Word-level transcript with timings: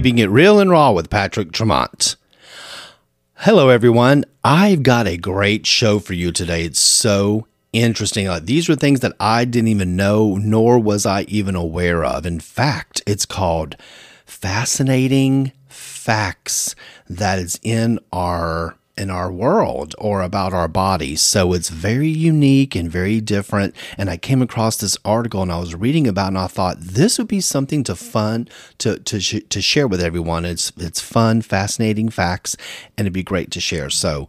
Keeping 0.00 0.16
It 0.16 0.30
Real 0.30 0.58
and 0.58 0.70
Raw 0.70 0.92
with 0.92 1.10
Patrick 1.10 1.52
Tremont. 1.52 2.16
Hello, 3.34 3.68
everyone. 3.68 4.24
I've 4.42 4.82
got 4.82 5.06
a 5.06 5.18
great 5.18 5.66
show 5.66 5.98
for 5.98 6.14
you 6.14 6.32
today. 6.32 6.64
It's 6.64 6.80
so 6.80 7.46
interesting. 7.74 8.26
Like, 8.26 8.46
these 8.46 8.70
are 8.70 8.74
things 8.74 9.00
that 9.00 9.12
I 9.20 9.44
didn't 9.44 9.68
even 9.68 9.96
know, 9.96 10.36
nor 10.36 10.78
was 10.78 11.04
I 11.04 11.24
even 11.24 11.54
aware 11.54 12.02
of. 12.02 12.24
In 12.24 12.40
fact, 12.40 13.02
it's 13.06 13.26
called 13.26 13.76
Fascinating 14.24 15.52
Facts 15.68 16.74
that 17.06 17.38
is 17.38 17.60
in 17.62 17.98
our 18.10 18.78
in 19.00 19.08
our 19.08 19.32
world 19.32 19.94
or 19.98 20.20
about 20.20 20.52
our 20.52 20.68
bodies. 20.68 21.22
So 21.22 21.54
it's 21.54 21.70
very 21.70 22.08
unique 22.08 22.76
and 22.76 22.90
very 22.90 23.18
different. 23.20 23.74
And 23.96 24.10
I 24.10 24.18
came 24.18 24.42
across 24.42 24.76
this 24.76 24.98
article 25.06 25.40
and 25.42 25.50
I 25.50 25.58
was 25.58 25.74
reading 25.74 26.06
about 26.06 26.28
and 26.28 26.38
I 26.38 26.46
thought 26.46 26.78
this 26.78 27.16
would 27.18 27.26
be 27.26 27.40
something 27.40 27.82
to 27.84 27.96
fun 27.96 28.46
to 28.78 28.98
to 28.98 29.18
sh- 29.18 29.46
to 29.48 29.62
share 29.62 29.88
with 29.88 30.02
everyone. 30.02 30.44
It's 30.44 30.70
it's 30.76 31.00
fun, 31.00 31.40
fascinating 31.40 32.10
facts 32.10 32.56
and 32.98 33.06
it'd 33.06 33.14
be 33.14 33.22
great 33.22 33.50
to 33.52 33.60
share. 33.60 33.88
So 33.88 34.28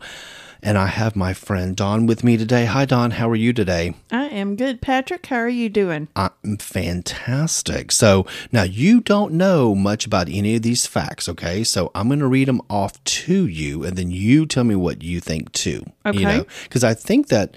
and 0.63 0.77
I 0.77 0.88
have 0.88 1.15
my 1.15 1.33
friend 1.33 1.75
Don 1.75 2.05
with 2.05 2.23
me 2.23 2.38
today. 2.38 2.65
Hi 2.65 2.85
Don, 2.85 3.11
how 3.11 3.29
are 3.29 3.35
you 3.35 3.53
today? 3.53 3.95
I 4.11 4.25
am 4.25 4.55
good, 4.55 4.81
Patrick. 4.81 5.25
How 5.25 5.38
are 5.38 5.49
you 5.49 5.69
doing? 5.69 6.07
I'm 6.15 6.57
fantastic. 6.57 7.91
So 7.91 8.25
now 8.52 8.63
you 8.63 9.02
don't 9.02 9.33
know 9.33 9.73
much 9.73 10.05
about 10.05 10.29
any 10.29 10.55
of 10.55 10.61
these 10.61 10.85
facts, 10.85 11.27
okay? 11.29 11.63
So 11.63 11.91
I'm 11.95 12.07
going 12.07 12.19
to 12.19 12.27
read 12.27 12.47
them 12.47 12.61
off 12.69 13.03
to 13.03 13.47
you, 13.47 13.83
and 13.83 13.97
then 13.97 14.11
you 14.11 14.45
tell 14.45 14.63
me 14.63 14.75
what 14.75 15.03
you 15.03 15.19
think 15.19 15.52
too. 15.52 15.85
Okay. 16.05 16.19
You 16.19 16.25
know, 16.25 16.45
because 16.63 16.83
I 16.83 16.93
think 16.93 17.27
that 17.27 17.55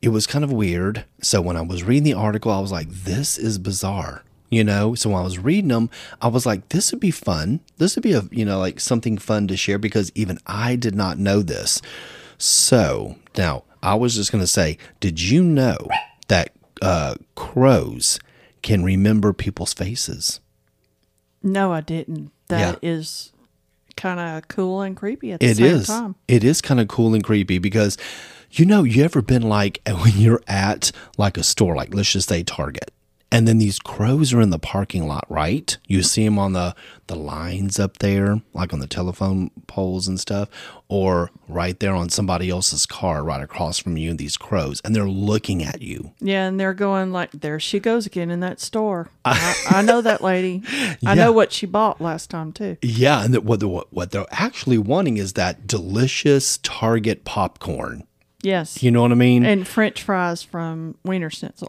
it 0.00 0.08
was 0.08 0.26
kind 0.26 0.44
of 0.44 0.52
weird. 0.52 1.04
So 1.20 1.40
when 1.40 1.56
I 1.56 1.62
was 1.62 1.84
reading 1.84 2.04
the 2.04 2.14
article, 2.14 2.50
I 2.50 2.60
was 2.60 2.72
like, 2.72 2.88
"This 2.88 3.38
is 3.38 3.58
bizarre." 3.58 4.24
You 4.50 4.64
know, 4.64 4.94
so 4.94 5.08
when 5.08 5.20
I 5.20 5.24
was 5.24 5.38
reading 5.38 5.68
them, 5.68 5.88
I 6.20 6.28
was 6.28 6.44
like, 6.44 6.70
"This 6.70 6.92
would 6.92 7.00
be 7.00 7.10
fun. 7.10 7.60
This 7.78 7.96
would 7.96 8.02
be 8.02 8.12
a 8.12 8.22
you 8.30 8.44
know 8.44 8.58
like 8.58 8.80
something 8.80 9.16
fun 9.18 9.48
to 9.48 9.56
share." 9.56 9.78
Because 9.78 10.10
even 10.14 10.38
I 10.46 10.76
did 10.76 10.94
not 10.94 11.18
know 11.18 11.42
this. 11.42 11.80
So 12.42 13.14
now 13.38 13.62
I 13.84 13.94
was 13.94 14.16
just 14.16 14.32
going 14.32 14.42
to 14.42 14.48
say, 14.48 14.76
did 14.98 15.20
you 15.20 15.44
know 15.44 15.76
that 16.26 16.50
uh, 16.82 17.14
crows 17.36 18.18
can 18.62 18.82
remember 18.82 19.32
people's 19.32 19.72
faces? 19.72 20.40
No, 21.40 21.72
I 21.72 21.80
didn't. 21.82 22.32
That 22.48 22.80
Yeah. 22.82 22.90
is 22.90 23.32
kind 23.96 24.18
of 24.18 24.48
cool 24.48 24.80
and 24.82 24.96
creepy 24.96 25.30
at 25.30 25.38
the 25.38 25.46
It 25.46 25.56
same 25.58 25.66
is. 25.66 25.86
time. 25.86 26.14
It 26.26 26.42
is 26.42 26.60
kind 26.60 26.80
of 26.80 26.88
cool 26.88 27.14
and 27.14 27.22
creepy 27.22 27.58
because, 27.58 27.96
you 28.50 28.64
know, 28.66 28.82
you 28.82 29.04
ever 29.04 29.22
been 29.22 29.42
like 29.42 29.80
when 29.86 30.14
you're 30.16 30.42
at 30.48 30.90
like 31.18 31.36
a 31.38 31.44
store, 31.44 31.76
like 31.76 31.94
let's 31.94 32.10
just 32.12 32.28
say 32.28 32.42
Target, 32.42 32.91
and 33.32 33.48
then 33.48 33.58
these 33.58 33.78
crows 33.80 34.32
are 34.32 34.40
in 34.40 34.50
the 34.50 34.58
parking 34.60 35.08
lot, 35.08 35.24
right? 35.28 35.76
You 35.88 36.02
see 36.04 36.24
them 36.24 36.38
on 36.38 36.52
the 36.52 36.74
the 37.08 37.16
lines 37.16 37.80
up 37.80 37.98
there, 37.98 38.40
like 38.54 38.72
on 38.72 38.78
the 38.78 38.86
telephone 38.86 39.50
poles 39.66 40.06
and 40.06 40.20
stuff, 40.20 40.48
or 40.88 41.30
right 41.48 41.78
there 41.80 41.94
on 41.94 42.08
somebody 42.10 42.48
else's 42.50 42.86
car, 42.86 43.24
right 43.24 43.42
across 43.42 43.78
from 43.78 43.96
you. 43.96 44.10
And 44.10 44.18
these 44.18 44.36
crows, 44.36 44.80
and 44.84 44.94
they're 44.94 45.08
looking 45.08 45.62
at 45.64 45.82
you. 45.82 46.12
Yeah, 46.20 46.46
and 46.46 46.60
they're 46.60 46.74
going 46.74 47.10
like, 47.10 47.32
there 47.32 47.58
she 47.58 47.80
goes 47.80 48.06
again 48.06 48.30
in 48.30 48.40
that 48.40 48.60
store. 48.60 49.08
I, 49.24 49.54
I 49.68 49.82
know 49.82 50.00
that 50.02 50.22
lady. 50.22 50.62
I 50.70 50.96
Yeah. 51.00 51.14
know 51.14 51.32
what 51.32 51.52
she 51.52 51.66
bought 51.66 52.00
last 52.00 52.30
time 52.30 52.52
too. 52.52 52.76
Yeah, 52.82 53.24
and 53.24 53.34
what, 53.44 53.60
the, 53.60 53.68
what 53.68 53.92
what 53.92 54.10
they're 54.12 54.26
actually 54.30 54.78
wanting 54.78 55.16
is 55.16 55.32
that 55.32 55.66
delicious 55.66 56.58
Target 56.62 57.24
popcorn. 57.24 58.04
Yes. 58.42 58.82
You 58.82 58.90
know 58.90 59.02
what 59.02 59.12
I 59.12 59.14
mean? 59.16 59.44
and 59.44 59.66
French 59.66 60.02
fries 60.02 60.42
from 60.42 60.96
Wienerschnitzel. 61.06 61.68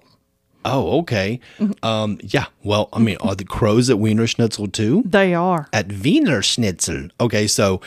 Oh, 0.66 1.00
okay. 1.00 1.40
Um, 1.82 2.20
yeah. 2.22 2.46
Well, 2.64 2.90
I 2.94 3.00
mean, 3.00 3.18
are 3.22 3.36
the 3.36 3.44
crows 3.46 3.90
at 3.90 3.98
Wienerschnitzel 3.98 4.72
too? 4.72 5.04
They 5.06 5.34
are. 5.34 5.68
At 5.74 5.90
Wienerschnitzel. 5.90 7.12
Okay, 7.20 7.48
so 7.48 7.82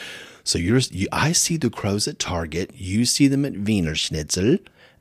so 0.44 0.59
you're 0.59 0.78
you, 0.78 1.09
I 1.12 1.32
see 1.32 1.56
the 1.56 1.70
crows 1.70 2.06
at 2.06 2.19
Target. 2.19 2.70
You 2.75 3.04
see 3.04 3.28
them 3.28 3.44
at 3.44 3.54
Wienerschnitzel, 3.54 4.60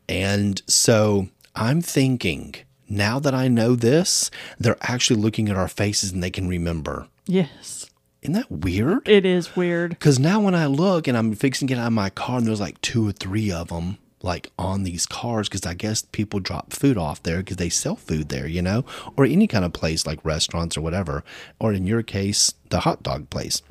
and 0.10 0.62
so 0.68 1.30
I'm 1.56 1.82
thinking 1.82 2.56
now 2.90 3.20
that 3.20 3.34
I 3.34 3.48
know 3.48 3.76
this, 3.76 4.30
they're 4.60 4.78
actually 4.82 5.20
looking 5.20 5.50
at 5.50 5.56
our 5.56 5.68
faces 5.68 6.12
and 6.12 6.22
they 6.22 6.30
can 6.30 6.48
remember. 6.48 7.08
Yes. 7.26 7.90
Isn't 8.22 8.34
that 8.34 8.50
weird? 8.52 9.08
It 9.08 9.26
is 9.26 9.56
weird. 9.56 9.92
Because 9.92 10.18
now 10.18 10.40
when 10.40 10.56
I 10.56 10.66
look 10.66 11.08
and 11.08 11.18
I'm 11.18 11.36
fixing 11.36 11.68
to 11.68 11.74
get 11.74 11.80
out 11.80 11.88
of 11.88 11.94
my 11.94 12.10
car 12.10 12.38
and 12.38 12.48
there's 12.48 12.60
like 12.60 12.82
two 12.82 13.08
or 13.08 13.12
three 13.12 13.52
of 13.52 13.68
them 13.70 13.98
like 14.26 14.52
on 14.58 14.84
these 14.84 15.06
cars 15.06 15.48
because 15.48 15.66
I 15.66 15.76
guess 15.76 16.02
people 16.02 16.40
drop 16.40 16.74
food 16.74 16.98
off 16.98 17.24
there 17.24 17.38
because 17.38 17.58
they 17.58 17.70
sell 17.70 17.96
food 17.96 18.30
there, 18.30 18.48
you 18.48 18.62
know, 18.62 18.84
or 19.16 19.24
any 19.24 19.48
kind 19.48 19.64
of 19.64 19.72
place 19.72 20.06
like 20.06 20.20
restaurants 20.26 20.76
or 20.76 20.82
whatever, 20.82 21.24
or 21.60 21.72
in 21.72 21.86
your 21.86 22.04
case, 22.04 22.54
the 22.70 22.82
hot 22.82 23.04
dog 23.04 23.30
place. 23.30 23.62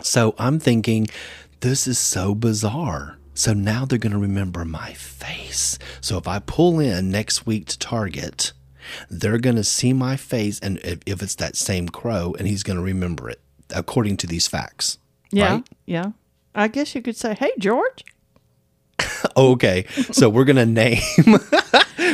So 0.00 0.34
I'm 0.38 0.58
thinking, 0.58 1.08
this 1.60 1.86
is 1.86 1.98
so 1.98 2.34
bizarre. 2.34 3.18
So 3.34 3.52
now 3.52 3.84
they're 3.84 3.98
going 3.98 4.12
to 4.12 4.18
remember 4.18 4.64
my 4.64 4.92
face. 4.92 5.78
So 6.00 6.16
if 6.18 6.28
I 6.28 6.38
pull 6.38 6.78
in 6.78 7.10
next 7.10 7.46
week 7.46 7.66
to 7.66 7.78
Target, 7.78 8.52
they're 9.10 9.38
going 9.38 9.56
to 9.56 9.64
see 9.64 9.92
my 9.92 10.16
face, 10.16 10.58
and 10.60 10.78
if, 10.78 11.00
if 11.06 11.22
it's 11.22 11.36
that 11.36 11.56
same 11.56 11.88
crow, 11.88 12.34
and 12.38 12.48
he's 12.48 12.62
going 12.62 12.76
to 12.76 12.82
remember 12.82 13.30
it 13.30 13.40
according 13.74 14.16
to 14.18 14.26
these 14.26 14.46
facts. 14.46 14.98
Yeah. 15.30 15.54
Right? 15.54 15.68
Yeah. 15.86 16.12
I 16.54 16.68
guess 16.68 16.94
you 16.94 17.02
could 17.02 17.16
say, 17.16 17.34
hey, 17.34 17.52
George. 17.58 18.04
Okay, 19.36 19.86
so 20.12 20.28
we're 20.28 20.44
gonna 20.44 20.66
name. 20.66 21.00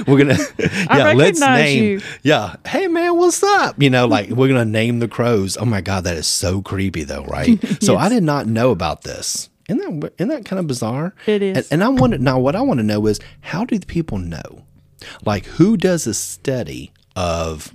we're 0.07 0.19
gonna 0.19 0.39
yeah. 0.59 1.13
Let's 1.13 1.41
name. 1.41 1.85
you. 1.85 2.01
Yeah. 2.23 2.57
Hey 2.67 2.87
man, 2.89 3.17
what's 3.17 3.43
up? 3.43 3.81
You 3.81 3.91
know, 3.91 4.07
like 4.07 4.31
we're 4.31 4.49
gonna 4.49 4.65
name 4.65 5.01
the 5.01 5.09
crows. 5.09 5.57
Oh 5.57 5.65
my 5.65 5.81
god, 5.81 6.05
that 6.05 6.17
is 6.17 6.27
so 6.27 6.63
creepy 6.63 7.05
though, 7.05 7.25
right? 7.25 7.59
So 7.83 7.97
I 7.97 8.09
did 8.09 8.23
not 8.23 8.47
know 8.47 8.71
about 8.71 9.03
this. 9.03 9.49
Isn't 9.69 10.01
that 10.01 10.13
isn't 10.19 10.29
that 10.29 10.45
kind 10.45 10.61
of 10.61 10.67
bizarre? 10.67 11.15
It 11.27 11.43
is. 11.43 11.57
And, 11.57 11.67
and 11.73 11.85
I 11.85 11.89
want 11.89 12.13
to 12.13 12.19
now. 12.19 12.39
What 12.39 12.55
I 12.55 12.61
want 12.61 12.79
to 12.79 12.85
know 12.85 13.07
is 13.07 13.19
how 13.41 13.65
do 13.65 13.79
the 13.79 13.87
people 13.87 14.19
know? 14.19 14.65
Like 15.25 15.47
who 15.47 15.77
does 15.77 16.07
a 16.07 16.15
study 16.15 16.93
of 17.17 17.73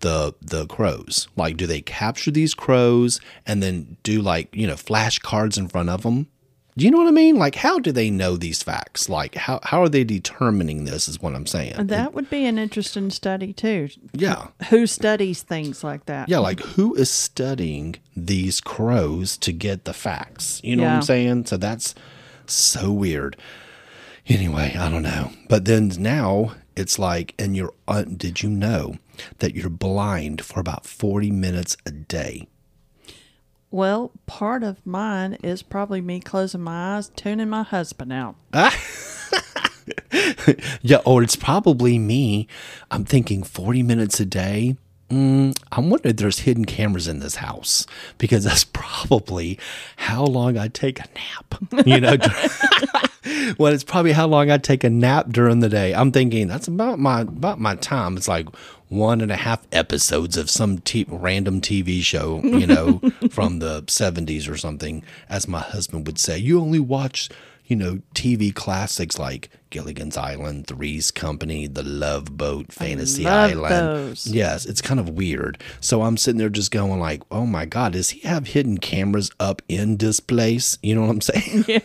the 0.00 0.34
the 0.40 0.66
crows? 0.66 1.28
Like, 1.36 1.56
do 1.56 1.66
they 1.66 1.80
capture 1.80 2.30
these 2.30 2.54
crows 2.54 3.20
and 3.46 3.62
then 3.62 3.96
do 4.02 4.20
like 4.20 4.54
you 4.54 4.66
know 4.66 4.74
flashcards 4.74 5.56
in 5.56 5.68
front 5.68 5.88
of 5.88 6.02
them? 6.02 6.26
Do 6.76 6.86
you 6.86 6.90
know 6.90 6.98
what 6.98 7.08
I 7.08 7.10
mean? 7.12 7.36
Like, 7.36 7.54
how 7.56 7.78
do 7.78 7.92
they 7.92 8.10
know 8.10 8.36
these 8.38 8.62
facts? 8.62 9.08
Like, 9.10 9.34
how 9.34 9.60
how 9.62 9.82
are 9.82 9.88
they 9.90 10.04
determining 10.04 10.84
this? 10.84 11.06
Is 11.06 11.20
what 11.20 11.34
I'm 11.34 11.46
saying. 11.46 11.86
That 11.88 12.14
would 12.14 12.30
be 12.30 12.46
an 12.46 12.58
interesting 12.58 13.10
study 13.10 13.52
too. 13.52 13.90
yeah, 14.14 14.48
Who 14.70 14.86
studies 14.86 15.42
things 15.42 15.84
like 15.84 16.06
that? 16.06 16.28
yeah. 16.30 16.38
Like, 16.38 16.60
who 16.60 16.94
is 16.94 17.10
studying 17.10 17.96
these 18.16 18.60
crows 18.60 19.36
to 19.38 19.52
get 19.52 19.84
the 19.84 19.92
facts? 19.92 20.60
You 20.64 20.76
know 20.76 20.84
what 20.84 20.92
I'm 20.92 21.02
saying? 21.02 21.46
So 21.46 21.56
that's 21.58 21.94
so 22.46 22.90
weird. 22.90 23.36
Anyway, 24.26 24.74
I 24.78 24.88
don't 24.88 25.02
know. 25.02 25.30
But 25.48 25.66
then 25.66 25.92
now 25.98 26.54
it's 26.74 26.98
like, 26.98 27.34
and 27.38 27.54
you're. 27.54 27.74
Uh, 27.86 28.02
did 28.04 28.42
you 28.42 28.48
know 28.48 28.96
that 29.40 29.54
you're 29.54 29.68
blind 29.68 30.42
for 30.42 30.58
about 30.60 30.86
40 30.86 31.30
minutes 31.32 31.76
a 31.84 31.90
day? 31.90 32.48
Well, 33.72 34.12
part 34.26 34.62
of 34.62 34.84
mine 34.86 35.38
is 35.42 35.62
probably 35.62 36.00
me 36.00 36.20
closing 36.20 36.60
my 36.60 36.96
eyes, 36.96 37.10
tuning 37.16 37.48
my 37.48 37.64
husband 37.64 38.12
out. 38.12 38.36
Yeah, 40.82 40.98
or 41.04 41.22
it's 41.22 41.36
probably 41.36 41.98
me. 41.98 42.48
I'm 42.90 43.04
thinking 43.04 43.42
40 43.42 43.82
minutes 43.82 44.20
a 44.20 44.26
day. 44.26 44.76
Mm, 45.10 45.56
I 45.70 45.80
wonder 45.80 46.08
if 46.08 46.16
there's 46.16 46.40
hidden 46.40 46.64
cameras 46.64 47.06
in 47.06 47.18
this 47.20 47.36
house 47.36 47.86
because 48.18 48.44
that's 48.44 48.64
probably 48.72 49.58
how 49.96 50.24
long 50.24 50.56
I 50.58 50.68
take 50.68 51.00
a 51.00 51.04
nap. 51.14 51.86
You 51.86 52.00
know, 52.00 52.16
well, 53.58 53.72
it's 53.72 53.84
probably 53.84 54.12
how 54.12 54.26
long 54.26 54.50
I 54.50 54.58
take 54.58 54.84
a 54.84 54.90
nap 54.90 55.28
during 55.30 55.60
the 55.60 55.68
day. 55.68 55.94
I'm 55.94 56.12
thinking 56.12 56.48
that's 56.48 56.68
about 56.68 56.98
my 56.98 57.22
about 57.22 57.60
my 57.60 57.74
time. 57.76 58.16
It's 58.16 58.28
like 58.28 58.48
one 58.92 59.20
and 59.20 59.32
a 59.32 59.36
half 59.36 59.66
episodes 59.72 60.36
of 60.36 60.50
some 60.50 60.78
t- 60.78 61.06
random 61.08 61.60
TV 61.60 62.02
show, 62.02 62.40
you 62.42 62.66
know, 62.66 62.98
from 63.30 63.58
the 63.58 63.82
70s 63.84 64.48
or 64.48 64.56
something, 64.56 65.02
as 65.28 65.48
my 65.48 65.60
husband 65.60 66.06
would 66.06 66.18
say. 66.18 66.38
You 66.38 66.60
only 66.60 66.80
watch 66.80 67.28
you 67.66 67.76
know, 67.76 68.02
TV 68.14 68.54
classics 68.54 69.18
like 69.18 69.48
Gilligan's 69.70 70.18
Island, 70.18 70.66
Three's 70.66 71.10
Company, 71.10 71.66
The 71.66 71.82
Love 71.82 72.36
Boat, 72.36 72.70
Fantasy 72.70 73.24
love 73.24 73.50
Island. 73.50 73.72
those. 73.72 74.26
Yes, 74.26 74.66
it's 74.66 74.82
kind 74.82 75.00
of 75.00 75.08
weird. 75.08 75.58
So 75.80 76.02
I'm 76.02 76.18
sitting 76.18 76.38
there 76.38 76.50
just 76.50 76.70
going 76.70 77.00
like, 77.00 77.22
"Oh 77.30 77.46
my 77.46 77.64
god, 77.64 77.92
does 77.92 78.10
he 78.10 78.20
have 78.28 78.48
hidden 78.48 78.76
cameras 78.76 79.30
up 79.40 79.62
in 79.68 79.96
this 79.96 80.20
place?" 80.20 80.76
You 80.82 80.94
know 80.96 81.02
what 81.02 81.10
I'm 81.10 81.20
saying? 81.22 81.82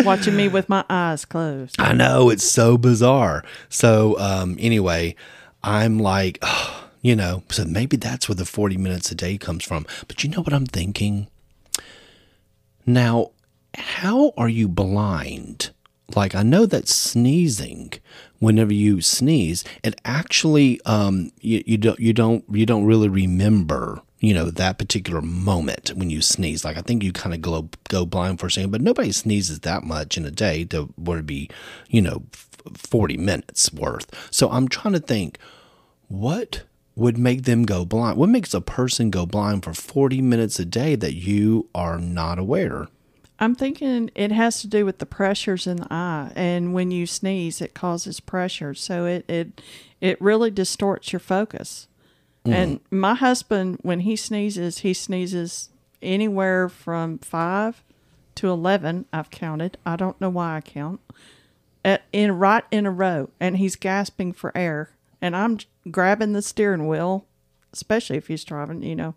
Watching 0.06 0.36
me 0.36 0.48
with 0.48 0.68
my 0.68 0.84
eyes 0.88 1.26
closed. 1.26 1.76
I 1.78 1.92
know 1.92 2.30
it's 2.30 2.50
so 2.50 2.78
bizarre. 2.78 3.44
So 3.68 4.18
um, 4.18 4.56
anyway, 4.60 5.16
I'm 5.62 5.98
like, 5.98 6.42
you 7.02 7.16
know, 7.16 7.42
so 7.50 7.64
maybe 7.64 7.96
that's 7.96 8.28
where 8.28 8.36
the 8.36 8.44
40 8.44 8.76
minutes 8.76 9.10
a 9.10 9.14
day 9.14 9.38
comes 9.38 9.64
from. 9.64 9.86
But 10.06 10.22
you 10.22 10.30
know 10.30 10.42
what 10.42 10.52
I'm 10.52 10.66
thinking? 10.66 11.28
Now, 12.86 13.32
how 13.74 14.32
are 14.36 14.48
you 14.48 14.68
blind? 14.68 15.70
Like 16.16 16.34
I 16.34 16.42
know 16.42 16.64
that 16.66 16.88
sneezing, 16.88 17.92
whenever 18.38 18.72
you 18.72 19.02
sneeze, 19.02 19.62
it 19.84 20.00
actually 20.06 20.80
um 20.86 21.32
you, 21.40 21.62
you 21.66 21.76
don't 21.76 22.00
you 22.00 22.14
don't 22.14 22.44
you 22.50 22.64
don't 22.64 22.86
really 22.86 23.08
remember 23.08 24.02
you 24.20 24.34
know, 24.34 24.50
that 24.50 24.78
particular 24.78 25.22
moment 25.22 25.90
when 25.90 26.10
you 26.10 26.20
sneeze. 26.20 26.64
Like 26.64 26.76
I 26.76 26.80
think 26.80 27.02
you 27.04 27.12
kind 27.12 27.34
of 27.34 27.40
go 27.40 27.68
go 27.88 28.04
blind 28.04 28.40
for 28.40 28.46
a 28.46 28.50
second, 28.50 28.70
but 28.70 28.80
nobody 28.80 29.12
sneezes 29.12 29.60
that 29.60 29.84
much 29.84 30.16
in 30.16 30.24
a 30.24 30.30
day 30.30 30.64
to 30.66 30.92
where 30.96 31.18
would 31.18 31.26
be, 31.26 31.48
you 31.88 32.02
know, 32.02 32.24
40 32.74 33.16
minutes 33.16 33.72
worth. 33.72 34.06
So 34.30 34.50
I'm 34.50 34.68
trying 34.68 34.94
to 34.94 35.00
think 35.00 35.38
what 36.08 36.62
would 36.98 37.16
make 37.16 37.44
them 37.44 37.64
go 37.64 37.84
blind? 37.84 38.18
What 38.18 38.28
makes 38.28 38.52
a 38.52 38.60
person 38.60 39.10
go 39.10 39.24
blind 39.24 39.62
for 39.62 39.72
40 39.72 40.20
minutes 40.20 40.58
a 40.58 40.64
day 40.64 40.96
that 40.96 41.14
you 41.14 41.68
are 41.74 41.98
not 41.98 42.38
aware? 42.38 42.88
I'm 43.38 43.54
thinking 43.54 44.10
it 44.16 44.32
has 44.32 44.60
to 44.62 44.66
do 44.66 44.84
with 44.84 44.98
the 44.98 45.06
pressures 45.06 45.66
in 45.68 45.76
the 45.76 45.86
eye, 45.92 46.32
and 46.34 46.74
when 46.74 46.90
you 46.90 47.06
sneeze, 47.06 47.60
it 47.60 47.72
causes 47.72 48.18
pressure, 48.18 48.74
so 48.74 49.06
it 49.06 49.24
it 49.28 49.60
it 50.00 50.20
really 50.20 50.50
distorts 50.50 51.12
your 51.12 51.20
focus. 51.20 51.86
Mm-hmm. 52.44 52.52
And 52.52 52.80
my 52.90 53.14
husband, 53.14 53.78
when 53.82 54.00
he 54.00 54.16
sneezes, 54.16 54.78
he 54.78 54.92
sneezes 54.92 55.68
anywhere 56.02 56.68
from 56.68 57.18
five 57.18 57.84
to 58.36 58.48
eleven. 58.48 59.04
I've 59.12 59.30
counted. 59.30 59.78
I 59.86 59.94
don't 59.94 60.20
know 60.20 60.30
why 60.30 60.56
I 60.56 60.60
count. 60.60 61.00
At, 61.84 62.02
in 62.12 62.32
right 62.32 62.64
in 62.70 62.86
a 62.86 62.90
row, 62.90 63.30
and 63.40 63.56
he's 63.56 63.76
gasping 63.76 64.32
for 64.32 64.56
air, 64.56 64.90
and 65.22 65.34
I'm 65.36 65.58
grabbing 65.90 66.32
the 66.32 66.42
steering 66.42 66.86
wheel, 66.88 67.24
especially 67.72 68.16
if 68.16 68.26
he's 68.26 68.44
driving. 68.44 68.82
You 68.82 68.96
know. 68.96 69.14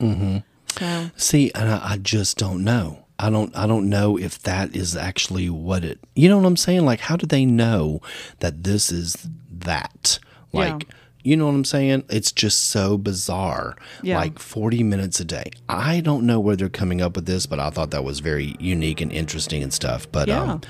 Mm-hmm. 0.00 0.38
So 0.78 1.10
See, 1.16 1.50
and 1.54 1.68
I, 1.70 1.92
I 1.92 1.96
just 1.98 2.38
don't 2.38 2.64
know. 2.64 3.04
I 3.18 3.30
don't 3.30 3.54
I 3.56 3.66
don't 3.66 3.88
know 3.88 4.16
if 4.18 4.40
that 4.42 4.74
is 4.74 4.96
actually 4.96 5.48
what 5.48 5.84
it 5.84 6.00
you 6.16 6.28
know 6.28 6.38
what 6.38 6.46
I'm 6.46 6.56
saying? 6.56 6.84
Like 6.84 7.00
how 7.00 7.16
do 7.16 7.24
they 7.26 7.44
know 7.44 8.00
that 8.40 8.64
this 8.64 8.90
is 8.90 9.28
that? 9.50 10.18
Like 10.52 10.82
Yeah. 10.88 10.94
you 11.22 11.36
know 11.36 11.46
what 11.46 11.54
I'm 11.54 11.64
saying? 11.64 12.04
It's 12.08 12.32
just 12.32 12.70
so 12.70 12.98
bizarre. 12.98 13.76
Yeah. 14.02 14.18
Like 14.18 14.38
40 14.40 14.82
minutes 14.82 15.20
a 15.20 15.24
day. 15.24 15.50
I 15.68 16.00
don't 16.00 16.26
know 16.26 16.40
where 16.40 16.56
they're 16.56 16.68
coming 16.68 17.00
up 17.00 17.14
with 17.14 17.26
this, 17.26 17.46
but 17.46 17.60
I 17.60 17.70
thought 17.70 17.90
that 17.92 18.02
was 18.02 18.18
very 18.20 18.56
unique 18.58 19.00
and 19.00 19.12
interesting 19.12 19.62
and 19.62 19.72
stuff. 19.72 20.10
But 20.10 20.26
Yeah. 20.28 20.42
um 20.42 20.60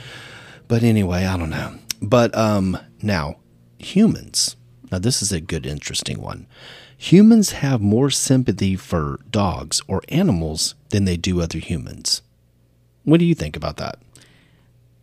but 0.72 0.82
anyway, 0.82 1.26
I 1.26 1.36
don't 1.36 1.50
know. 1.50 1.74
But 2.00 2.34
um 2.34 2.78
now 3.02 3.36
humans. 3.78 4.56
Now 4.90 4.98
this 4.98 5.20
is 5.20 5.30
a 5.30 5.38
good 5.38 5.66
interesting 5.66 6.18
one. 6.18 6.46
Humans 6.96 7.52
have 7.52 7.82
more 7.82 8.08
sympathy 8.08 8.74
for 8.76 9.20
dogs 9.30 9.82
or 9.86 10.00
animals 10.08 10.74
than 10.88 11.04
they 11.04 11.18
do 11.18 11.42
other 11.42 11.58
humans. 11.58 12.22
What 13.04 13.20
do 13.20 13.26
you 13.26 13.34
think 13.34 13.54
about 13.54 13.76
that? 13.76 13.98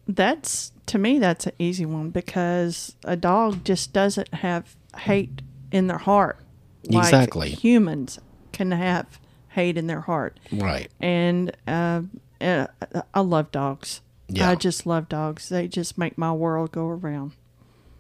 That's 0.07 0.71
to 0.87 0.97
me 0.97 1.19
that's 1.19 1.45
an 1.45 1.53
easy 1.59 1.85
one 1.85 2.09
because 2.09 2.95
a 3.03 3.15
dog 3.15 3.63
just 3.63 3.93
doesn't 3.93 4.33
have 4.33 4.75
hate 4.97 5.43
in 5.71 5.85
their 5.85 5.99
heart. 5.99 6.39
like 6.85 7.03
Exactly. 7.05 7.51
Humans 7.51 8.17
can 8.53 8.71
have 8.71 9.19
hate 9.49 9.77
in 9.77 9.85
their 9.85 10.01
heart, 10.01 10.39
Right. 10.51 10.89
and 10.99 11.55
uh, 11.67 12.01
uh, 12.41 12.65
I 13.13 13.19
love 13.19 13.51
dogs. 13.51 14.01
Yeah. 14.29 14.49
I 14.49 14.55
just 14.55 14.85
love 14.85 15.09
dogs. 15.09 15.49
They 15.49 15.67
just 15.67 15.97
make 15.97 16.17
my 16.17 16.31
world 16.31 16.71
go 16.71 16.87
around. 16.87 17.31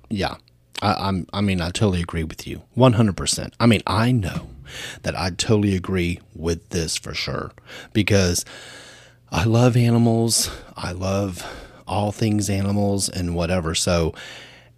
Yeah. 0.09 0.35
I, 0.81 0.93
I'm 0.93 1.27
I 1.33 1.41
mean, 1.41 1.59
I 1.59 1.71
totally 1.71 2.01
agree 2.01 2.23
with 2.23 2.47
you. 2.47 2.61
One 2.73 2.93
hundred 2.93 3.17
percent. 3.17 3.53
I 3.59 3.65
mean, 3.65 3.81
I 3.87 4.11
know 4.11 4.49
that 5.01 5.15
I 5.15 5.31
totally 5.31 5.75
agree 5.75 6.19
with 6.35 6.69
this 6.69 6.95
for 6.95 7.13
sure. 7.13 7.51
Because 7.91 8.45
I 9.31 9.43
love 9.43 9.75
animals. 9.75 10.49
I 10.77 10.91
love 10.91 11.43
all 11.87 12.11
things 12.11 12.49
animals 12.49 13.09
and 13.09 13.35
whatever. 13.35 13.75
So 13.75 14.13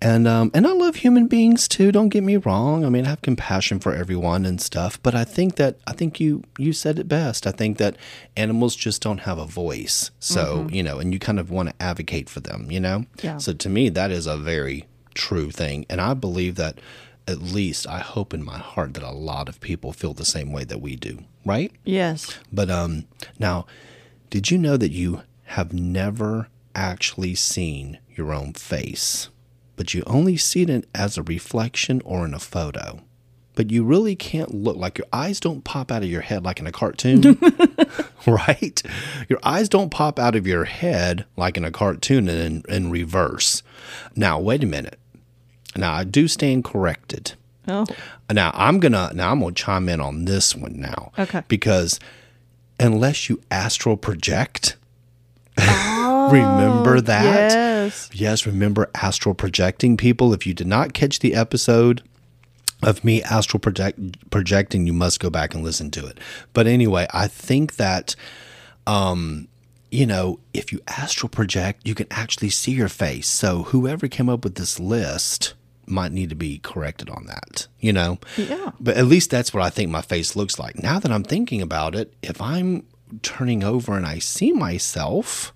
and 0.01 0.27
um 0.27 0.51
and 0.53 0.65
I 0.65 0.71
love 0.71 0.95
human 0.95 1.27
beings 1.27 1.67
too, 1.67 1.91
don't 1.91 2.09
get 2.09 2.23
me 2.23 2.37
wrong. 2.37 2.83
I 2.83 2.89
mean, 2.89 3.05
I 3.05 3.09
have 3.09 3.21
compassion 3.21 3.79
for 3.79 3.93
everyone 3.93 4.45
and 4.45 4.59
stuff, 4.59 5.01
but 5.01 5.13
I 5.13 5.23
think 5.23 5.55
that 5.55 5.77
I 5.85 5.93
think 5.93 6.19
you 6.19 6.43
you 6.57 6.73
said 6.73 6.99
it 6.99 7.07
best. 7.07 7.45
I 7.45 7.51
think 7.51 7.77
that 7.77 7.95
animals 8.35 8.75
just 8.75 9.01
don't 9.01 9.19
have 9.19 9.37
a 9.37 9.45
voice. 9.45 10.11
So, 10.19 10.67
you 10.71 10.83
know, 10.83 10.99
and 10.99 11.13
you 11.13 11.19
kind 11.19 11.39
of 11.39 11.51
want 11.51 11.69
to 11.69 11.75
advocate 11.81 12.29
for 12.29 12.39
them, 12.39 12.71
you 12.71 12.79
know? 12.79 13.05
Yeah. 13.21 13.37
So 13.37 13.53
to 13.53 13.69
me 13.69 13.89
that 13.89 14.11
is 14.11 14.27
a 14.27 14.37
very 14.37 14.85
true 15.13 15.51
thing. 15.51 15.85
And 15.89 16.01
I 16.01 16.13
believe 16.13 16.55
that 16.55 16.79
at 17.27 17.39
least 17.41 17.87
I 17.87 17.99
hope 17.99 18.33
in 18.33 18.43
my 18.43 18.57
heart 18.57 18.95
that 18.95 19.03
a 19.03 19.11
lot 19.11 19.47
of 19.47 19.61
people 19.61 19.93
feel 19.93 20.13
the 20.13 20.25
same 20.25 20.51
way 20.51 20.63
that 20.63 20.81
we 20.81 20.95
do, 20.95 21.19
right? 21.45 21.71
Yes. 21.83 22.39
But 22.51 22.71
um 22.71 23.05
now, 23.37 23.65
did 24.29 24.49
you 24.49 24.57
know 24.57 24.77
that 24.77 24.91
you 24.91 25.21
have 25.43 25.73
never 25.73 26.47
actually 26.73 27.35
seen 27.35 27.99
your 28.15 28.33
own 28.33 28.53
face, 28.53 29.29
but 29.75 29.93
you 29.93 30.03
only 30.05 30.37
see 30.37 30.63
it 30.63 30.87
as 30.93 31.17
a 31.17 31.23
reflection 31.23 32.01
or 32.05 32.25
in 32.25 32.33
a 32.33 32.39
photo? 32.39 33.01
But 33.55 33.69
you 33.69 33.83
really 33.83 34.15
can't 34.15 34.53
look 34.53 34.77
like 34.77 34.97
your 34.97 35.07
eyes 35.11 35.39
don't 35.39 35.63
pop 35.63 35.91
out 35.91 36.03
of 36.03 36.09
your 36.09 36.21
head 36.21 36.43
like 36.45 36.59
in 36.59 36.67
a 36.67 36.71
cartoon, 36.71 37.37
right? 38.27 38.81
Your 39.27 39.39
eyes 39.43 39.67
don't 39.67 39.89
pop 39.91 40.19
out 40.19 40.35
of 40.35 40.47
your 40.47 40.63
head 40.65 41.25
like 41.35 41.57
in 41.57 41.65
a 41.65 41.71
cartoon 41.71 42.29
and 42.29 42.65
in, 42.67 42.73
in 42.73 42.91
reverse. 42.91 43.61
Now, 44.15 44.39
wait 44.39 44.63
a 44.63 44.67
minute. 44.67 44.97
Now, 45.75 45.93
I 45.93 46.03
do 46.05 46.27
stand 46.27 46.63
corrected. 46.63 47.33
Oh, 47.67 47.85
Now 48.31 48.51
I'm 48.55 48.79
gonna 48.79 49.11
now 49.13 49.31
I'm 49.31 49.39
gonna 49.39 49.53
chime 49.53 49.87
in 49.87 50.01
on 50.01 50.25
this 50.25 50.55
one 50.55 50.79
now. 50.79 51.11
Okay. 51.19 51.43
Because 51.47 51.99
unless 52.79 53.29
you 53.29 53.39
astral 53.51 53.97
project, 53.97 54.77
oh. 55.59 55.90
Remember 56.29 57.01
that? 57.01 57.51
yes. 57.51 58.09
Yes, 58.13 58.45
remember 58.45 58.89
astral 58.95 59.35
projecting 59.35 59.97
people. 59.97 60.33
If 60.33 60.45
you 60.45 60.53
did 60.53 60.67
not 60.67 60.93
catch 60.93 61.19
the 61.19 61.33
episode 61.33 62.03
of 62.83 63.03
me 63.03 63.21
astral 63.23 63.59
project 63.59 63.99
projecting, 64.29 64.87
you 64.87 64.93
must 64.93 65.19
go 65.19 65.29
back 65.29 65.53
and 65.53 65.63
listen 65.63 65.91
to 65.91 66.05
it. 66.05 66.19
But 66.53 66.67
anyway, 66.67 67.07
I 67.13 67.27
think 67.27 67.75
that 67.75 68.15
um 68.87 69.47
you 69.91 70.05
know, 70.05 70.39
if 70.53 70.71
you 70.71 70.79
astral 70.87 71.27
project, 71.27 71.85
you 71.85 71.93
can 71.93 72.07
actually 72.09 72.49
see 72.49 72.71
your 72.71 72.87
face. 72.87 73.27
So 73.27 73.63
whoever 73.63 74.07
came 74.07 74.29
up 74.29 74.45
with 74.45 74.55
this 74.55 74.79
list 74.79 75.53
might 75.85 76.13
need 76.13 76.29
to 76.29 76.35
be 76.35 76.59
corrected 76.59 77.09
on 77.09 77.25
that, 77.25 77.67
you 77.81 77.91
know? 77.91 78.17
Yeah. 78.37 78.71
But 78.79 78.95
at 78.95 79.05
least 79.05 79.29
that's 79.29 79.53
what 79.53 79.63
I 79.63 79.69
think 79.69 79.91
my 79.91 80.01
face 80.01 80.35
looks 80.35 80.57
like. 80.57 80.81
Now 80.81 80.97
that 80.99 81.11
I'm 81.11 81.25
thinking 81.25 81.61
about 81.61 81.93
it, 81.93 82.13
if 82.21 82.41
I'm 82.41 82.85
turning 83.21 83.65
over 83.65 83.97
and 83.97 84.05
I 84.05 84.19
see 84.19 84.53
myself, 84.53 85.53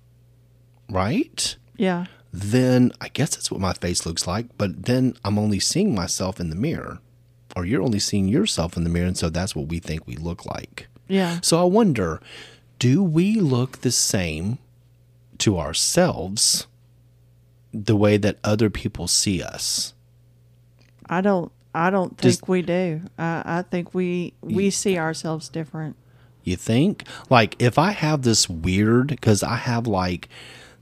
right? 0.90 1.56
Yeah. 1.76 2.06
Then 2.32 2.92
I 3.00 3.08
guess 3.08 3.34
that's 3.34 3.50
what 3.50 3.60
my 3.60 3.72
face 3.72 4.04
looks 4.04 4.26
like. 4.26 4.46
But 4.58 4.84
then 4.86 5.14
I'm 5.24 5.38
only 5.38 5.60
seeing 5.60 5.94
myself 5.94 6.38
in 6.40 6.50
the 6.50 6.56
mirror, 6.56 6.98
or 7.54 7.64
you're 7.64 7.82
only 7.82 7.98
seeing 7.98 8.28
yourself 8.28 8.76
in 8.76 8.84
the 8.84 8.90
mirror. 8.90 9.06
And 9.06 9.16
so 9.16 9.30
that's 9.30 9.56
what 9.56 9.68
we 9.68 9.78
think 9.78 10.06
we 10.06 10.16
look 10.16 10.44
like. 10.44 10.88
Yeah. 11.08 11.38
So 11.42 11.60
I 11.60 11.64
wonder 11.64 12.20
do 12.78 13.02
we 13.02 13.36
look 13.40 13.78
the 13.80 13.90
same 13.90 14.58
to 15.38 15.58
ourselves 15.58 16.66
the 17.72 17.96
way 17.96 18.16
that 18.16 18.38
other 18.44 18.68
people 18.70 19.06
see 19.08 19.42
us? 19.42 19.94
I 21.08 21.20
don't. 21.20 21.50
I 21.74 21.90
don't 21.90 22.16
think 22.18 22.32
Just- 22.32 22.48
we 22.48 22.62
do. 22.62 23.02
I, 23.18 23.42
I 23.44 23.62
think 23.62 23.94
we 23.94 24.32
we 24.40 24.70
see 24.70 24.98
ourselves 24.98 25.48
different. 25.48 25.96
You 26.42 26.56
think? 26.56 27.04
Like 27.28 27.54
if 27.58 27.78
I 27.78 27.90
have 27.90 28.22
this 28.22 28.48
weird 28.48 29.08
because 29.08 29.42
I 29.42 29.56
have 29.56 29.86
like 29.86 30.28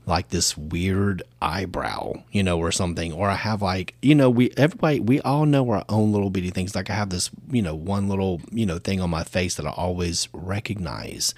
like 0.05 0.29
this 0.29 0.57
weird 0.57 1.23
eyebrow, 1.41 2.13
you 2.31 2.43
know, 2.43 2.59
or 2.59 2.71
something, 2.71 3.11
or 3.13 3.29
I 3.29 3.35
have 3.35 3.61
like, 3.61 3.95
you 4.01 4.15
know, 4.15 4.29
we 4.29 4.51
everybody 4.57 4.99
we 4.99 5.19
all 5.21 5.45
know 5.45 5.69
our 5.69 5.83
own 5.89 6.11
little 6.11 6.29
bitty 6.29 6.51
things. 6.51 6.75
Like 6.75 6.89
I 6.89 6.93
have 6.93 7.09
this, 7.09 7.29
you 7.49 7.61
know, 7.61 7.75
one 7.75 8.07
little, 8.07 8.41
you 8.51 8.65
know, 8.65 8.77
thing 8.77 9.01
on 9.01 9.09
my 9.09 9.23
face 9.23 9.55
that 9.55 9.65
I 9.65 9.71
always 9.71 10.27
recognize. 10.33 11.33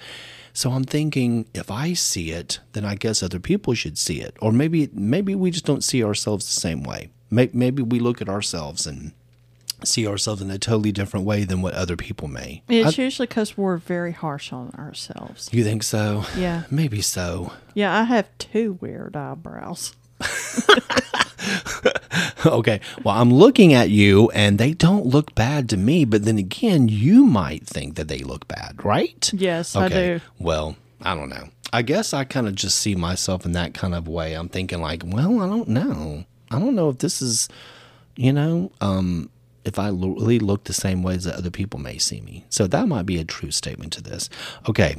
So 0.52 0.72
I'm 0.72 0.84
thinking 0.84 1.46
if 1.54 1.70
I 1.70 1.92
see 1.92 2.32
it, 2.32 2.60
then 2.72 2.84
I 2.84 2.94
guess 2.94 3.22
other 3.22 3.40
people 3.40 3.74
should 3.74 3.96
see 3.96 4.20
it. 4.20 4.36
Or 4.40 4.52
maybe 4.52 4.90
maybe 4.92 5.34
we 5.34 5.50
just 5.50 5.64
don't 5.64 5.84
see 5.84 6.02
ourselves 6.02 6.46
the 6.46 6.60
same 6.60 6.82
way. 6.82 7.10
Maybe, 7.30 7.82
we 7.82 8.00
look 8.00 8.22
at 8.22 8.28
ourselves 8.30 8.86
and 8.86 9.12
see 9.84 10.06
ourselves 10.06 10.42
in 10.42 10.50
a 10.50 10.58
totally 10.58 10.92
different 10.92 11.26
way 11.26 11.44
than 11.44 11.62
what 11.62 11.74
other 11.74 11.96
people 11.96 12.28
may. 12.28 12.62
It's 12.68 12.98
usually 12.98 13.26
because 13.26 13.56
we're 13.56 13.76
very 13.76 14.12
harsh 14.12 14.52
on 14.52 14.70
ourselves. 14.70 15.48
You 15.52 15.64
think 15.64 15.82
so? 15.82 16.24
Yeah. 16.36 16.64
Maybe 16.70 17.00
so. 17.00 17.52
Yeah, 17.74 17.98
I 17.98 18.04
have 18.04 18.28
two 18.38 18.78
weird 18.80 19.16
eyebrows. 19.16 19.94
okay. 22.46 22.80
Well, 23.04 23.14
I'm 23.14 23.32
looking 23.32 23.72
at 23.72 23.90
you 23.90 24.30
and 24.30 24.58
they 24.58 24.72
don't 24.72 25.06
look 25.06 25.34
bad 25.34 25.68
to 25.70 25.76
me, 25.76 26.04
but 26.04 26.24
then 26.24 26.38
again, 26.38 26.88
you 26.88 27.24
might 27.24 27.66
think 27.66 27.96
that 27.96 28.08
they 28.08 28.18
look 28.18 28.48
bad, 28.48 28.84
right? 28.84 29.30
Yes, 29.32 29.76
I 29.76 29.88
do. 29.88 30.20
Well, 30.38 30.76
I 31.02 31.14
don't 31.14 31.28
know. 31.28 31.48
I 31.72 31.82
guess 31.82 32.14
I 32.14 32.24
kind 32.24 32.48
of 32.48 32.54
just 32.54 32.78
see 32.78 32.94
myself 32.94 33.44
in 33.44 33.52
that 33.52 33.74
kind 33.74 33.94
of 33.94 34.08
way. 34.08 34.34
I'm 34.34 34.48
thinking 34.48 34.80
like, 34.80 35.02
well, 35.04 35.40
I 35.40 35.46
don't 35.46 35.68
know. 35.68 36.24
I 36.50 36.58
don't 36.58 36.74
know 36.74 36.88
if 36.88 36.98
this 36.98 37.20
is, 37.20 37.48
you 38.16 38.32
know, 38.32 38.72
um, 38.80 39.30
if 39.68 39.78
I 39.78 39.88
really 39.90 40.38
look 40.38 40.64
the 40.64 40.72
same 40.72 41.02
ways 41.02 41.24
that 41.24 41.36
other 41.36 41.50
people 41.50 41.78
may 41.78 41.98
see 41.98 42.22
me. 42.22 42.46
So 42.48 42.66
that 42.66 42.88
might 42.88 43.04
be 43.04 43.18
a 43.18 43.24
true 43.24 43.50
statement 43.50 43.92
to 43.92 44.02
this. 44.02 44.30
Okay. 44.66 44.96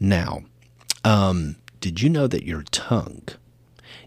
Now, 0.00 0.44
um, 1.04 1.56
did 1.80 2.00
you 2.00 2.08
know 2.08 2.26
that 2.26 2.44
your 2.44 2.62
tongue 2.62 3.28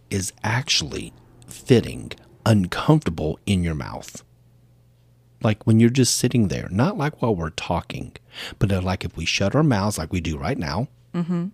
is 0.09 0.33
actually 0.43 1.13
fitting 1.47 2.11
uncomfortable 2.47 3.39
in 3.45 3.63
your 3.63 3.75
mouth? 3.75 4.23
Like 5.43 5.65
when 5.67 5.79
you're 5.79 5.89
just 5.91 6.17
sitting 6.17 6.47
there, 6.47 6.67
not 6.71 6.97
like 6.97 7.21
while 7.21 7.35
we're 7.35 7.51
talking, 7.51 8.13
but 8.57 8.71
uh, 8.71 8.81
like 8.81 9.05
if 9.05 9.15
we 9.15 9.25
shut 9.25 9.55
our 9.55 9.63
mouths 9.63 9.99
like 9.99 10.11
we 10.11 10.19
do 10.19 10.37
right 10.37 10.57
now. 10.57 10.87
Mm-hmm. 11.13 11.47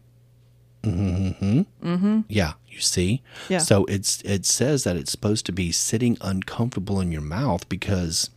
Mm-hmm. 0.83 1.61
Mm-hmm. 1.85 2.21
Yeah, 2.29 2.53
you 2.67 2.79
see? 2.79 3.21
Yeah. 3.49 3.57
So 3.57 3.85
it's 3.85 4.21
it 4.21 4.45
says 4.45 4.83
that 4.85 4.95
it's 4.95 5.11
supposed 5.11 5.45
to 5.47 5.51
be 5.51 5.71
sitting 5.71 6.17
uncomfortable 6.21 7.01
in 7.01 7.11
your 7.11 7.21
mouth 7.21 7.67
because 7.67 8.29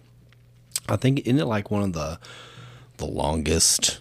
I 0.91 0.97
think 0.97 1.21
isn't 1.21 1.39
it 1.39 1.47
like 1.47 1.71
one 1.71 1.83
of 1.83 1.93
the 1.93 2.19
the 2.99 3.07
longest 3.07 4.01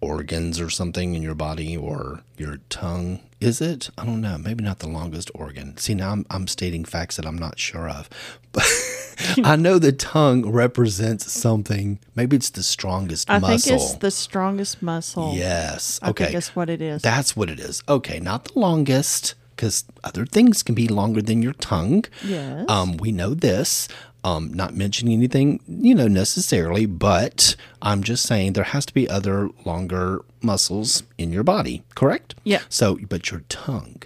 organs 0.00 0.58
or 0.60 0.70
something 0.70 1.14
in 1.14 1.22
your 1.22 1.34
body 1.34 1.76
or 1.76 2.22
your 2.38 2.58
tongue? 2.70 3.20
Is 3.40 3.60
it? 3.62 3.88
I 3.96 4.04
don't 4.04 4.20
know. 4.20 4.36
Maybe 4.38 4.62
not 4.62 4.80
the 4.80 4.88
longest 4.88 5.30
organ. 5.34 5.76
See, 5.78 5.94
now 5.94 6.10
I'm, 6.12 6.26
I'm 6.30 6.46
stating 6.46 6.84
facts 6.84 7.16
that 7.16 7.26
I'm 7.26 7.38
not 7.38 7.58
sure 7.58 7.88
of. 7.88 8.08
But 8.52 8.66
I 9.44 9.56
know 9.56 9.78
the 9.78 9.92
tongue 9.92 10.50
represents 10.50 11.30
something. 11.32 11.98
Maybe 12.14 12.36
it's 12.36 12.50
the 12.50 12.62
strongest 12.62 13.30
I 13.30 13.38
muscle. 13.38 13.58
think 13.78 13.80
it's 13.82 13.94
the 13.94 14.10
strongest 14.10 14.82
muscle. 14.82 15.32
yes. 15.34 15.98
I 16.02 16.10
Okay. 16.10 16.24
think 16.24 16.34
that's 16.34 16.54
what 16.54 16.68
it 16.68 16.82
is. 16.82 17.00
That's 17.00 17.34
what 17.34 17.48
it 17.48 17.58
is. 17.60 17.82
Okay, 17.88 18.20
not 18.20 18.44
the 18.44 18.58
longest, 18.58 19.34
because 19.56 19.84
other 20.04 20.26
things 20.26 20.62
can 20.62 20.74
be 20.74 20.86
longer 20.88 21.22
than 21.22 21.40
your 21.42 21.54
tongue. 21.54 22.04
Yes. 22.22 22.66
Um, 22.68 22.98
we 22.98 23.10
know 23.10 23.32
this. 23.32 23.88
Um, 24.22 24.52
not 24.52 24.74
mentioning 24.74 25.14
anything, 25.14 25.60
you 25.66 25.94
know, 25.94 26.06
necessarily, 26.06 26.84
but 26.84 27.56
I'm 27.80 28.02
just 28.02 28.26
saying 28.26 28.52
there 28.52 28.64
has 28.64 28.84
to 28.84 28.92
be 28.92 29.08
other 29.08 29.48
longer 29.64 30.22
muscles 30.42 31.04
in 31.16 31.32
your 31.32 31.42
body, 31.42 31.84
correct? 31.94 32.34
Yeah. 32.44 32.60
So, 32.68 32.98
but 33.08 33.30
your 33.30 33.44
tongue, 33.48 34.02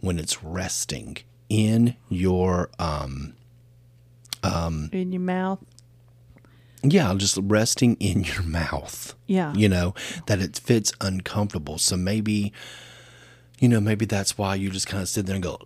when 0.00 0.18
it's 0.18 0.42
resting 0.42 1.18
in 1.50 1.96
your 2.08 2.70
um, 2.78 3.34
um, 4.42 4.90
in 4.92 5.12
your 5.12 5.20
mouth. 5.20 5.58
Yeah, 6.82 7.14
just 7.16 7.38
resting 7.42 7.96
in 7.98 8.24
your 8.24 8.42
mouth. 8.42 9.14
Yeah. 9.26 9.54
You 9.54 9.68
know, 9.68 9.94
that 10.26 10.40
it 10.40 10.58
fits 10.58 10.92
uncomfortable. 11.00 11.78
So 11.78 11.96
maybe, 11.96 12.52
you 13.58 13.68
know, 13.68 13.80
maybe 13.80 14.04
that's 14.04 14.36
why 14.36 14.54
you 14.54 14.70
just 14.70 14.86
kind 14.86 15.02
of 15.02 15.08
sit 15.08 15.26
there 15.26 15.34
and 15.34 15.42
go, 15.42 15.58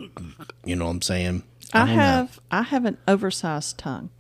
you 0.65 0.77
know 0.77 0.85
what 0.85 0.93
I'm 0.93 1.03
saying? 1.03 1.43
I, 1.73 1.85
know. 1.85 1.95
have 1.95 2.41
I 2.51 2.63
have 2.63 2.85
an 2.85 2.99
oversized 3.07 3.79
tongue, 3.79 4.11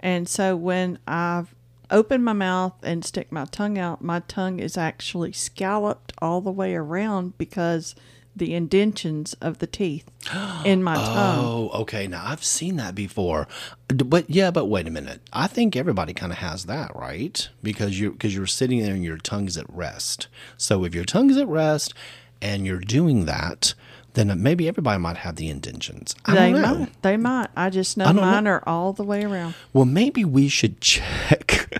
and 0.00 0.28
so 0.28 0.56
when 0.56 0.98
I've 1.06 1.54
opened 1.90 2.24
my 2.24 2.32
mouth 2.32 2.74
and 2.82 3.04
stick 3.04 3.30
my 3.30 3.44
tongue 3.46 3.78
out, 3.78 4.02
my 4.02 4.20
tongue 4.20 4.58
is 4.58 4.76
actually 4.76 5.32
scalloped 5.32 6.12
all 6.20 6.40
the 6.40 6.50
way 6.50 6.74
around 6.74 7.38
because 7.38 7.94
the 8.34 8.54
indentions 8.54 9.34
of 9.40 9.58
the 9.58 9.66
teeth 9.66 10.10
in 10.64 10.82
my 10.82 10.94
tongue. 10.94 11.44
Oh, 11.44 11.70
okay. 11.80 12.06
Now 12.06 12.22
I've 12.26 12.44
seen 12.44 12.76
that 12.76 12.94
before, 12.94 13.48
but 13.88 14.28
yeah, 14.28 14.50
but 14.50 14.66
wait 14.66 14.86
a 14.86 14.90
minute. 14.90 15.22
I 15.32 15.46
think 15.46 15.74
everybody 15.74 16.12
kind 16.12 16.32
of 16.32 16.38
has 16.38 16.66
that, 16.66 16.94
right? 16.94 17.48
Because 17.62 17.98
you 17.98 18.12
because 18.12 18.34
you're 18.34 18.46
sitting 18.46 18.82
there 18.82 18.94
and 18.94 19.04
your 19.04 19.16
tongue's 19.16 19.56
at 19.56 19.66
rest. 19.72 20.28
So 20.58 20.84
if 20.84 20.94
your 20.94 21.04
tongue's 21.04 21.38
at 21.38 21.48
rest 21.48 21.94
and 22.42 22.66
you're 22.66 22.78
doing 22.78 23.24
that, 23.24 23.74
then 24.16 24.42
maybe 24.42 24.66
everybody 24.66 24.98
might 25.00 25.18
have 25.18 25.36
the 25.36 25.48
indentions. 25.48 26.16
I 26.24 26.34
They 26.34 26.52
don't 26.52 26.62
know. 26.62 26.74
might. 26.80 27.02
They 27.02 27.16
might. 27.16 27.48
I 27.56 27.70
just 27.70 27.96
know 27.96 28.10
know. 28.10 28.20
mine 28.22 28.46
are 28.48 28.62
all 28.66 28.92
the 28.92 29.04
way 29.04 29.22
around. 29.24 29.54
Well, 29.72 29.84
maybe 29.84 30.24
we 30.24 30.48
should 30.48 30.80
check 30.80 31.72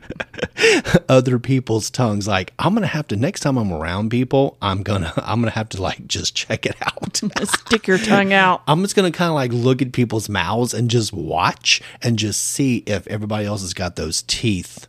other 1.08 1.38
people's 1.38 1.90
tongues. 1.90 2.28
Like, 2.28 2.52
I'm 2.58 2.74
gonna 2.74 2.86
have 2.86 3.08
to 3.08 3.16
next 3.16 3.40
time 3.40 3.56
I'm 3.56 3.72
around 3.72 4.10
people, 4.10 4.56
I'm 4.62 4.82
gonna 4.82 5.12
I'm 5.24 5.40
gonna 5.40 5.50
have 5.50 5.68
to 5.70 5.82
like 5.82 6.06
just 6.06 6.34
check 6.34 6.66
it 6.66 6.76
out. 6.82 7.16
Stick 7.48 7.86
your 7.86 7.98
tongue 7.98 8.32
out. 8.32 8.62
I'm 8.68 8.82
just 8.82 8.94
gonna 8.96 9.10
kind 9.12 9.28
of 9.30 9.34
like 9.34 9.52
look 9.52 9.82
at 9.82 9.92
people's 9.92 10.28
mouths 10.28 10.74
and 10.74 10.90
just 10.90 11.12
watch 11.12 11.80
and 12.02 12.18
just 12.18 12.42
see 12.44 12.78
if 12.86 13.06
everybody 13.06 13.46
else 13.46 13.62
has 13.62 13.74
got 13.74 13.96
those 13.96 14.22
teeth 14.22 14.86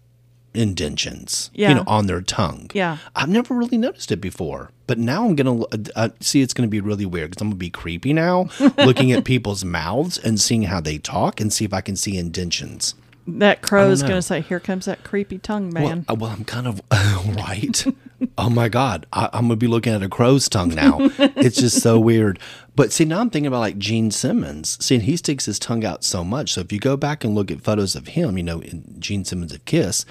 indentions, 0.57 1.49
Yeah. 1.53 1.69
you 1.69 1.75
know, 1.75 1.83
on 1.87 2.07
their 2.07 2.21
tongue. 2.21 2.69
Yeah. 2.73 2.97
I've 3.15 3.29
never 3.29 3.53
really 3.53 3.77
noticed 3.77 4.11
it 4.11 4.21
before, 4.21 4.71
but 4.87 4.97
now 4.97 5.25
I'm 5.25 5.35
gonna 5.35 5.61
uh, 5.63 5.77
uh, 5.95 6.09
see. 6.19 6.41
It's 6.41 6.53
gonna 6.53 6.67
be 6.67 6.81
really 6.81 7.05
weird 7.05 7.29
because 7.31 7.41
I'm 7.41 7.49
gonna 7.49 7.57
be 7.57 7.69
creepy 7.69 8.13
now, 8.13 8.49
looking 8.77 9.11
at 9.11 9.23
people's 9.23 9.63
mouths 9.63 10.17
and 10.17 10.39
seeing 10.39 10.63
how 10.63 10.81
they 10.81 10.97
talk 10.97 11.39
and 11.39 11.51
see 11.53 11.65
if 11.65 11.73
I 11.73 11.81
can 11.81 11.95
see 11.95 12.17
indentions. 12.17 12.95
That 13.29 13.61
crow 13.61 13.91
is 13.91 14.03
going 14.03 14.15
to 14.15 14.21
say, 14.21 14.39
"Here 14.39 14.61
comes 14.61 14.85
that 14.85 15.03
creepy 15.03 15.37
tongue 15.37 15.73
man." 15.73 15.83
Well, 15.83 16.03
uh, 16.07 16.15
well, 16.15 16.31
I'm 16.31 16.45
kind 16.45 16.65
of 16.65 16.81
right. 17.35 17.85
oh 18.37 18.49
my 18.49 18.69
God, 18.69 19.05
I, 19.11 19.29
I'm 19.33 19.43
gonna 19.49 19.57
be 19.57 19.67
looking 19.67 19.91
at 19.93 20.01
a 20.01 20.07
crow's 20.07 20.47
tongue 20.47 20.73
now. 20.73 20.97
it's 21.19 21.57
just 21.57 21.81
so 21.81 21.99
weird. 21.99 22.39
But 22.77 22.93
see, 22.93 23.03
now 23.03 23.19
I'm 23.19 23.29
thinking 23.29 23.47
about 23.47 23.59
like 23.59 23.77
Gene 23.77 24.11
Simmons. 24.11 24.77
See, 24.83 24.97
he 24.99 25.17
sticks 25.17 25.45
his 25.45 25.59
tongue 25.59 25.83
out 25.83 26.05
so 26.05 26.23
much. 26.23 26.53
So 26.53 26.61
if 26.61 26.71
you 26.71 26.79
go 26.79 26.95
back 26.95 27.25
and 27.25 27.35
look 27.35 27.51
at 27.51 27.59
photos 27.59 27.97
of 27.97 28.07
him, 28.07 28.37
you 28.37 28.43
know, 28.45 28.61
in 28.61 28.95
Gene 28.97 29.25
Simmons 29.25 29.51
of 29.53 29.65
Kiss, 29.65 30.05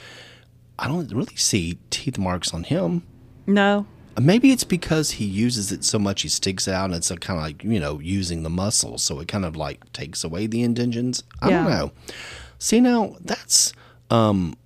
I 0.79 0.89
don't 0.89 1.11
really 1.13 1.37
see 1.37 1.79
teeth 1.91 2.19
marks 2.19 2.53
on 2.53 2.65
him. 2.65 3.03
no, 3.47 3.87
Maybe 4.19 4.51
it's 4.51 4.65
because 4.65 5.11
he 5.13 5.27
uses 5.27 5.71
it 5.73 5.85
so 5.85 5.99
much, 5.99 6.23
he 6.23 6.29
sticks 6.31 6.67
out, 6.67 6.87
and 6.87 6.95
it's 6.95 7.11
kind 7.11 7.39
of 7.39 7.45
like 7.45 7.63
you 7.63 7.79
know 7.79 8.01
using 8.01 8.43
the 8.45 8.51
muscles. 8.51 9.03
so 9.03 9.21
it 9.21 9.29
kind 9.29 9.45
of 9.45 9.57
like 9.57 9.93
takes 9.93 10.25
away 10.25 10.47
the 10.47 10.63
indentions. 10.63 11.23
I 11.43 11.51
don't 11.51 11.69
know. 11.69 11.93
See 12.59 12.81
now, 12.81 13.17
that's 13.21 13.75
um, 14.09 14.57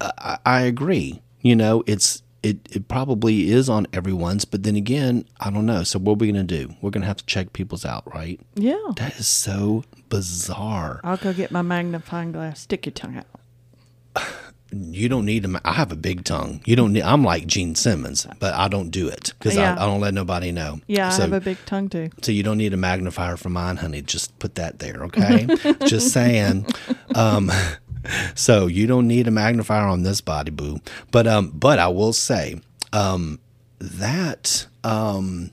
I, 0.00 0.38
I 0.46 0.60
agree. 0.62 1.20
You 1.42 1.54
know, 1.54 1.82
it's 1.86 2.22
it 2.42 2.66
it 2.70 2.88
probably 2.88 3.50
is 3.50 3.68
on 3.68 3.86
everyone's, 3.92 4.46
but 4.46 4.62
then 4.62 4.76
again, 4.76 5.26
I 5.38 5.50
don't 5.50 5.66
know. 5.66 5.82
So 5.82 5.98
what 5.98 6.12
are 6.12 6.16
we 6.16 6.28
gonna 6.28 6.44
do? 6.44 6.74
We're 6.80 6.90
gonna 6.90 7.04
have 7.06 7.18
to 7.18 7.26
check 7.26 7.52
people's 7.52 7.84
out, 7.84 8.04
right? 8.14 8.40
yeah. 8.54 8.76
That 8.96 9.18
is 9.18 9.28
so 9.28 9.84
bizarre. 10.08 11.00
I'll 11.04 11.18
go 11.18 11.34
get 11.34 11.50
my 11.50 11.60
magnifying 11.62 12.32
glass. 12.32 12.60
Stick 12.60 12.86
your 12.86 12.92
tongue 12.94 13.16
out. 13.18 14.26
You 14.74 15.08
don't 15.08 15.24
need 15.24 15.44
to. 15.44 15.60
I 15.64 15.72
have 15.72 15.92
a 15.92 15.96
big 15.96 16.24
tongue. 16.24 16.60
You 16.64 16.76
don't 16.76 16.92
need. 16.92 17.02
I'm 17.02 17.22
like 17.24 17.46
Gene 17.46 17.74
Simmons, 17.74 18.26
but 18.40 18.54
I 18.54 18.68
don't 18.68 18.90
do 18.90 19.08
it 19.08 19.32
because 19.38 19.56
Yeah. 19.56 19.74
I, 19.78 19.82
I 19.82 19.86
don't 19.86 20.00
let 20.00 20.14
nobody 20.14 20.52
know. 20.52 20.80
Yeah, 20.86 21.10
So- 21.10 21.22
I 21.22 21.26
have 21.26 21.32
a 21.32 21.40
big 21.40 21.58
tongue 21.66 21.88
too. 21.88 22.10
So 22.22 22.32
you 22.32 22.42
don't 22.42 22.58
need 22.58 22.72
a 22.74 22.76
magnifier 22.76 23.36
for 23.36 23.50
mine, 23.50 23.76
honey. 23.76 24.02
Just 24.02 24.38
put 24.38 24.54
that 24.56 24.78
there, 24.80 25.04
okay? 25.04 25.46
Just 25.86 26.12
saying. 26.12 26.66
Um, 27.14 27.50
so 28.34 28.66
you 28.66 28.86
don't 28.86 29.06
need 29.08 29.28
a 29.28 29.30
magnifier 29.30 29.86
on 29.86 30.02
this 30.02 30.20
body, 30.20 30.50
boo. 30.50 30.80
But 31.10 31.26
um, 31.26 31.50
but 31.54 31.78
I 31.78 31.88
will 31.88 32.12
say 32.12 32.60
um, 32.92 33.38
that 33.78 34.66
um, 34.82 35.50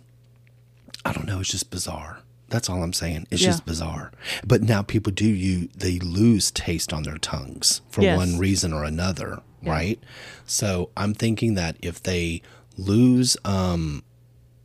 I 1.06 1.14
don't 1.14 1.26
know. 1.28 1.40
It's 1.40 1.50
just 1.52 1.70
bizarre. 1.72 2.20
That's 2.52 2.70
all 2.70 2.84
I'm 2.84 2.94
saying. 2.94 3.26
It's 3.32 3.42
Yeah. 3.42 3.48
just 3.50 3.66
bizarre. 3.66 4.12
But 4.46 4.62
now 4.62 4.84
people 4.84 5.12
do 5.12 5.26
you 5.28 5.70
they 5.76 5.98
lose 6.00 6.52
taste 6.52 6.94
on 6.94 7.02
their 7.04 7.18
tongues 7.18 7.82
for 7.90 8.04
Yes. 8.04 8.16
one 8.18 8.38
reason 8.38 8.72
or 8.74 8.84
another, 8.84 9.42
right? 9.64 10.00
So 10.46 10.90
I'm 10.96 11.16
thinking 11.16 11.56
that 11.56 11.78
if 11.82 12.04
they 12.04 12.44
lose 12.78 13.36
um, 13.44 14.04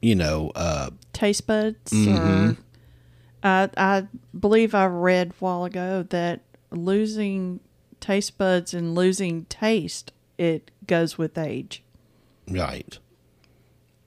you 0.02 0.14
know, 0.14 0.52
uh 0.54 0.90
Taste 1.14 1.46
buds, 1.46 1.90
Mm-hmm. 1.92 2.50
or 2.50 2.56
I 3.42 3.70
I 3.76 4.06
believe 4.38 4.74
I 4.74 4.84
read 4.86 5.28
a 5.30 5.34
while 5.38 5.64
ago 5.64 6.02
that 6.10 6.40
losing 6.70 7.60
taste 8.00 8.36
buds 8.36 8.74
and 8.74 8.94
losing 8.94 9.44
taste 9.46 10.12
it 10.38 10.70
goes 10.86 11.16
with 11.16 11.38
age. 11.38 11.82
Right. 12.48 12.98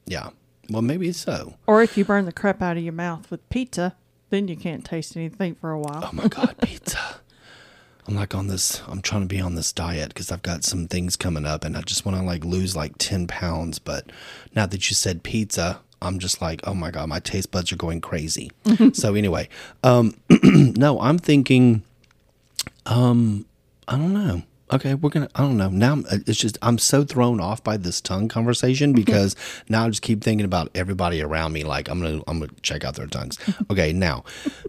Yeah. 0.06 0.30
Well, 0.70 0.82
maybe 0.82 1.12
so. 1.12 1.56
Or 1.68 1.82
if 1.82 1.98
you 1.98 2.06
burn 2.06 2.26
the 2.26 2.32
crap 2.32 2.62
out 2.62 2.78
of 2.78 2.84
your 2.84 2.94
mouth 2.94 3.30
with 3.32 3.48
pizza, 3.50 3.96
then 4.30 4.48
you 4.48 4.56
can't 4.56 4.86
taste 4.86 5.18
anything 5.18 5.56
for 5.56 5.72
a 5.72 5.80
while. 5.80 6.02
Oh 6.04 6.12
my 6.14 6.28
God, 6.28 6.56
pizza. 6.62 7.00
I'm 8.08 8.16
like 8.16 8.34
on 8.34 8.48
this, 8.48 8.82
I'm 8.88 9.02
trying 9.02 9.22
to 9.22 9.28
be 9.28 9.40
on 9.40 9.56
this 9.56 9.72
diet 9.72 10.10
because 10.10 10.32
I've 10.32 10.42
got 10.42 10.64
some 10.64 10.88
things 10.88 11.16
coming 11.16 11.46
up 11.46 11.64
and 11.64 11.78
I 11.78 11.82
just 11.82 12.06
want 12.06 12.18
to 12.18 12.24
like 12.24 12.44
lose 12.44 12.76
like 12.76 12.98
10 12.98 13.28
pounds. 13.28 13.78
But 13.78 14.12
now 14.56 14.66
that 14.66 14.90
you 14.90 14.96
said 14.96 15.22
pizza, 15.22 15.82
I'm 16.02 16.18
just 16.18 16.42
like, 16.42 16.62
oh 16.66 16.74
my 16.74 16.92
God, 16.92 17.10
my 17.10 17.20
taste 17.20 17.52
buds 17.52 17.72
are 17.72 17.76
going 17.76 18.02
crazy. 18.02 18.52
so 18.94 19.16
anyway, 19.16 19.50
um, 19.84 20.16
no, 20.44 21.00
I'm 21.00 21.20
thinking, 21.20 21.84
um, 22.86 23.46
I 23.88 23.98
don't 23.98 24.14
know. 24.14 24.44
Okay, 24.72 24.94
we're 24.94 25.10
gonna. 25.10 25.30
I 25.34 25.42
don't 25.42 25.58
know. 25.58 25.70
Now 25.70 26.04
it's 26.12 26.38
just 26.38 26.58
I'm 26.62 26.78
so 26.78 27.04
thrown 27.04 27.40
off 27.40 27.64
by 27.64 27.78
this 27.78 28.00
tongue 28.00 28.28
conversation 28.28 28.94
because 28.94 29.36
now 29.68 29.86
I 29.86 29.90
just 29.90 30.04
keep 30.04 30.24
thinking 30.24 30.46
about 30.46 30.70
everybody 30.76 31.22
around 31.22 31.54
me. 31.54 31.64
Like 31.64 31.90
I'm 31.90 32.00
gonna 32.00 32.22
I'm 32.28 32.40
gonna 32.40 32.52
check 32.62 32.84
out 32.84 32.96
their 32.96 33.08
tongues. 33.08 33.38
Okay, 33.72 33.94
now, 33.94 34.24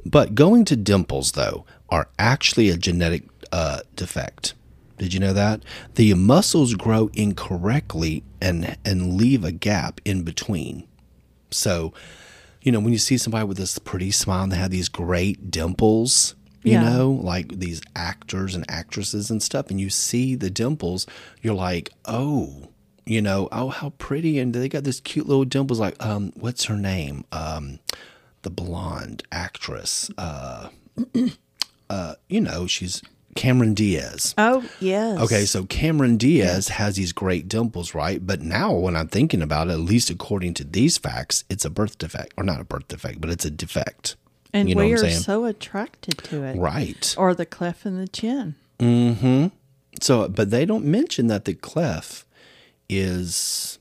but 0.04 0.34
going 0.34 0.64
to 0.66 0.76
dimples 0.76 1.32
though 1.32 1.64
are 1.88 2.08
actually 2.18 2.68
a 2.70 2.76
genetic 2.76 3.24
uh, 3.52 3.80
defect. 3.96 4.54
Did 4.98 5.14
you 5.14 5.20
know 5.20 5.32
that 5.32 5.62
the 5.94 6.12
muscles 6.14 6.74
grow 6.74 7.10
incorrectly 7.14 8.22
and 8.40 8.76
and 8.84 9.14
leave 9.14 9.44
a 9.44 9.52
gap 9.52 10.00
in 10.04 10.22
between? 10.22 10.86
So, 11.50 11.92
you 12.62 12.72
know, 12.72 12.80
when 12.80 12.92
you 12.92 12.98
see 12.98 13.16
somebody 13.16 13.46
with 13.46 13.56
this 13.56 13.78
pretty 13.78 14.10
smile 14.10 14.44
and 14.44 14.52
they 14.52 14.56
have 14.56 14.70
these 14.70 14.88
great 14.88 15.50
dimples, 15.50 16.34
you 16.62 16.72
Yeah. 16.72 16.82
know, 16.90 17.10
like 17.10 17.58
these 17.58 17.80
actors 17.96 18.54
and 18.54 18.64
actresses 18.70 19.30
and 19.30 19.42
stuff, 19.42 19.70
and 19.70 19.80
you 19.80 19.90
see 19.90 20.34
the 20.34 20.50
dimples, 20.50 21.06
you're 21.42 21.54
like, 21.54 21.90
oh, 22.04 22.68
you 23.06 23.20
know, 23.22 23.48
oh, 23.50 23.68
how 23.70 23.90
pretty. 23.98 24.38
And 24.38 24.54
they 24.54 24.68
got 24.68 24.84
this 24.84 25.00
cute 25.00 25.26
little 25.26 25.44
dimples. 25.44 25.80
Like, 25.80 25.96
um, 26.04 26.32
what's 26.36 26.64
her 26.66 26.76
name? 26.76 27.24
Um, 27.32 27.78
the 28.42 28.50
blonde 28.50 29.22
actress. 29.32 30.10
Uh, 30.16 30.68
uh, 31.90 32.14
you 32.28 32.40
know, 32.40 32.66
she's 32.66 33.02
Cameron 33.36 33.74
Diaz. 33.74 34.34
Oh 34.38 34.68
yes. 34.80 35.18
Okay, 35.20 35.44
so 35.44 35.64
Cameron 35.64 36.16
Diaz 36.16 36.68
has 36.68 36.96
these 36.96 37.12
great 37.12 37.48
dimples, 37.48 37.94
right? 37.94 38.24
But 38.24 38.42
now, 38.42 38.72
when 38.74 38.96
I'm 38.96 39.08
thinking 39.08 39.42
about 39.42 39.68
it, 39.68 39.72
at 39.72 39.78
least 39.80 40.10
according 40.10 40.54
to 40.54 40.64
these 40.64 40.98
facts, 40.98 41.44
it's 41.48 41.64
a 41.64 41.70
birth 41.70 41.96
defect, 41.98 42.34
or 42.36 42.44
not 42.44 42.60
a 42.60 42.64
birth 42.64 42.88
defect, 42.88 43.20
but 43.20 43.30
it's 43.30 43.44
a 43.44 43.50
defect. 43.50 44.16
And 44.52 44.68
you 44.68 44.74
know 44.74 44.84
we 44.84 44.92
are 44.92 45.10
so 45.10 45.44
attracted 45.44 46.18
to 46.24 46.42
it. 46.44 46.56
Right. 46.58 47.14
Or 47.18 47.34
the 47.34 47.46
cleft 47.46 47.86
in 47.86 47.98
the 47.98 48.08
chin. 48.08 48.54
Mm-hmm. 48.78 49.46
So, 50.00 50.28
but 50.28 50.50
they 50.50 50.64
don't 50.64 50.84
mention 50.84 51.26
that 51.26 51.44
the 51.44 51.54
clef 51.54 52.24
is 52.88 53.78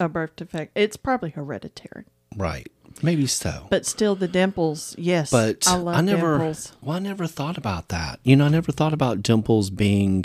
A 0.00 0.08
birth 0.08 0.36
defect. 0.36 0.72
It's 0.74 0.96
probably 0.96 1.30
hereditary. 1.30 2.04
right. 2.36 2.66
Maybe 3.00 3.28
so. 3.28 3.68
But 3.70 3.86
still 3.86 4.16
the 4.16 4.26
dimples, 4.26 4.96
yes. 4.98 5.30
But 5.30 5.68
I 5.68 5.76
I, 5.80 6.00
never, 6.00 6.36
dimples. 6.38 6.72
well, 6.82 6.96
I 6.96 6.98
never 6.98 7.28
thought 7.28 7.56
about 7.56 7.90
that. 7.90 8.18
You 8.24 8.34
know, 8.34 8.46
I 8.46 8.48
never 8.48 8.72
thought 8.72 8.92
about 8.92 9.22
dimples 9.22 9.70
being, 9.70 10.24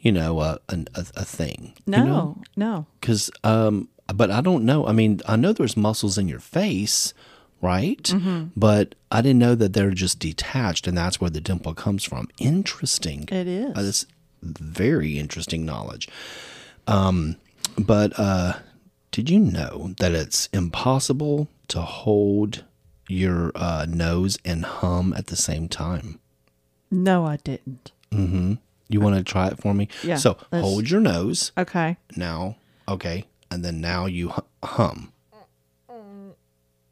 you 0.00 0.12
know, 0.12 0.40
a 0.40 0.58
a, 0.70 0.84
a 0.94 1.24
thing. 1.26 1.74
No, 1.86 1.98
You 1.98 2.04
know? 2.06 2.42
no. 2.56 2.86
because 3.00 3.30
um 3.44 3.88
but 4.14 4.30
i 4.30 4.40
don't 4.40 4.64
know 4.64 4.86
i 4.86 4.92
mean 4.92 5.20
i 5.26 5.34
know 5.34 5.52
there's 5.52 5.76
muscles 5.76 6.16
in 6.16 6.28
your 6.28 6.38
face 6.38 7.12
right? 7.62 8.02
Mm-hmm. 8.02 8.48
but 8.56 8.94
i 9.10 9.20
didn't 9.22 9.38
know 9.38 9.54
that 9.54 9.72
they're 9.72 9.90
just 9.90 10.18
detached 10.18 10.86
and 10.86 10.96
that's 10.96 11.20
where 11.20 11.30
the 11.30 11.40
dimple 11.40 11.74
comes 11.74 12.04
from. 12.04 12.28
Interesting. 12.38 13.28
It 13.30 13.46
is. 13.48 13.76
uh, 13.76 13.82
that's 13.82 14.06
very 14.42 15.18
interesting 15.18 15.64
knowledge. 15.64 16.08
Um 16.86 17.36
but 17.78 18.18
uh 18.18 18.54
did 19.10 19.30
you 19.30 19.38
know 19.40 19.94
that 19.98 20.12
it's 20.12 20.48
impossible 20.52 21.48
to 21.68 21.80
hold 21.80 22.64
your 23.08 23.50
uh, 23.54 23.86
nose 23.88 24.36
and 24.44 24.64
hum 24.64 25.14
at 25.16 25.28
the 25.28 25.36
same 25.36 25.68
time? 25.68 26.18
No, 26.90 27.24
I 27.24 27.36
didn't. 27.38 27.92
you 28.12 29.00
want 29.00 29.16
to 29.16 29.24
try 29.24 29.46
it 29.48 29.58
for 29.58 29.72
me? 29.74 29.88
Yeah, 30.02 30.16
so 30.16 30.36
let's- 30.52 30.62
hold 30.64 30.90
your 30.90 31.00
nose. 31.00 31.52
Okay. 31.56 31.96
now 32.16 32.56
okay 32.88 33.24
and 33.50 33.64
then 33.64 33.80
now 33.80 34.06
you 34.06 34.32
hum 34.62 35.12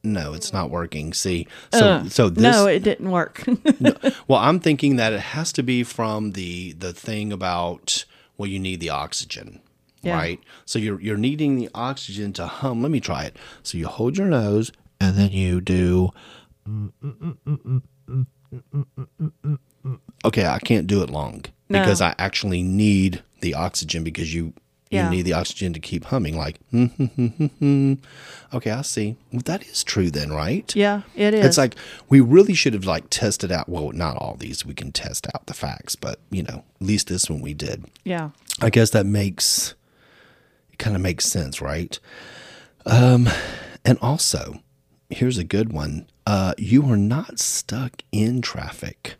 no 0.05 0.35
it's 0.35 0.53
not 0.53 0.71
working 0.71 1.13
see 1.13 1.47
so 1.73 1.87
Uh, 1.87 2.09
so 2.09 2.29
this 2.29 2.43
no, 2.43 2.67
it 2.67 2.83
didn't 2.83 3.11
work. 3.11 3.43
well 4.29 4.39
i'm 4.41 4.61
thinking 4.61 4.97
that 4.97 5.13
it 5.13 5.21
has 5.21 5.53
to 5.53 5.63
be 5.63 5.83
from 5.83 6.33
the 6.33 6.73
the 6.73 6.93
thing 6.93 7.33
about 7.33 8.05
well 8.37 8.49
you 8.49 8.59
need 8.59 8.81
the 8.81 8.91
oxygen 8.91 9.61
Yeah. 10.03 10.17
right 10.17 10.41
so 10.67 10.79
you're 10.79 11.01
you're 11.01 11.17
needing 11.17 11.57
the 11.57 11.69
oxygen 11.75 12.33
to 12.35 12.47
hum 12.47 12.83
let 12.83 12.91
me 12.91 13.01
try 13.01 13.25
it 13.25 13.37
so 13.63 13.79
you 13.79 13.87
hold 13.87 14.19
your 14.19 14.29
nose 14.29 14.71
and 15.01 15.17
then 15.17 15.31
you 15.33 15.61
do 15.61 16.11
okay 20.25 20.47
i 20.47 20.59
can't 20.59 20.87
do 20.87 21.03
it 21.03 21.11
long 21.11 21.45
No. 21.69 21.81
because 21.81 22.01
i 22.01 22.15
actually 22.19 22.63
need 22.63 23.23
the 23.41 23.55
oxygen 23.55 24.05
because 24.05 24.35
you 24.35 24.53
you 24.95 25.11
need 25.11 25.23
the 25.23 25.33
oxygen 25.33 25.73
to 25.73 25.81
keep 25.81 26.05
humming 26.07 26.37
like 26.37 26.59
hmm, 26.71 26.87
hmm, 26.87 27.27
hmm, 27.27 27.95
okay 28.53 28.71
i 28.71 28.83
see. 28.83 29.17
Well, 29.33 29.43
that 29.45 29.63
is 29.67 29.83
true 29.85 30.11
then 30.11 30.33
right? 30.33 30.75
Yeah, 30.77 31.03
it 31.15 31.35
is. 31.35 31.45
it's 31.45 31.59
like 31.59 31.75
we 32.09 32.21
really 32.21 32.55
should 32.55 32.75
have 32.75 32.85
like 32.85 33.05
tested 33.11 33.51
out 33.53 33.69
well 33.69 33.91
not 33.93 34.17
all 34.17 34.37
these 34.39 34.65
we 34.65 34.75
can 34.75 34.93
test 34.93 35.27
out 35.35 35.47
the 35.47 35.55
facts 35.55 35.97
but 35.97 36.19
you 36.31 36.43
know 36.43 36.65
at 36.81 36.87
least 36.87 37.09
this 37.09 37.29
one 37.29 37.41
we 37.41 37.55
did. 37.55 37.85
Yeah. 38.05 38.31
i 38.61 38.71
guess 38.71 38.91
that 38.91 39.07
makes 39.07 39.75
it 40.73 40.79
kind 40.79 40.97
of 40.97 41.03
makes 41.03 41.27
sense 41.27 41.61
right? 41.61 41.99
Um 42.87 43.29
and 43.85 43.99
also 44.01 44.61
here's 45.11 45.39
a 45.39 45.45
good 45.45 45.73
one. 45.73 46.07
Uh 46.27 46.55
you 46.59 46.85
are 46.91 46.97
not 46.97 47.39
stuck 47.39 48.03
in 48.13 48.41
traffic. 48.43 49.17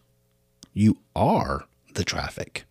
You 0.73 0.99
are 1.15 1.67
the 1.95 2.05
traffic. 2.05 2.65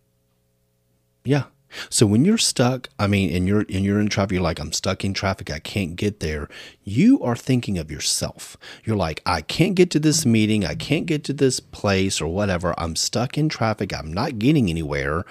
Yeah. 1.24 1.44
So 1.90 2.06
when 2.06 2.24
you're 2.24 2.38
stuck, 2.38 2.88
I 2.98 3.06
mean, 3.06 3.34
and 3.34 3.46
you're 3.46 3.60
and 3.60 3.84
you're 3.84 4.00
in 4.00 4.08
traffic, 4.08 4.32
you're 4.32 4.42
like, 4.42 4.60
I'm 4.60 4.72
stuck 4.72 5.04
in 5.04 5.14
traffic, 5.14 5.50
I 5.50 5.58
can't 5.58 5.96
get 5.96 6.20
there. 6.20 6.48
You 6.82 7.22
are 7.22 7.36
thinking 7.36 7.78
of 7.78 7.90
yourself. 7.90 8.56
You're 8.84 8.96
like, 8.96 9.22
I 9.26 9.40
can't 9.40 9.74
get 9.74 9.90
to 9.92 10.00
this 10.00 10.26
meeting, 10.26 10.64
I 10.64 10.74
can't 10.74 11.06
get 11.06 11.24
to 11.24 11.32
this 11.32 11.60
place 11.60 12.20
or 12.20 12.26
whatever. 12.26 12.74
I'm 12.78 12.96
stuck 12.96 13.38
in 13.38 13.48
traffic, 13.48 13.92
I'm 13.92 14.12
not 14.12 14.38
getting 14.38 14.70
anywhere. 14.70 15.24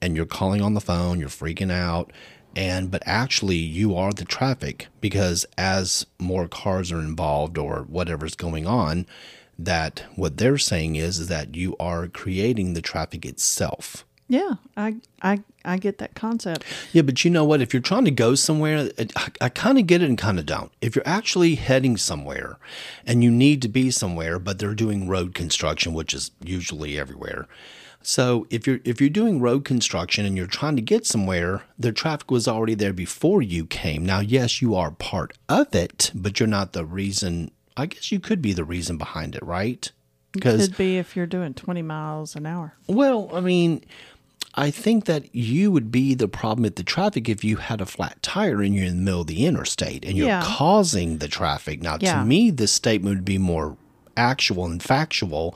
And 0.00 0.14
you're 0.14 0.26
calling 0.26 0.60
on 0.60 0.74
the 0.74 0.80
phone, 0.80 1.20
you're 1.20 1.28
freaking 1.28 1.72
out. 1.72 2.12
And 2.54 2.90
but 2.90 3.02
actually 3.04 3.56
you 3.56 3.94
are 3.94 4.12
the 4.12 4.24
traffic 4.24 4.88
because 5.02 5.44
as 5.58 6.06
more 6.18 6.48
cars 6.48 6.90
are 6.90 7.00
involved 7.00 7.58
or 7.58 7.82
whatever's 7.82 8.34
going 8.34 8.66
on, 8.66 9.06
that 9.58 10.04
what 10.16 10.38
they're 10.38 10.58
saying 10.58 10.96
is, 10.96 11.18
is 11.18 11.28
that 11.28 11.54
you 11.54 11.76
are 11.78 12.08
creating 12.08 12.72
the 12.72 12.82
traffic 12.82 13.24
itself. 13.26 14.05
Yeah. 14.28 14.54
I 14.76 14.96
I 15.22 15.42
I 15.64 15.76
get 15.78 15.98
that 15.98 16.14
concept. 16.14 16.64
Yeah, 16.92 17.02
but 17.02 17.24
you 17.24 17.30
know 17.30 17.44
what? 17.44 17.60
If 17.60 17.72
you're 17.72 17.82
trying 17.82 18.04
to 18.06 18.10
go 18.10 18.34
somewhere, 18.34 18.90
it, 18.98 19.12
I, 19.16 19.28
I 19.42 19.48
kind 19.48 19.78
of 19.78 19.86
get 19.86 20.02
it 20.02 20.08
and 20.08 20.18
kind 20.18 20.38
of 20.38 20.46
don't. 20.46 20.72
If 20.80 20.96
you're 20.96 21.06
actually 21.06 21.54
heading 21.56 21.96
somewhere 21.96 22.58
and 23.06 23.22
you 23.22 23.30
need 23.30 23.62
to 23.62 23.68
be 23.68 23.90
somewhere, 23.90 24.38
but 24.38 24.58
they're 24.58 24.74
doing 24.74 25.08
road 25.08 25.34
construction, 25.34 25.92
which 25.94 26.12
is 26.14 26.30
usually 26.42 26.98
everywhere. 26.98 27.46
So 28.02 28.46
if 28.50 28.66
you're 28.66 28.80
if 28.84 29.00
you're 29.00 29.10
doing 29.10 29.40
road 29.40 29.64
construction 29.64 30.24
and 30.24 30.36
you're 30.36 30.46
trying 30.46 30.76
to 30.76 30.82
get 30.82 31.06
somewhere, 31.06 31.62
the 31.78 31.92
traffic 31.92 32.30
was 32.30 32.46
already 32.46 32.74
there 32.74 32.92
before 32.92 33.42
you 33.42 33.66
came. 33.66 34.04
Now, 34.06 34.20
yes, 34.20 34.62
you 34.62 34.74
are 34.76 34.92
part 34.92 35.36
of 35.48 35.74
it, 35.74 36.10
but 36.14 36.38
you're 36.38 36.46
not 36.48 36.72
the 36.72 36.84
reason. 36.84 37.50
I 37.76 37.86
guess 37.86 38.10
you 38.12 38.20
could 38.20 38.40
be 38.40 38.52
the 38.52 38.64
reason 38.64 38.96
behind 38.96 39.34
it, 39.34 39.42
right? 39.44 39.90
Because 40.32 40.68
Could 40.68 40.76
be 40.76 40.98
if 40.98 41.16
you're 41.16 41.26
doing 41.26 41.54
20 41.54 41.80
miles 41.82 42.36
an 42.36 42.44
hour. 42.46 42.74
well, 42.88 43.30
I 43.32 43.40
mean, 43.40 43.84
I 44.54 44.70
think 44.70 45.04
that 45.04 45.34
you 45.34 45.70
would 45.70 45.92
be 45.92 46.14
the 46.14 46.28
problem 46.28 46.64
at 46.64 46.76
the 46.76 46.82
traffic 46.82 47.28
if 47.28 47.44
you 47.44 47.56
had 47.56 47.80
a 47.82 47.86
flat 47.86 48.22
tire 48.22 48.62
and 48.62 48.74
you're 48.74 48.86
in 48.86 48.96
the 48.96 49.02
middle 49.02 49.20
of 49.20 49.26
the 49.26 49.44
interstate 49.44 50.04
and 50.04 50.16
you're 50.16 50.28
Yeah. 50.28 50.42
causing 50.42 51.18
the 51.18 51.28
traffic. 51.28 51.82
Now, 51.82 51.98
Yeah. 52.00 52.20
to 52.20 52.24
me, 52.24 52.50
this 52.50 52.72
statement 52.72 53.16
would 53.16 53.24
be 53.24 53.36
more 53.38 53.76
actual 54.16 54.64
and 54.64 54.82
factual 54.82 55.54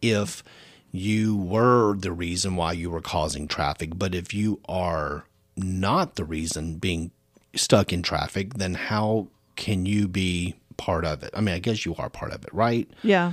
if 0.00 0.42
you 0.90 1.36
were 1.36 1.94
the 1.98 2.12
reason 2.12 2.56
why 2.56 2.72
you 2.72 2.88
were 2.90 3.02
causing 3.02 3.46
traffic. 3.48 3.98
But 3.98 4.14
if 4.14 4.32
you 4.32 4.60
are 4.66 5.24
not 5.56 6.14
the 6.16 6.24
reason 6.24 6.76
being 6.78 7.10
stuck 7.54 7.92
in 7.92 8.00
traffic, 8.02 8.54
then 8.54 8.74
how 8.74 9.28
can 9.56 9.84
you 9.84 10.08
be 10.08 10.54
part 10.78 11.04
of 11.04 11.22
it? 11.22 11.30
I 11.34 11.42
mean, 11.42 11.54
I 11.54 11.58
guess 11.58 11.84
you 11.84 11.94
are 11.96 12.08
part 12.08 12.32
of 12.32 12.44
it, 12.44 12.54
right? 12.54 12.88
Yeah. 13.02 13.32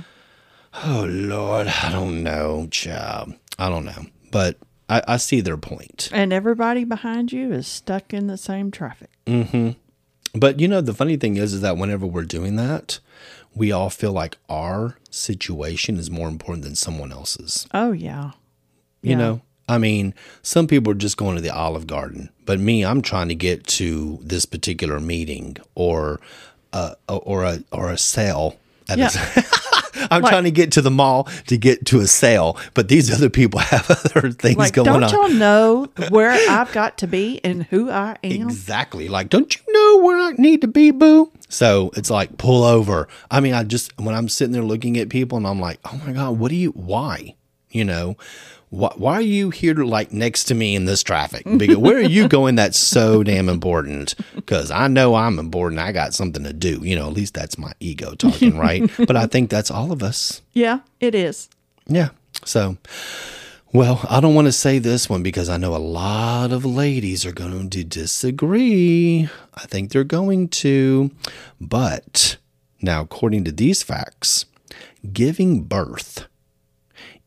Oh 0.84 1.06
Lord, 1.08 1.68
I 1.68 1.90
don't 1.90 2.22
know, 2.22 2.68
child. 2.70 3.32
I 3.58 3.70
don't 3.70 3.86
know, 3.86 4.04
but 4.30 4.58
I, 4.88 5.02
I 5.08 5.16
see 5.16 5.40
their 5.40 5.56
point. 5.56 6.08
And 6.12 6.32
everybody 6.32 6.84
behind 6.84 7.32
you 7.32 7.52
is 7.52 7.66
stuck 7.66 8.12
in 8.14 8.26
the 8.28 8.36
same 8.36 8.70
traffic. 8.70 9.10
But 10.34 10.60
you 10.60 10.68
know, 10.68 10.80
the 10.80 10.94
funny 10.94 11.16
thing 11.16 11.36
is, 11.36 11.54
is 11.54 11.60
that 11.62 11.76
whenever 11.76 12.06
we're 12.06 12.24
doing 12.24 12.56
that, 12.56 12.98
we 13.54 13.72
all 13.72 13.88
feel 13.90 14.12
like 14.12 14.36
our 14.48 14.96
situation 15.10 15.96
is 15.96 16.10
more 16.10 16.28
important 16.28 16.62
than 16.64 16.74
someone 16.74 17.10
else's. 17.10 17.66
Oh, 17.72 17.92
yeah. 17.92 18.32
You 19.02 19.10
Yeah. 19.12 19.16
know, 19.16 19.40
I 19.68 19.78
mean, 19.78 20.14
some 20.42 20.66
people 20.66 20.92
are 20.92 20.96
just 20.96 21.16
going 21.16 21.36
to 21.36 21.40
the 21.42 21.54
Olive 21.54 21.86
Garden, 21.86 22.28
but 22.44 22.60
me, 22.60 22.84
I'm 22.84 23.02
trying 23.02 23.28
to 23.28 23.34
get 23.34 23.66
to 23.68 24.18
this 24.22 24.44
particular 24.46 25.00
meeting 25.00 25.56
or 25.74 26.20
uh, 26.72 26.94
or 27.08 27.42
a 27.44 27.64
or 27.72 27.90
a 27.90 27.98
sale. 27.98 28.56
At 28.88 28.98
Yeah. 28.98 29.08
a, 29.36 29.42
I'm 30.10 30.22
trying 30.22 30.44
to 30.44 30.50
get 30.50 30.72
to 30.72 30.82
the 30.82 30.90
mall 30.90 31.24
to 31.46 31.56
get 31.56 31.86
to 31.86 32.00
a 32.00 32.06
sale, 32.06 32.58
but 32.74 32.88
these 32.88 33.12
other 33.12 33.30
people 33.30 33.60
have 33.60 33.90
other 33.90 34.30
things 34.30 34.32
going 34.32 34.48
on. 34.48 34.56
Like, 34.58 34.72
going 34.74 34.84
don't 34.86 35.04
on. 35.04 35.10
y'all 35.10 35.38
know 35.38 35.88
where 36.10 36.30
I've 36.30 36.72
got 36.72 36.98
to 36.98 37.06
be 37.06 37.40
and 37.44 37.64
who 37.64 37.90
I 37.90 38.16
am? 38.22 38.42
Exactly. 38.42 39.08
Like, 39.08 39.28
don't 39.28 39.54
you 39.54 39.72
know 39.72 40.04
where 40.04 40.18
I 40.18 40.32
need 40.32 40.60
to 40.62 40.68
be, 40.68 40.90
boo? 40.90 41.30
So 41.48 41.90
it's 41.96 42.10
like, 42.10 42.38
pull 42.38 42.64
over. 42.64 43.08
I 43.30 43.40
mean, 43.40 43.54
I 43.54 43.62
just, 43.64 43.96
when 43.98 44.14
I'm 44.14 44.28
sitting 44.28 44.52
there 44.52 44.62
looking 44.62 44.98
at 44.98 45.08
people 45.08 45.38
and 45.38 45.46
I'm 45.46 45.60
like, 45.60 45.78
oh 45.84 46.00
my 46.04 46.12
God, 46.12 46.38
what 46.38 46.50
do 46.50 46.56
you, 46.56 46.70
why? 46.70 47.34
You 47.70 47.84
know, 47.84 48.16
why, 48.70 48.92
why 48.96 49.14
are 49.14 49.22
you 49.22 49.50
here 49.50 49.74
like 49.74 50.12
next 50.12 50.44
to 50.44 50.54
me 50.54 50.74
in 50.74 50.84
this 50.84 51.02
traffic? 51.02 51.44
Because 51.56 51.76
where 51.76 51.98
are 51.98 52.00
you 52.00 52.28
going 52.36 52.56
that's 52.56 52.78
so 52.78 53.22
damn 53.22 53.48
important? 53.48 54.14
Because 54.34 54.70
I 54.70 54.88
know 54.88 55.14
I'm 55.14 55.38
important. 55.38 55.80
I 55.80 55.92
got 55.92 56.14
something 56.14 56.42
to 56.44 56.52
do. 56.52 56.80
You 56.82 56.96
know, 56.96 57.06
at 57.06 57.12
least 57.12 57.34
that's 57.34 57.58
my 57.58 57.72
ego 57.80 58.14
talking, 58.14 58.58
right? 58.58 58.90
but 59.06 59.16
I 59.16 59.26
think 59.26 59.50
that's 59.50 59.70
all 59.70 59.92
of 59.92 60.02
us. 60.02 60.42
Yeah, 60.52 60.80
it 61.00 61.14
is. 61.14 61.48
Yeah. 61.86 62.10
So, 62.44 62.76
well, 63.72 64.04
I 64.10 64.20
don't 64.20 64.34
want 64.34 64.46
to 64.46 64.52
say 64.52 64.78
this 64.78 65.08
one 65.08 65.22
because 65.22 65.48
I 65.48 65.56
know 65.56 65.74
a 65.74 65.78
lot 65.78 66.52
of 66.52 66.64
ladies 66.64 67.24
are 67.24 67.32
going 67.32 67.70
to 67.70 67.84
disagree. 67.84 69.28
I 69.54 69.66
think 69.66 69.90
they're 69.90 70.04
going 70.04 70.48
to. 70.48 71.10
But 71.60 72.36
now, 72.82 73.02
according 73.02 73.44
to 73.44 73.52
these 73.52 73.82
facts, 73.82 74.44
giving 75.12 75.62
birth 75.62 76.26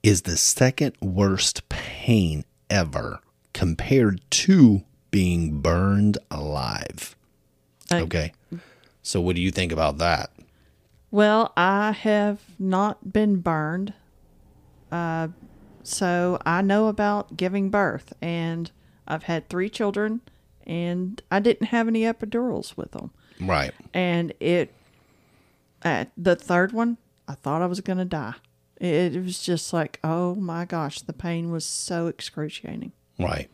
is 0.04 0.24
the 0.24 0.38
second 0.38 0.96
worst 1.02 1.68
pain 1.70 2.46
ever 2.70 3.20
compared 3.54 4.22
to 4.32 4.84
being 5.12 5.60
burned 5.62 6.18
alive. 6.32 7.16
Uh, 7.92 7.98
Okay. 7.98 8.34
So, 9.02 9.20
what 9.22 9.36
do 9.36 9.42
you 9.42 9.50
think 9.52 9.72
about 9.72 9.98
that? 9.98 10.30
Well, 11.10 11.52
I 11.58 11.92
have 11.92 12.42
not 12.60 13.12
been 13.12 13.38
burned. 13.38 13.94
Uh, 14.92 15.30
so 15.82 16.40
I 16.46 16.62
know 16.62 16.88
about 16.88 17.36
giving 17.36 17.70
birth, 17.70 18.14
and 18.22 18.70
I've 19.08 19.24
had 19.24 19.50
three 19.50 19.70
children, 19.70 20.22
and 20.68 21.22
I 21.32 21.40
didn't 21.40 21.68
have 21.68 21.88
any 21.88 22.02
epidurals 22.02 22.78
with 22.78 22.92
them. 22.92 23.10
Right. 23.42 23.72
And 23.94 24.34
it, 24.40 24.74
at 25.82 26.12
the 26.16 26.36
third 26.36 26.72
one, 26.72 26.98
I 27.28 27.34
thought 27.34 27.62
I 27.64 27.66
was 27.68 27.82
going 27.82 27.98
to 27.98 28.06
die. 28.06 28.36
It, 28.80 29.22
was 29.22 29.40
just 29.42 29.74
like, 29.74 30.00
oh 30.04 30.36
my 30.36 30.66
gosh, 30.66 31.02
the 31.02 31.14
pain 31.14 31.52
was 31.52 31.66
so 31.66 32.08
excruciating. 32.08 32.94
Right. 33.20 33.50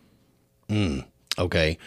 Mm. 0.70 1.06
Okay. 1.40 1.78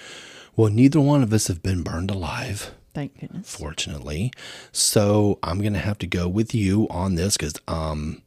Well, 0.56 0.70
neither 0.70 1.00
one 1.00 1.22
of 1.22 1.32
us 1.32 1.46
have 1.46 1.62
been 1.62 1.82
burned 1.82 2.10
alive. 2.10 2.72
Thank 2.94 3.20
goodness. 3.20 3.54
fortunately. 3.54 4.32
So 4.72 5.38
I'm 5.44 5.62
gonna 5.62 5.78
have 5.78 5.98
to 5.98 6.06
go 6.06 6.26
with 6.26 6.52
you 6.52 6.88
on 6.90 7.14
this 7.14 7.36
because, 7.36 7.54
um, 7.68 8.22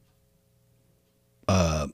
uh, 1.48 1.88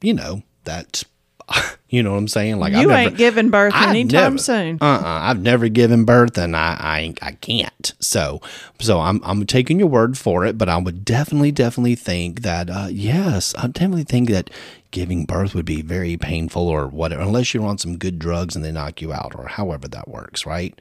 you 0.00 0.14
know 0.14 0.42
that, 0.64 1.04
you 1.88 2.02
know 2.02 2.12
what 2.12 2.18
I'm 2.18 2.28
saying? 2.28 2.58
Like 2.58 2.72
you 2.72 2.90
I've 2.90 2.98
ain't 2.98 3.04
never, 3.12 3.16
giving 3.16 3.50
birth 3.50 3.72
I've 3.74 3.90
anytime 3.90 4.34
never- 4.34 4.38
soon. 4.38 4.78
Uh, 4.80 4.84
uh 4.84 5.02
I've 5.04 5.40
never 5.40 5.68
given 5.68 6.04
birth, 6.04 6.36
and 6.38 6.56
I, 6.56 6.76
I, 6.78 7.14
I 7.22 7.32
can't. 7.32 7.94
So, 8.00 8.40
so 8.80 9.00
I'm, 9.00 9.20
I'm 9.24 9.46
taking 9.46 9.78
your 9.78 9.88
word 9.88 10.18
for 10.18 10.44
it. 10.44 10.58
But 10.58 10.68
I 10.68 10.76
would 10.78 11.04
definitely, 11.04 11.52
definitely 11.52 11.94
think 11.94 12.42
that, 12.42 12.68
uh, 12.70 12.88
yes, 12.90 13.54
I 13.56 13.66
definitely 13.68 14.04
think 14.04 14.28
that 14.30 14.50
giving 14.90 15.24
birth 15.24 15.54
would 15.54 15.66
be 15.66 15.82
very 15.82 16.16
painful 16.16 16.66
or 16.68 16.86
whatever, 16.86 17.22
unless 17.22 17.52
you're 17.54 17.64
on 17.66 17.78
some 17.78 17.96
good 17.98 18.18
drugs 18.18 18.56
and 18.56 18.64
they 18.64 18.72
knock 18.72 19.00
you 19.02 19.12
out, 19.12 19.34
or 19.36 19.46
however 19.48 19.88
that 19.88 20.08
works, 20.08 20.44
right? 20.46 20.78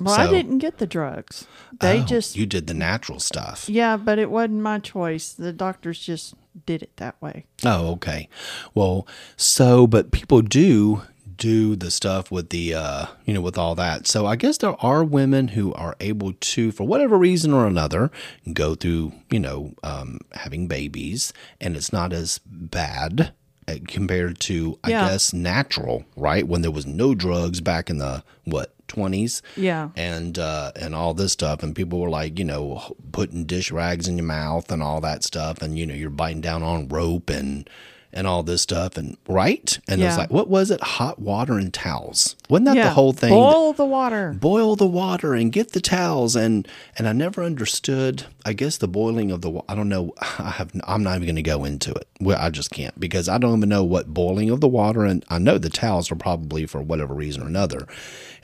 Well, 0.00 0.14
I 0.18 0.26
didn't 0.28 0.58
get 0.58 0.78
the 0.78 0.86
drugs. 0.86 1.46
They 1.80 2.00
Oh, 2.00 2.04
just, 2.04 2.34
you 2.34 2.46
did 2.46 2.66
the 2.66 2.72
natural 2.74 3.20
stuff. 3.20 3.68
yeah, 3.68 3.98
but 3.98 4.18
it 4.18 4.30
wasn't 4.30 4.62
my 4.62 4.78
choice. 4.78 5.32
The 5.34 5.52
doctors 5.52 5.98
just 6.00 6.34
did 6.66 6.82
it 6.82 6.96
that 6.96 7.20
way. 7.22 7.44
Oh, 7.64 7.92
okay. 7.92 8.28
Well, 8.74 9.06
so 9.36 9.86
but 9.86 10.10
people 10.12 10.42
do 10.42 11.02
do 11.34 11.74
the 11.74 11.90
stuff 11.90 12.30
with 12.30 12.50
the 12.50 12.74
uh 12.74 13.06
you 13.24 13.34
know 13.34 13.40
with 13.40 13.58
all 13.58 13.74
that. 13.74 14.06
So 14.06 14.26
I 14.26 14.36
guess 14.36 14.58
there 14.58 14.76
are 14.84 15.02
women 15.02 15.48
who 15.48 15.72
are 15.74 15.96
able 15.98 16.34
to 16.34 16.70
for 16.72 16.84
whatever 16.84 17.16
reason 17.18 17.52
or 17.52 17.66
another 17.66 18.10
go 18.52 18.74
through, 18.74 19.12
you 19.30 19.40
know, 19.40 19.72
um 19.82 20.18
having 20.32 20.68
babies 20.68 21.32
and 21.60 21.76
it's 21.76 21.92
not 21.92 22.12
as 22.12 22.38
bad 22.46 23.32
uh, 23.66 23.76
compared 23.88 24.38
to 24.40 24.78
I 24.84 24.90
Yeah. 24.90 25.08
guess 25.08 25.32
natural, 25.32 26.04
right? 26.16 26.46
When 26.46 26.62
there 26.62 26.70
was 26.70 26.86
no 26.86 27.14
drugs 27.14 27.60
back 27.60 27.88
in 27.90 27.98
the 27.98 28.22
what 28.44 28.74
20s 28.92 29.42
Yeah. 29.56 29.88
and 29.96 30.38
uh, 30.38 30.72
and 30.76 30.94
all 30.94 31.14
this 31.14 31.32
stuff, 31.32 31.62
and 31.62 31.74
people 31.74 32.00
were 32.00 32.10
like, 32.10 32.38
you 32.38 32.44
know, 32.44 32.94
putting 33.12 33.44
dish 33.44 33.70
rags 33.70 34.08
in 34.08 34.16
your 34.18 34.26
mouth 34.26 34.70
and 34.70 34.82
all 34.82 35.00
that 35.00 35.24
stuff, 35.24 35.62
and 35.62 35.78
you 35.78 35.86
know, 35.86 35.94
you're 35.94 36.10
biting 36.10 36.40
down 36.40 36.62
on 36.62 36.88
rope 36.88 37.30
and 37.30 37.68
and 38.12 38.26
all 38.26 38.42
this 38.42 38.62
stuff, 38.62 38.96
and 38.96 39.16
right, 39.26 39.78
and 39.88 40.00
Yeah. 40.00 40.16
like, 40.16 40.30
what 40.30 40.48
was 40.48 40.70
it? 40.70 40.80
Hot 40.82 41.18
water 41.18 41.54
and 41.58 41.72
towels. 41.72 42.36
Wasn't 42.50 42.66
that 42.66 42.76
yeah. 42.76 42.84
the 42.84 42.90
whole 42.94 43.12
thing? 43.14 43.30
Boil 43.30 43.72
the 43.72 43.84
water. 43.86 44.36
boil 44.38 44.76
the 44.76 44.86
water 44.86 45.34
and 45.34 45.50
get 45.50 45.72
the 45.72 45.80
towels 45.80 46.36
and 46.36 46.68
and 46.98 47.08
I 47.08 47.12
never 47.12 47.42
understood 47.42 48.24
I 48.44 48.52
guess 48.52 48.76
the 48.76 48.88
boiling 48.88 49.30
of 49.30 49.40
the 49.40 49.62
I 49.68 49.74
don't 49.74 49.88
know 49.88 50.12
I 50.38 50.50
have 50.50 50.72
I'm 50.84 51.02
not 51.02 51.14
even 51.16 51.26
going 51.26 51.36
to 51.36 51.42
go 51.42 51.64
into 51.64 51.92
it 51.92 52.06
well 52.20 52.38
I 52.40 52.50
just 52.50 52.70
can't 52.70 52.98
because 53.00 53.28
I 53.28 53.38
don't 53.38 53.56
even 53.56 53.68
know 53.70 53.84
what 53.84 54.12
boiling 54.12 54.50
of 54.50 54.60
the 54.60 54.68
water 54.68 55.04
and 55.06 55.24
I 55.30 55.38
know 55.38 55.56
the 55.56 55.70
towels 55.70 56.10
are 56.12 56.16
probably 56.16 56.66
for 56.66 56.82
whatever 56.82 57.14
reason 57.14 57.42
or 57.42 57.46
another 57.46 57.86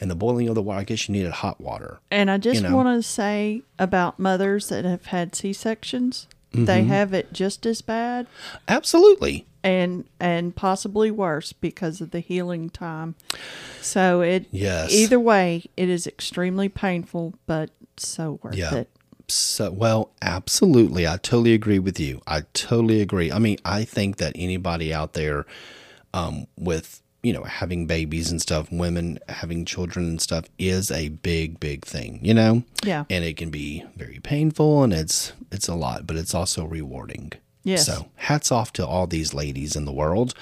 and 0.01 0.11
the 0.11 0.15
boiling 0.15 0.49
of 0.49 0.55
the 0.55 0.63
water 0.63 0.81
I 0.81 0.85
guess 0.85 1.07
you 1.09 1.13
needed 1.13 1.33
hot 1.33 1.61
water 1.61 1.99
And 2.11 2.31
I 2.31 2.39
just 2.39 2.63
know. 2.63 2.75
want 2.75 2.89
to 2.89 3.03
say 3.07 3.63
about 3.79 4.19
mothers 4.19 4.69
that 4.71 4.85
have 4.87 5.07
had 5.07 5.35
C 5.35 5.53
sections, 5.53 6.27
Mm-hmm. 6.53 6.65
they 6.65 6.85
have 6.85 7.13
it 7.13 7.31
just 7.33 7.67
as 7.67 7.83
bad 7.83 8.27
absolutely 8.69 9.45
and 9.63 10.05
and 10.19 10.57
possibly 10.57 11.11
worse 11.11 11.53
because 11.53 12.01
of 12.01 12.11
the 12.11 12.21
healing 12.21 12.71
time. 12.71 13.17
So 13.83 14.21
it 14.23 14.47
Yes. 14.51 14.93
either 14.93 15.21
way, 15.21 15.65
it 15.77 15.89
is 15.89 16.07
extremely 16.07 16.69
painful, 16.69 17.35
but 17.47 17.71
so 17.97 18.39
worth 18.43 18.55
Yeah. 18.57 18.75
it. 18.77 18.89
So, 19.29 19.71
well, 19.71 20.11
absolutely. 20.23 21.07
I 21.07 21.17
totally 21.19 21.53
agree 21.53 21.79
with 21.81 22.01
you. 22.01 22.23
I 22.27 22.43
totally 22.55 23.03
agree. 23.03 23.31
I 23.31 23.39
mean, 23.39 23.59
I 23.65 23.85
think 23.85 24.17
that 24.17 24.33
anybody 24.35 24.95
out 24.95 25.13
there 25.13 25.45
um, 26.15 26.47
with, 26.57 27.03
you 27.23 27.33
know, 27.33 27.43
having 27.43 27.87
babies 27.87 28.31
and 28.31 28.41
stuff, 28.41 28.71
women 28.71 29.19
having 29.29 29.65
children 29.65 30.07
and 30.07 30.21
stuff 30.21 30.45
is 30.59 30.91
a 30.91 31.09
big, 31.09 31.59
big 31.59 31.85
thing, 31.85 32.21
you 32.23 32.33
know? 32.33 32.63
Yeah. 32.85 33.05
And 33.11 33.25
it 33.25 33.37
can 33.37 33.51
be 33.51 33.85
very 33.97 34.21
painful 34.21 34.83
and 34.85 34.93
it's 34.93 35.33
it's 35.51 35.69
a 35.69 35.75
lot, 35.75 36.07
but 36.07 36.17
it's 36.17 36.35
also 36.35 36.65
rewarding. 36.65 37.33
Yes. 37.65 37.87
So 37.87 38.09
hats 38.17 38.53
off 38.53 38.73
to 38.75 38.87
all 38.87 39.07
these 39.07 39.35
ladies 39.35 39.75
in 39.75 39.85
the 39.85 39.93
world, 39.93 40.33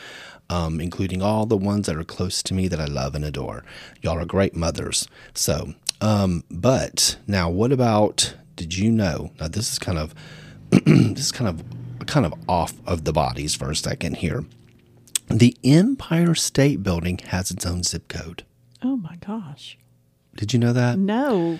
um, 0.51 0.81
including 0.81 1.23
all 1.23 1.47
the 1.47 1.57
ones 1.57 1.87
that 1.87 1.97
are 1.97 2.05
close 2.05 2.43
to 2.43 2.55
me 2.55 2.69
that 2.69 2.81
I 2.81 2.85
love 2.85 3.15
and 3.15 3.25
adore. 3.25 3.65
Y'all 4.03 4.19
are 4.19 4.27
great 4.27 4.55
mothers. 4.55 5.09
So, 5.35 5.75
um, 6.01 6.45
but 6.51 7.17
now 7.27 7.49
what 7.49 7.73
about? 7.73 8.35
Did 8.55 8.77
you 8.77 8.91
know? 8.91 9.33
Now 9.41 9.49
this 9.49 9.73
is 9.73 9.79
kind 9.79 9.99
of 9.99 10.15
this 10.71 11.27
is 11.27 11.33
kind 11.33 11.49
of 11.49 11.65
kind 12.07 12.27
of 12.27 12.35
off 12.49 12.75
of 12.87 13.05
the 13.05 13.13
bodies 13.13 13.55
for 13.55 13.71
a 13.71 13.77
second 13.77 14.19
here. 14.19 14.45
The 15.29 15.57
Empire 15.65 16.35
State 16.35 16.83
Building 16.83 17.19
has 17.19 17.51
its 17.51 17.67
own 17.67 17.83
zip 17.83 18.09
code. 18.09 18.45
Oh 18.83 18.97
my 18.97 19.17
gosh. 19.17 19.77
Did 20.37 20.53
you 20.53 20.59
know 20.59 20.73
that? 20.73 20.99
No. 20.99 21.59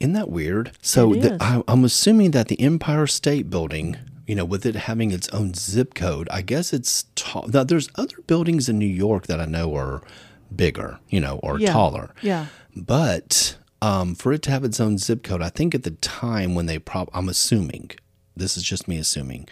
Isn't 0.00 0.12
that 0.14 0.30
weird? 0.30 0.72
So 0.82 1.14
the. 1.14 1.36
I, 1.40 1.62
I'm 1.68 1.84
assuming 1.84 2.30
that 2.32 2.48
the 2.48 2.60
Empire 2.60 3.06
State 3.06 3.50
Building, 3.50 3.96
you 4.26 4.34
know, 4.34 4.44
with 4.44 4.64
it 4.66 4.74
having 4.76 5.10
its 5.10 5.28
own 5.30 5.54
zip 5.54 5.94
code, 5.94 6.28
I 6.30 6.42
guess 6.42 6.72
it's 6.72 7.06
tall. 7.14 7.46
Now, 7.48 7.64
there's 7.64 7.88
other 7.96 8.16
buildings 8.26 8.68
in 8.68 8.78
New 8.78 8.86
York 8.86 9.26
that 9.26 9.40
I 9.40 9.46
know 9.46 9.74
are 9.74 10.02
bigger, 10.54 10.98
you 11.08 11.20
know, 11.20 11.38
or 11.42 11.58
Yeah. 11.58 11.72
taller. 11.72 12.14
Yeah. 12.22 12.46
But 12.76 13.56
um, 13.82 14.14
for 14.14 14.32
it 14.32 14.42
to 14.42 14.50
have 14.50 14.64
its 14.64 14.80
own 14.80 14.98
zip 14.98 15.22
code, 15.22 15.42
I 15.42 15.48
think 15.48 15.74
at 15.74 15.82
the 15.82 15.90
time 15.92 16.54
when 16.54 16.66
they 16.66 16.80
I'm 17.12 17.28
assuming, 17.28 17.90
this 18.36 18.56
is 18.56 18.62
just 18.62 18.86
me 18.88 18.98
assuming, 18.98 19.48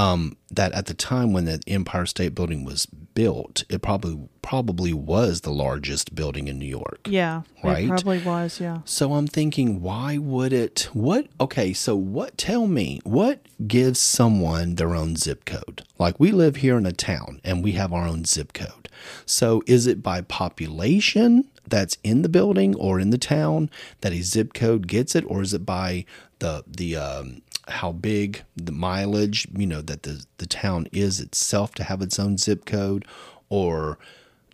um, 0.00 0.36
that 0.50 0.72
at 0.72 0.86
the 0.86 0.94
time 0.94 1.32
when 1.32 1.44
the 1.44 1.60
Empire 1.66 2.06
State 2.06 2.34
Building 2.34 2.64
was 2.64 2.86
built, 2.86 3.64
it 3.68 3.82
probably 3.82 4.28
probably 4.40 4.94
was 4.94 5.42
the 5.42 5.50
largest 5.50 6.14
building 6.14 6.48
in 6.48 6.58
New 6.58 6.66
York. 6.66 7.00
Yeah. 7.06 7.42
Right? 7.62 7.84
It 7.84 7.88
probably 7.88 8.20
was, 8.20 8.60
yeah. 8.60 8.78
So 8.86 9.12
I'm 9.12 9.26
thinking, 9.26 9.82
why 9.82 10.16
would 10.16 10.54
it? 10.54 10.88
What? 10.94 11.26
Okay, 11.38 11.74
so 11.74 11.96
what? 11.96 12.38
Tell 12.38 12.66
me, 12.66 13.00
what 13.04 13.46
gives 13.66 13.98
someone 13.98 14.76
their 14.76 14.94
own 14.94 15.16
zip 15.16 15.44
code? 15.44 15.84
Like 15.98 16.18
we 16.18 16.32
live 16.32 16.56
here 16.56 16.78
in 16.78 16.86
a 16.86 16.92
town 16.92 17.40
and 17.44 17.62
we 17.62 17.72
have 17.72 17.92
our 17.92 18.06
own 18.06 18.24
zip 18.24 18.54
code. 18.54 18.88
So 19.26 19.62
is 19.66 19.86
it 19.86 20.02
by 20.02 20.22
population 20.22 21.44
that's 21.68 21.98
in 22.02 22.22
the 22.22 22.28
building 22.28 22.74
or 22.76 22.98
in 22.98 23.10
the 23.10 23.18
town 23.18 23.70
that 24.00 24.12
a 24.12 24.22
zip 24.22 24.54
code 24.54 24.86
gets 24.86 25.14
it, 25.14 25.24
or 25.26 25.42
is 25.42 25.52
it 25.52 25.66
by 25.66 26.06
the 26.38 26.64
the 26.66 26.96
um, 26.96 27.42
how 27.70 27.92
big 27.92 28.42
the 28.56 28.72
mileage 28.72 29.46
you 29.56 29.66
know 29.66 29.80
that 29.82 30.02
the 30.02 30.24
the 30.38 30.46
town 30.46 30.86
is 30.92 31.20
itself 31.20 31.74
to 31.76 31.84
have 31.84 32.02
its 32.02 32.18
own 32.18 32.36
zip 32.38 32.64
code, 32.64 33.04
or 33.48 33.98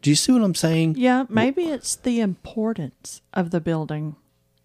do 0.03 0.11
you 0.11 0.17
see 0.17 0.33
what 0.33 0.43
I'm 0.43 0.55
saying? 0.55 0.95
Yeah, 0.99 1.25
maybe 1.29 1.65
it's 1.65 1.97
the 1.97 2.21
importance 2.21 3.23
of 3.35 3.51
the 3.51 3.61
building. 3.61 4.17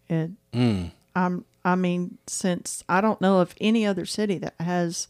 It 0.10 0.32
Mm. 0.54 0.92
um 1.16 1.46
I 1.64 1.76
mean, 1.76 2.18
since 2.28 2.84
I 2.90 3.02
don't 3.02 3.22
know 3.22 3.40
of 3.40 3.54
any 3.62 3.86
other 3.86 4.06
city 4.06 4.38
that 4.40 4.56
has 4.60 5.08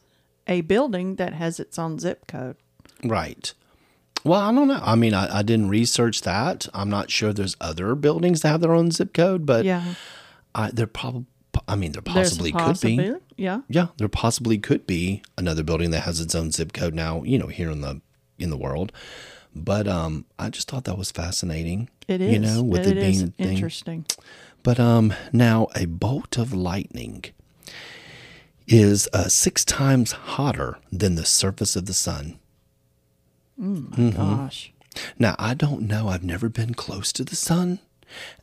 a 0.48 0.62
building 0.62 1.16
that 1.16 1.34
has 1.34 1.60
its 1.60 1.80
own 1.80 1.98
zip 2.00 2.28
code. 2.28 2.58
Right. 3.04 3.54
Well, 4.24 4.40
I 4.42 4.54
don't 4.54 4.68
know. 4.68 4.80
I 4.84 4.96
mean, 4.96 5.14
I, 5.14 5.40
I 5.40 5.42
didn't 5.44 5.70
research 5.70 6.22
that. 6.22 6.68
I'm 6.74 6.90
not 6.90 7.10
sure 7.10 7.32
there's 7.34 7.56
other 7.62 7.96
buildings 7.96 8.42
that 8.42 8.50
have 8.50 8.62
their 8.62 8.74
own 8.74 8.92
zip 8.92 9.14
code, 9.14 9.46
but 9.46 9.66
Yeah. 9.66 9.96
I, 10.54 10.70
there 10.72 10.86
probably, 10.88 11.26
I 11.72 11.76
mean, 11.78 11.94
there 11.94 12.02
possibly 12.02 12.52
could 12.52 12.82
be. 12.82 13.14
Yeah. 13.38 13.62
Yeah, 13.70 13.88
there 13.98 14.10
possibly 14.10 14.58
could 14.58 14.86
be 14.86 15.24
another 15.38 15.64
building 15.64 15.92
that 15.92 16.02
has 16.02 16.20
its 16.20 16.36
own 16.36 16.52
zip 16.52 16.74
code 16.74 16.94
now. 16.94 17.24
You 17.24 17.40
know, 17.40 17.48
here 17.48 17.72
in 17.72 17.80
the 17.80 18.02
in 18.38 18.50
the 18.50 18.58
world. 18.58 18.92
But 19.56 19.88
um, 19.88 20.26
I 20.38 20.50
just 20.50 20.70
thought 20.70 20.84
that 20.84 20.98
was 20.98 21.12
fascinating. 21.12 21.90
It 22.10 22.20
is. 22.22 22.34
You 22.34 22.40
know, 22.40 22.62
with 22.62 22.86
it 22.86 22.98
it, 22.98 23.02
being 23.02 23.34
interesting. 23.38 24.06
But 24.64 24.80
um, 24.80 25.14
now 25.32 25.68
a 25.74 25.86
bolt 25.86 26.38
of 26.38 26.54
lightning 26.54 27.24
is 28.68 29.08
uh, 29.14 29.30
six 29.30 29.64
times 29.64 30.12
hotter 30.12 30.78
than 30.92 31.16
the 31.16 31.26
surface 31.26 31.76
of 31.78 31.86
the 31.86 31.94
sun. 31.94 32.38
Mm-hmm. 33.60 34.10
Gosh. 34.12 34.74
Now, 35.18 35.36
I 35.40 35.54
don't 35.54 35.84
know. 35.84 36.10
I've 36.10 36.24
never 36.24 36.50
been 36.50 36.74
close 36.74 37.14
to 37.14 37.24
the 37.24 37.36
sun. 37.36 37.80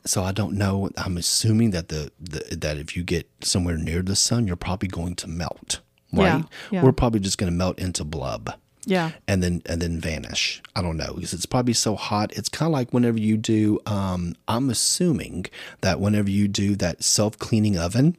So 0.05 0.23
I 0.23 0.31
don't 0.31 0.53
know. 0.53 0.89
I'm 0.97 1.17
assuming 1.17 1.71
that 1.71 1.89
the, 1.89 2.11
the 2.19 2.55
that 2.55 2.77
if 2.77 2.95
you 2.95 3.03
get 3.03 3.27
somewhere 3.41 3.77
near 3.77 4.01
the 4.01 4.15
sun, 4.15 4.47
you're 4.47 4.55
probably 4.55 4.87
going 4.89 5.15
to 5.15 5.27
melt, 5.27 5.79
Yeah, 6.11 6.35
right? 6.35 6.45
yeah. 6.71 6.83
We're 6.83 6.91
probably 6.93 7.19
just 7.19 7.37
going 7.37 7.51
to 7.51 7.57
melt 7.57 7.77
into 7.79 8.03
blub 8.03 8.53
Yeah. 8.85 9.11
and 9.27 9.43
then 9.43 9.61
and 9.65 9.81
then 9.81 9.99
vanish. 9.99 10.61
I 10.75 10.81
don't 10.81 10.97
know 10.97 11.13
because 11.13 11.33
it's 11.33 11.45
probably 11.45 11.73
so 11.73 11.95
hot. 11.95 12.31
It's 12.37 12.49
kind 12.49 12.67
of 12.67 12.73
like 12.73 12.93
whenever 12.93 13.19
you 13.19 13.37
do. 13.37 13.79
Um, 13.85 14.35
I'm 14.47 14.69
assuming 14.69 15.45
that 15.81 15.99
whenever 15.99 16.29
you 16.29 16.47
do 16.47 16.75
that 16.77 17.03
self 17.03 17.37
cleaning 17.37 17.77
oven, 17.77 18.15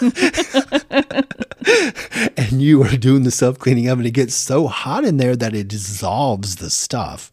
and 2.36 2.60
you 2.62 2.82
are 2.82 2.96
doing 2.96 3.22
the 3.24 3.30
self 3.30 3.58
cleaning 3.58 3.88
oven, 3.88 4.06
it 4.06 4.12
gets 4.14 4.34
so 4.34 4.66
hot 4.66 5.04
in 5.04 5.16
there 5.16 5.36
that 5.36 5.54
it 5.54 5.68
dissolves 5.68 6.56
the 6.56 6.70
stuff. 6.70 7.30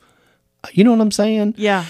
You 0.73 0.83
know 0.83 0.91
what 0.91 1.01
I'm 1.01 1.11
saying? 1.11 1.55
Yeah. 1.57 1.85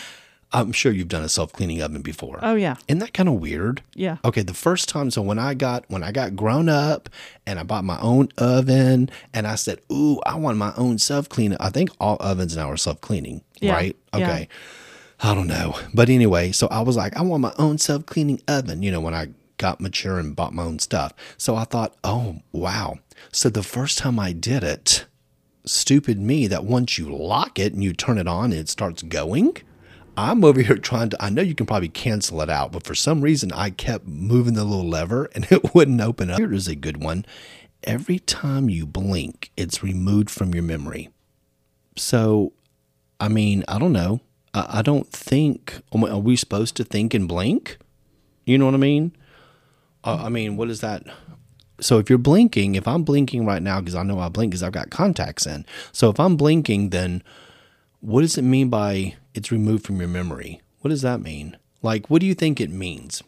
I'm 0.53 0.71
sure 0.73 0.91
you've 0.91 1.07
done 1.07 1.23
a 1.23 1.29
self 1.29 1.53
cleaning 1.53 1.81
oven 1.81 2.01
before. 2.01 2.39
Oh 2.41 2.55
yeah. 2.55 2.75
Isn't 2.87 2.99
that 2.99 3.13
kind 3.13 3.29
of 3.29 3.35
weird? 3.35 3.81
Yeah. 3.95 4.17
Okay, 4.25 4.41
the 4.41 4.53
first 4.53 4.89
time, 4.89 5.09
so 5.11 5.21
when 5.21 5.39
I 5.39 5.53
got 5.53 5.85
when 5.87 6.03
I 6.03 6.11
got 6.11 6.35
grown 6.35 6.67
up 6.69 7.09
and 7.45 7.57
I 7.59 7.63
bought 7.63 7.83
my 7.85 7.99
own 8.01 8.29
oven 8.37 9.09
and 9.33 9.47
I 9.47 9.55
said, 9.55 9.79
"Ooh, 9.91 10.19
I 10.25 10.35
want 10.35 10.57
my 10.57 10.73
own 10.75 10.97
self 10.97 11.29
cleaning." 11.29 11.57
I 11.61 11.69
think 11.69 11.89
all 11.99 12.17
ovens 12.19 12.55
now 12.57 12.69
are 12.69 12.77
self 12.77 12.99
cleaning, 13.01 13.41
Yeah, 13.59 13.73
right? 13.73 13.95
yeah. 14.15 14.29
Okay. 14.29 14.47
I 15.23 15.35
don't 15.35 15.47
know, 15.47 15.75
but 15.93 16.09
anyway, 16.09 16.51
so 16.51 16.67
I 16.69 16.81
was 16.81 16.97
like, 16.97 17.15
I 17.15 17.21
want 17.21 17.41
my 17.41 17.53
own 17.59 17.77
self 17.77 18.05
cleaning 18.05 18.41
oven. 18.47 18.81
You 18.83 18.91
know, 18.91 18.99
when 19.01 19.13
I 19.13 19.27
got 19.57 19.79
mature 19.79 20.17
and 20.17 20.35
bought 20.35 20.53
my 20.53 20.63
own 20.63 20.79
stuff, 20.79 21.13
so 21.37 21.55
I 21.55 21.63
thought, 21.63 21.95
oh 22.03 22.37
wow. 22.51 22.97
So 23.31 23.47
the 23.49 23.61
first 23.63 23.99
time 23.99 24.19
I 24.19 24.33
did 24.33 24.63
it, 24.63 25.05
stupid 25.63 26.19
me, 26.19 26.47
that 26.47 26.65
once 26.65 26.97
you 26.97 27.15
lock 27.15 27.59
it 27.59 27.71
and 27.73 27.83
you 27.83 27.93
turn 27.93 28.17
it 28.17 28.27
on, 28.27 28.51
it 28.51 28.67
starts 28.67 29.03
going. 29.03 29.57
I'm 30.17 30.43
over 30.43 30.61
here 30.61 30.77
trying 30.77 31.09
to. 31.11 31.23
I 31.23 31.29
know 31.29 31.41
you 31.41 31.55
can 31.55 31.65
probably 31.65 31.89
cancel 31.89 32.41
it 32.41 32.49
out, 32.49 32.71
but 32.71 32.83
for 32.83 32.95
some 32.95 33.21
reason, 33.21 33.51
I 33.51 33.69
kept 33.69 34.07
moving 34.07 34.53
the 34.53 34.63
little 34.63 34.87
lever 34.87 35.29
and 35.35 35.47
it 35.51 35.73
wouldn't 35.73 36.01
open 36.01 36.29
up. 36.29 36.39
Here 36.39 36.53
is 36.53 36.67
a 36.67 36.75
good 36.75 37.03
one. 37.03 37.25
Every 37.83 38.19
time 38.19 38.69
you 38.69 38.85
blink, 38.85 39.51
it's 39.57 39.81
removed 39.81 40.29
from 40.29 40.53
your 40.53 40.63
memory. 40.63 41.09
So, 41.97 42.53
I 43.19 43.27
mean, 43.27 43.63
I 43.67 43.79
don't 43.79 43.93
know. 43.93 44.21
I, 44.53 44.79
I 44.79 44.81
don't 44.81 45.09
think. 45.11 45.81
Are 45.91 46.19
we 46.19 46.35
supposed 46.35 46.75
to 46.77 46.83
think 46.83 47.13
and 47.13 47.27
blink? 47.27 47.77
You 48.45 48.57
know 48.57 48.65
what 48.65 48.75
I 48.75 48.77
mean? 48.77 49.15
Uh, 50.03 50.23
I 50.25 50.29
mean, 50.29 50.57
what 50.57 50.69
is 50.69 50.81
that? 50.81 51.03
So 51.79 51.97
if 51.97 52.09
you're 52.09 52.19
blinking, 52.19 52.75
if 52.75 52.87
I'm 52.87 53.03
blinking 53.03 53.45
right 53.45 53.61
now, 53.61 53.79
because 53.79 53.95
I 53.95 54.03
know 54.03 54.19
I 54.19 54.29
blink 54.29 54.51
because 54.51 54.61
I've 54.61 54.71
got 54.71 54.91
contacts 54.91 55.47
in. 55.47 55.65
So 55.91 56.09
if 56.09 56.19
I'm 56.19 56.35
blinking, 56.35 56.91
then 56.91 57.23
what 58.01 58.21
does 58.21 58.37
it 58.37 58.43
mean 58.43 58.69
by 58.69 59.15
it's 59.33 59.51
removed 59.51 59.85
from 59.85 59.99
your 59.99 60.07
memory? 60.09 60.61
What 60.81 60.89
does 60.89 61.01
that 61.03 61.21
mean? 61.21 61.57
Like, 61.81 62.09
what 62.09 62.19
do 62.21 62.25
you 62.27 62.33
think 62.33 62.59
it 62.59 62.69
means? 62.69 63.23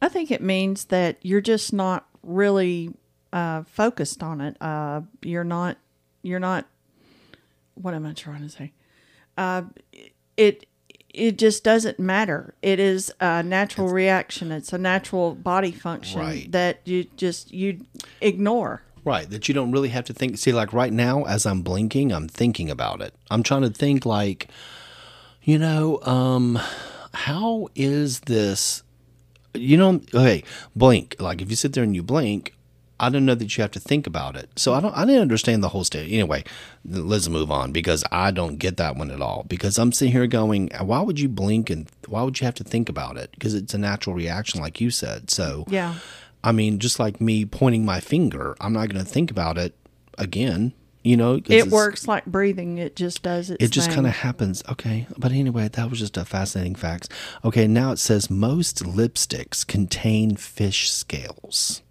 I 0.00 0.08
think 0.08 0.30
it 0.30 0.40
means 0.42 0.86
that 0.86 1.18
you're 1.22 1.40
just 1.40 1.72
not 1.72 2.06
really 2.22 2.92
uh, 3.32 3.62
focused 3.64 4.22
on 4.22 4.40
it. 4.40 4.56
Uh, 4.60 5.02
you're 5.22 5.44
not. 5.44 5.76
You're 6.22 6.40
not. 6.40 6.66
What 7.74 7.94
am 7.94 8.06
I 8.06 8.12
trying 8.12 8.42
to 8.42 8.48
say? 8.48 8.72
Uh, 9.38 9.62
it 10.36 10.66
it 11.14 11.36
just 11.38 11.62
doesn't 11.62 11.98
matter. 11.98 12.54
It 12.62 12.80
is 12.80 13.12
a 13.20 13.42
natural 13.42 13.88
reaction. 13.88 14.50
It's 14.50 14.72
a 14.72 14.78
natural 14.78 15.34
body 15.34 15.70
function 15.72 16.20
Right. 16.20 16.50
that 16.52 16.80
you 16.84 17.04
just 17.16 17.52
you 17.52 17.84
ignore. 18.20 18.82
Right, 19.04 19.28
that 19.30 19.48
you 19.48 19.54
don't 19.54 19.72
really 19.72 19.88
have 19.88 20.04
to 20.06 20.12
think. 20.14 20.38
See, 20.38 20.52
like 20.52 20.72
right 20.72 20.92
now, 20.92 21.24
as 21.24 21.44
I'm 21.44 21.62
blinking, 21.62 22.12
I'm 22.12 22.28
thinking 22.28 22.70
about 22.70 23.00
it. 23.02 23.14
I'm 23.30 23.42
trying 23.42 23.62
to 23.62 23.70
think, 23.70 24.06
like, 24.06 24.46
you 25.42 25.58
know, 25.58 26.00
um, 26.02 26.58
how 27.14 27.68
is 27.74 28.20
this? 28.20 28.82
You 29.54 29.76
know, 29.76 30.00
okay, 30.14 30.44
blink. 30.74 31.16
Like 31.18 31.42
if 31.42 31.50
you 31.50 31.56
sit 31.56 31.72
there 31.74 31.84
and 31.84 31.94
you 31.94 32.02
blink, 32.02 32.54
I 32.98 33.08
don't 33.08 33.26
know 33.26 33.34
that 33.34 33.56
you 33.56 33.62
have 33.62 33.72
to 33.72 33.80
think 33.80 34.06
about 34.06 34.36
it. 34.36 34.48
So 34.56 34.74
I 34.74 34.80
don't. 34.80 34.96
I 34.96 35.04
didn't 35.04 35.22
understand 35.22 35.62
the 35.62 35.68
whole 35.70 35.84
state. 35.84 36.10
Anyway, 36.10 36.44
let's 36.84 37.28
move 37.28 37.50
on 37.50 37.72
because 37.72 38.04
I 38.12 38.30
don't 38.30 38.56
get 38.58 38.76
that 38.76 38.96
one 38.96 39.10
at 39.10 39.20
all. 39.20 39.44
Because 39.48 39.78
I'm 39.78 39.92
sitting 39.92 40.12
here 40.12 40.26
going, 40.26 40.70
why 40.80 41.00
would 41.02 41.18
you 41.18 41.28
blink 41.28 41.68
and 41.68 41.88
why 42.06 42.22
would 42.22 42.40
you 42.40 42.44
have 42.44 42.54
to 42.54 42.64
think 42.64 42.88
about 42.88 43.16
it? 43.16 43.30
Because 43.32 43.54
it's 43.54 43.74
a 43.74 43.78
natural 43.78 44.14
reaction, 44.14 44.60
like 44.60 44.80
you 44.80 44.90
said. 44.90 45.30
So 45.30 45.64
Yeah. 45.68 45.96
I 46.44 46.52
mean, 46.52 46.78
just 46.78 46.98
like 46.98 47.20
me 47.20 47.44
pointing 47.44 47.84
my 47.84 48.00
finger, 48.00 48.56
I'm 48.60 48.72
not 48.72 48.88
going 48.88 49.04
to 49.04 49.08
think 49.08 49.30
about 49.30 49.58
it 49.58 49.76
again. 50.18 50.72
You 51.02 51.16
know, 51.16 51.40
It 51.48 51.68
works 51.68 52.06
like 52.06 52.26
breathing. 52.26 52.78
It 52.78 52.94
just 52.94 53.22
does 53.22 53.50
its 53.50 53.62
It 53.62 53.70
just 53.70 53.90
kind 53.90 54.06
of 54.06 54.12
happens. 54.12 54.62
Okay. 54.68 55.06
But 55.18 55.32
anyway, 55.32 55.68
that 55.68 55.90
was 55.90 55.98
just 55.98 56.16
a 56.16 56.24
fascinating 56.24 56.76
fact. 56.76 57.08
Okay. 57.44 57.66
Now 57.66 57.90
it 57.92 57.98
says 57.98 58.30
most 58.30 58.84
lipsticks 58.84 59.66
contain 59.66 60.36
fish 60.36 60.90
scales. 60.90 61.82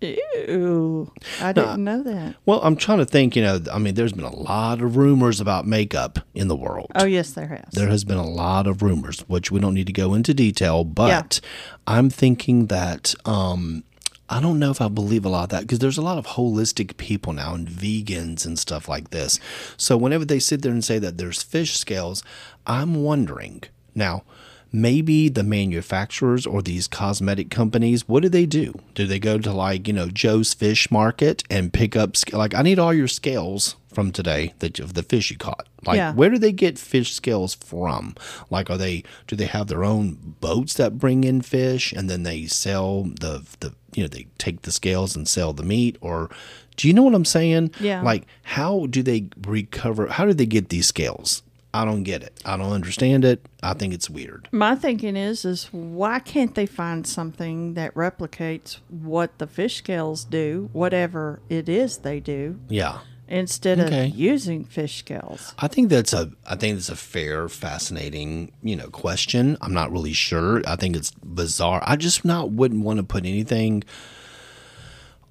Ew. 0.00 1.10
I 1.40 1.52
didn't 1.52 1.82
know 1.82 2.02
that. 2.02 2.36
Well, 2.44 2.60
I'm 2.62 2.76
trying 2.76 2.98
to 2.98 3.06
think, 3.06 3.36
you 3.36 3.42
know, 3.42 3.60
I 3.72 3.78
mean, 3.78 3.94
there's 3.94 4.12
been 4.12 4.24
a 4.24 4.34
lot 4.34 4.82
of 4.82 4.96
rumors 4.96 5.40
about 5.40 5.66
makeup 5.66 6.18
in 6.34 6.48
the 6.48 6.56
world. 6.56 6.90
Oh 6.94 7.04
yes, 7.04 7.30
there 7.30 7.46
has. 7.46 7.72
There 7.72 7.88
has 7.88 8.04
been 8.04 8.18
a 8.18 8.26
lot 8.26 8.66
of 8.66 8.82
rumors, 8.82 9.20
which 9.20 9.50
we 9.50 9.60
don't 9.60 9.74
need 9.74 9.86
to 9.86 9.92
go 9.92 10.14
into 10.14 10.34
detail, 10.34 10.84
but 10.84 11.40
I'm 11.86 12.10
thinking 12.10 12.66
that 12.66 13.14
um, 13.24 13.84
I 14.28 14.40
don't 14.40 14.58
know 14.58 14.70
if 14.70 14.80
I 14.80 14.88
believe 14.88 15.24
a 15.24 15.28
lot 15.28 15.44
of 15.44 15.48
that 15.50 15.62
because 15.62 15.80
there's 15.80 15.98
a 15.98 16.02
lot 16.02 16.18
of 16.18 16.26
holistic 16.26 16.96
people 16.96 17.32
now 17.34 17.54
and 17.54 17.68
vegans 17.68 18.46
and 18.46 18.58
stuff 18.58 18.88
like 18.88 19.10
this. 19.10 19.38
So 19.76 19.96
whenever 19.96 20.24
they 20.24 20.38
sit 20.38 20.62
there 20.62 20.72
and 20.72 20.84
say 20.84 20.98
that 20.98 21.18
there's 21.18 21.42
fish 21.42 21.76
scales, 21.76 22.22
I'm 22.66 23.02
wondering 23.02 23.64
now. 23.94 24.24
Maybe 24.72 25.28
the 25.28 25.44
manufacturers 25.44 26.46
or 26.46 26.60
these 26.60 26.88
cosmetic 26.88 27.48
companies, 27.48 28.08
what 28.08 28.24
do 28.24 28.28
they 28.28 28.44
do? 28.44 28.74
Do 28.94 29.06
they 29.06 29.20
go 29.20 29.38
to 29.38 29.52
like, 29.52 29.86
you 29.86 29.94
know, 29.94 30.08
Joe's 30.08 30.52
Fish 30.52 30.90
Market 30.90 31.44
and 31.48 31.72
pick 31.72 31.94
up, 31.94 32.16
like, 32.32 32.56
I 32.56 32.62
need 32.62 32.80
all 32.80 32.92
your 32.92 33.06
scales 33.06 33.76
from 33.94 34.10
today 34.10 34.52
that 34.58 34.78
of 34.80 34.94
the 34.94 35.02
fish 35.02 35.30
you 35.30 35.36
caught. 35.38 35.66
Like, 35.86 35.96
Yeah. 35.96 36.12
where 36.12 36.30
do 36.30 36.38
they 36.38 36.52
get 36.52 36.78
fish 36.78 37.12
scales 37.14 37.54
from? 37.54 38.14
Like, 38.50 38.68
are 38.70 38.76
they 38.78 39.04
do 39.26 39.36
they 39.36 39.46
have 39.46 39.68
their 39.68 39.84
own 39.84 40.36
boats 40.40 40.74
that 40.74 40.98
bring 40.98 41.24
in 41.24 41.40
fish 41.42 41.92
and 41.92 42.10
then 42.10 42.22
they 42.24 42.46
sell 42.46 43.04
the 43.20 43.44
the 43.60 43.72
you 43.94 44.02
know 44.02 44.08
they 44.08 44.26
take 44.38 44.62
the 44.62 44.72
scales 44.72 45.14
and 45.16 45.28
sell 45.28 45.52
the 45.52 45.62
meat 45.62 45.96
or 46.00 46.28
do 46.76 46.88
you 46.88 46.94
know 46.94 47.04
what 47.04 47.14
I'm 47.14 47.24
saying? 47.24 47.70
Yeah. 47.80 48.02
Like, 48.02 48.26
how 48.42 48.86
do 48.86 49.02
they 49.02 49.28
recover? 49.46 50.08
How 50.08 50.24
do 50.26 50.34
they 50.34 50.46
get 50.46 50.68
these 50.70 50.86
scales? 50.88 51.42
I 51.72 51.84
don't 51.84 52.04
get 52.04 52.22
it. 52.22 52.40
I 52.44 52.56
don't 52.56 52.72
understand 52.72 53.24
it. 53.24 53.44
I 53.60 53.74
think 53.74 53.94
it's 53.94 54.08
weird. 54.08 54.48
My 54.52 54.76
thinking 54.76 55.16
is, 55.16 55.44
is 55.44 55.64
why 55.72 56.20
can't 56.20 56.54
they 56.54 56.66
find 56.66 57.04
something 57.04 57.74
that 57.74 57.92
replicates 57.94 58.78
what 58.88 59.38
the 59.38 59.48
fish 59.48 59.76
scales 59.76 60.24
do, 60.24 60.68
whatever 60.72 61.40
it 61.48 61.68
is 61.68 61.98
they 61.98 62.20
do, 62.20 62.60
Yeah. 62.68 62.98
Instead 63.28 63.80
Okay. 63.80 64.08
of 64.08 64.14
using 64.14 64.64
fish 64.64 64.98
scales? 64.98 65.54
I 65.58 65.68
think 65.68 65.88
that's 65.88 66.12
a 66.12 66.30
I 66.46 66.56
think 66.56 66.76
it's 66.78 66.88
a 66.88 66.96
fair, 66.96 67.48
fascinating, 67.48 68.52
you 68.62 68.76
know, 68.76 68.88
question. 68.88 69.56
I'm 69.60 69.72
not 69.74 69.90
really 69.92 70.12
sure. 70.12 70.62
I 70.66 70.76
think 70.76 70.96
it's 70.96 71.10
bizarre. 71.22 71.82
I 71.86 71.96
just 71.96 72.24
not 72.24 72.50
wouldn't 72.50 72.84
want 72.84 72.98
to 72.98 73.02
put 73.04 73.24
anything 73.24 73.84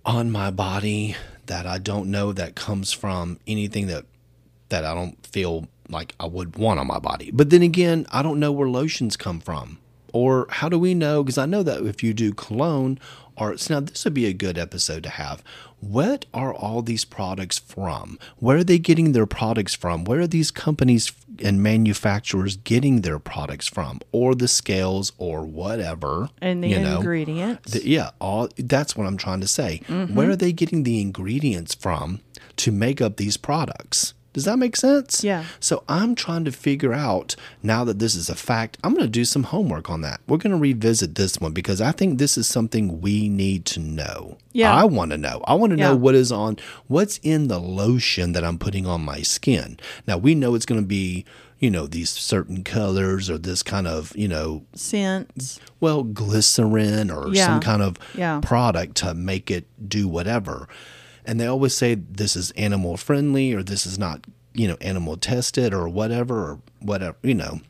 on 0.05 0.31
my 0.31 0.51
body 0.51 1.15
that 1.45 1.65
I 1.65 1.77
don't 1.77 2.09
know 2.11 2.33
that 2.33 2.55
comes 2.55 2.91
from 2.91 3.39
anything 3.47 3.87
that 3.87 4.05
that 4.69 4.85
I 4.85 4.93
don't 4.93 5.25
feel 5.25 5.67
like 5.89 6.15
I 6.19 6.25
would 6.25 6.57
want 6.57 6.79
on 6.79 6.87
my 6.87 6.99
body. 6.99 7.29
But 7.31 7.49
then 7.51 7.61
again, 7.61 8.07
I 8.11 8.21
don't 8.21 8.39
know 8.39 8.51
where 8.51 8.67
lotions 8.69 9.15
come 9.17 9.39
from. 9.39 9.77
Or 10.13 10.47
how 10.49 10.69
do 10.69 10.79
we 10.79 10.93
know? 10.93 11.23
Because 11.23 11.37
I 11.37 11.45
know 11.45 11.63
that 11.63 11.85
if 11.85 12.03
you 12.03 12.13
do 12.13 12.33
cologne, 12.33 12.99
arts, 13.35 13.69
now 13.69 13.79
this 13.79 14.05
would 14.05 14.13
be 14.13 14.25
a 14.25 14.33
good 14.33 14.57
episode 14.57 15.03
to 15.03 15.09
have. 15.09 15.43
What 15.79 16.25
are 16.33 16.53
all 16.53 16.81
these 16.81 17.03
products 17.03 17.59
from? 17.59 18.17
Where 18.37 18.57
are 18.57 18.63
they 18.63 18.79
getting 18.79 19.11
their 19.11 19.25
products 19.25 19.73
from? 19.73 20.05
Where 20.05 20.21
are 20.21 20.27
these 20.27 20.51
companies 20.51 21.11
and 21.43 21.61
manufacturers 21.61 22.55
getting 22.55 23.01
their 23.01 23.19
products 23.19 23.67
from? 23.67 23.99
Or 24.11 24.33
the 24.33 24.47
scales 24.47 25.11
or 25.17 25.43
whatever. 25.43 26.29
And 26.41 26.63
the 26.63 26.69
you 26.69 26.79
know? 26.79 26.97
ingredients. 26.97 27.73
The- 27.73 27.87
yeah, 27.87 28.11
all 28.21 28.47
that's 28.57 28.95
what 28.95 29.07
I'm 29.07 29.17
trying 29.17 29.41
to 29.41 29.47
say. 29.47 29.81
Mm-hmm. 29.87 30.15
Where 30.15 30.29
are 30.29 30.35
they 30.37 30.53
getting 30.53 30.83
the 30.83 31.01
ingredients 31.01 31.75
from 31.75 32.21
to 32.57 32.71
make 32.71 33.01
up 33.01 33.17
these 33.17 33.35
products? 33.35 34.13
Does 34.33 34.45
that 34.45 34.57
make 34.57 34.75
sense? 34.75 35.23
Yeah. 35.23 35.45
So 35.59 35.83
I'm 35.87 36.15
trying 36.15 36.43
to 36.45 36.51
figure 36.51 36.91
out 36.93 37.35
now 37.61 37.83
that 37.83 37.99
this 37.99 38.15
is 38.15 38.29
a 38.29 38.35
fact, 38.35 38.77
I'm 38.83 38.93
going 38.93 39.05
to 39.05 39.09
do 39.11 39.25
some 39.25 39.43
homework 39.43 39.89
on 39.89 40.01
that. 40.01 40.21
We're 40.27 40.37
going 40.37 40.51
to 40.53 40.57
revisit 40.57 41.15
this 41.15 41.39
one 41.39 41.51
because 41.53 41.79
I 41.79 41.91
think 41.91 42.17
this 42.17 42.37
is 42.37 42.47
something 42.47 42.99
we 42.99 43.29
need 43.29 43.65
to 43.67 43.79
know. 43.79 44.37
Yeah. 44.51 44.73
I 44.73 44.85
want 44.85 45.11
to 45.11 45.17
know. 45.17 45.41
I 45.45 45.53
want 45.53 45.71
to 45.71 45.77
know 45.77 45.95
what 45.95 46.15
is 46.15 46.31
on 46.31 46.57
what's 46.87 47.19
in 47.23 47.47
the 47.47 47.59
lotion 47.59 48.31
that 48.33 48.43
I'm 48.43 48.57
putting 48.57 48.85
on 48.87 49.01
my 49.05 49.21
skin. 49.21 49.79
Now 50.07 50.17
we 50.17 50.33
know 50.35 50.55
it's 50.55 50.65
going 50.65 50.81
to 50.81 50.87
be, 50.87 51.25
you 51.59 51.69
know, 51.69 51.85
these 51.87 52.09
certain 52.09 52.63
colors 52.63 53.29
or 53.29 53.37
this 53.37 53.61
kind 53.63 53.87
of, 53.87 54.15
you 54.17 54.27
know, 54.27 54.65
Scents. 54.75 55.59
well, 55.79 56.03
glycerin 56.03 57.09
or 57.11 57.29
Yeah. 57.33 57.45
some 57.45 57.59
kind 57.61 57.81
of 57.81 57.97
Yeah. 58.17 58.39
product 58.41 58.95
to 58.97 59.13
make 59.13 59.49
it 59.51 59.65
do 59.87 60.07
whatever. 60.07 60.67
And 61.25 61.39
they 61.39 61.45
always 61.47 61.73
say 61.73 61.95
this 61.95 62.35
is 62.35 62.51
animal 62.51 62.97
friendly 62.97 63.53
or 63.53 63.63
this 63.63 63.85
is 63.85 63.97
not, 63.97 64.25
you 64.53 64.67
know, 64.67 64.77
animal 64.81 65.17
tested 65.17 65.73
or 65.73 65.87
whatever 65.89 66.35
or 66.51 66.59
whatever, 66.79 67.17
you 67.23 67.33
know. 67.35 67.61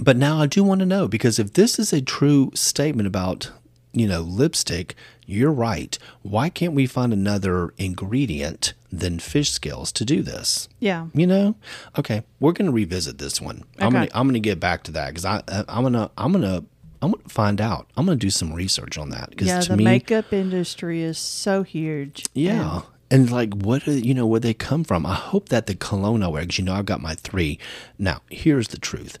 But 0.00 0.16
now 0.16 0.40
I 0.40 0.46
do 0.46 0.62
want 0.64 0.78
to 0.80 0.86
know 0.86 1.08
because 1.08 1.38
if 1.38 1.52
this 1.54 1.78
is 1.78 1.92
a 1.92 2.00
true 2.00 2.50
statement 2.54 3.06
about, 3.06 3.50
you 3.92 4.06
know, 4.06 4.20
lipstick, 4.20 4.94
you're 5.26 5.52
right. 5.52 5.98
Why 6.22 6.48
can't 6.48 6.72
we 6.72 6.86
find 6.86 7.12
another 7.12 7.74
ingredient 7.76 8.72
than 8.90 9.18
fish 9.18 9.50
scales 9.50 9.92
to 9.92 10.04
do 10.04 10.22
this? 10.22 10.68
Yeah. 10.78 11.08
You 11.14 11.26
know, 11.26 11.56
okay, 11.98 12.22
we're 12.40 12.52
gonna 12.52 12.70
revisit 12.72 13.18
this 13.18 13.40
one. 13.40 13.64
I'm 13.78 13.88
Okay. 13.88 14.06
gonna 14.06 14.08
I'm 14.14 14.28
gonna 14.28 14.38
get 14.40 14.60
back 14.60 14.84
to 14.84 14.92
that 14.92 15.08
because 15.08 15.24
I 15.24 15.42
I- 15.48 15.64
I'm 15.68 15.82
gonna 15.82 16.10
I'm 16.16 16.32
gonna 16.32 16.64
I'm 17.02 17.12
gonna 17.12 17.28
find 17.28 17.60
out. 17.60 17.88
I'm 17.96 18.06
gonna 18.06 18.16
do 18.16 18.30
some 18.30 18.52
research 18.52 18.98
on 18.98 19.10
that 19.10 19.30
because 19.30 19.46
Yeah, 19.48 19.60
to 19.60 19.68
the 19.70 19.76
me, 19.76 19.84
makeup 19.84 20.32
industry 20.32 21.02
is 21.02 21.18
so 21.18 21.62
huge. 21.62 22.24
yeah, 22.34 22.82
And 23.10 23.30
like, 23.30 23.54
what 23.54 23.86
are, 23.88 23.92
you 23.92 24.12
know, 24.14 24.26
where 24.26 24.40
they 24.40 24.52
come 24.54 24.84
from? 24.84 25.06
I 25.06 25.14
hope 25.14 25.48
that 25.50 25.66
the 25.66 25.74
cologne 25.74 26.22
I 26.22 26.28
wear, 26.28 26.42
because 26.42 26.58
you 26.58 26.64
know, 26.64 26.74
I've 26.74 26.86
got 26.86 27.00
my 27.00 27.14
three. 27.14 27.58
Now, 27.98 28.20
here's 28.30 28.68
the 28.68 28.78
truth. 28.78 29.18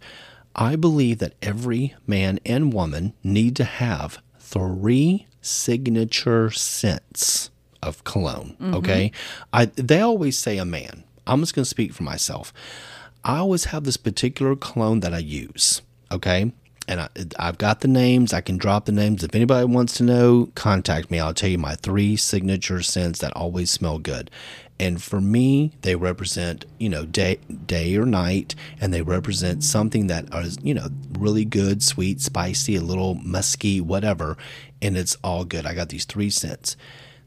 I 0.56 0.74
believe 0.76 1.18
that 1.18 1.34
every 1.40 1.94
man 2.06 2.40
and 2.44 2.72
woman 2.72 3.14
need 3.22 3.54
to 3.56 3.64
have 3.64 4.18
three 4.40 5.26
signature 5.40 6.50
scents 6.50 7.50
of 7.82 8.02
cologne. 8.04 8.56
Mm-hmm. 8.60 8.74
Okay. 8.74 9.12
I, 9.52 9.66
they 9.66 10.00
always 10.00 10.36
say 10.36 10.58
a 10.58 10.64
man. 10.64 11.04
I'm 11.26 11.40
just 11.40 11.54
going 11.54 11.62
to 11.64 11.68
speak 11.68 11.92
for 11.92 12.02
myself. 12.02 12.52
I 13.24 13.36
always 13.38 13.66
have 13.66 13.84
this 13.84 13.96
particular 13.96 14.56
cologne 14.56 15.00
that 15.00 15.14
I 15.14 15.18
use. 15.18 15.82
Okay. 16.10 16.52
And 16.88 17.02
I, 17.02 17.08
I've 17.38 17.58
got 17.58 17.80
the 17.80 17.88
names. 17.88 18.32
I 18.32 18.40
can 18.40 18.56
drop 18.56 18.86
the 18.86 18.92
names. 18.92 19.22
If 19.22 19.34
anybody 19.34 19.66
wants 19.66 19.92
to 19.98 20.02
know, 20.02 20.50
contact 20.54 21.10
me. 21.10 21.20
I'll 21.20 21.34
tell 21.34 21.50
you 21.50 21.58
my 21.58 21.74
three 21.76 22.16
signature 22.16 22.82
scents 22.82 23.20
that 23.20 23.32
always 23.34 23.70
smell 23.70 23.98
good. 23.98 24.30
And 24.80 25.02
for 25.02 25.20
me, 25.20 25.72
they 25.82 25.96
represent, 25.96 26.64
you 26.78 26.88
know, 26.88 27.04
day, 27.04 27.40
day 27.66 27.96
or 27.96 28.06
night, 28.06 28.54
and 28.80 28.94
they 28.94 29.02
represent 29.02 29.64
something 29.64 30.06
that 30.06 30.32
is, 30.34 30.56
you 30.62 30.72
know, 30.72 30.88
really 31.18 31.44
good, 31.44 31.82
sweet, 31.82 32.20
spicy, 32.20 32.76
a 32.76 32.80
little 32.80 33.16
musky, 33.16 33.80
whatever. 33.80 34.36
And 34.80 34.96
it's 34.96 35.16
all 35.22 35.44
good. 35.44 35.66
I 35.66 35.74
got 35.74 35.88
these 35.88 36.04
three 36.04 36.30
scents. 36.30 36.76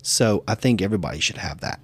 So 0.02 0.43
I 0.47 0.56
think 0.56 0.82
everybody 0.82 1.19
should 1.19 1.38
have 1.38 1.60
that. 1.60 1.80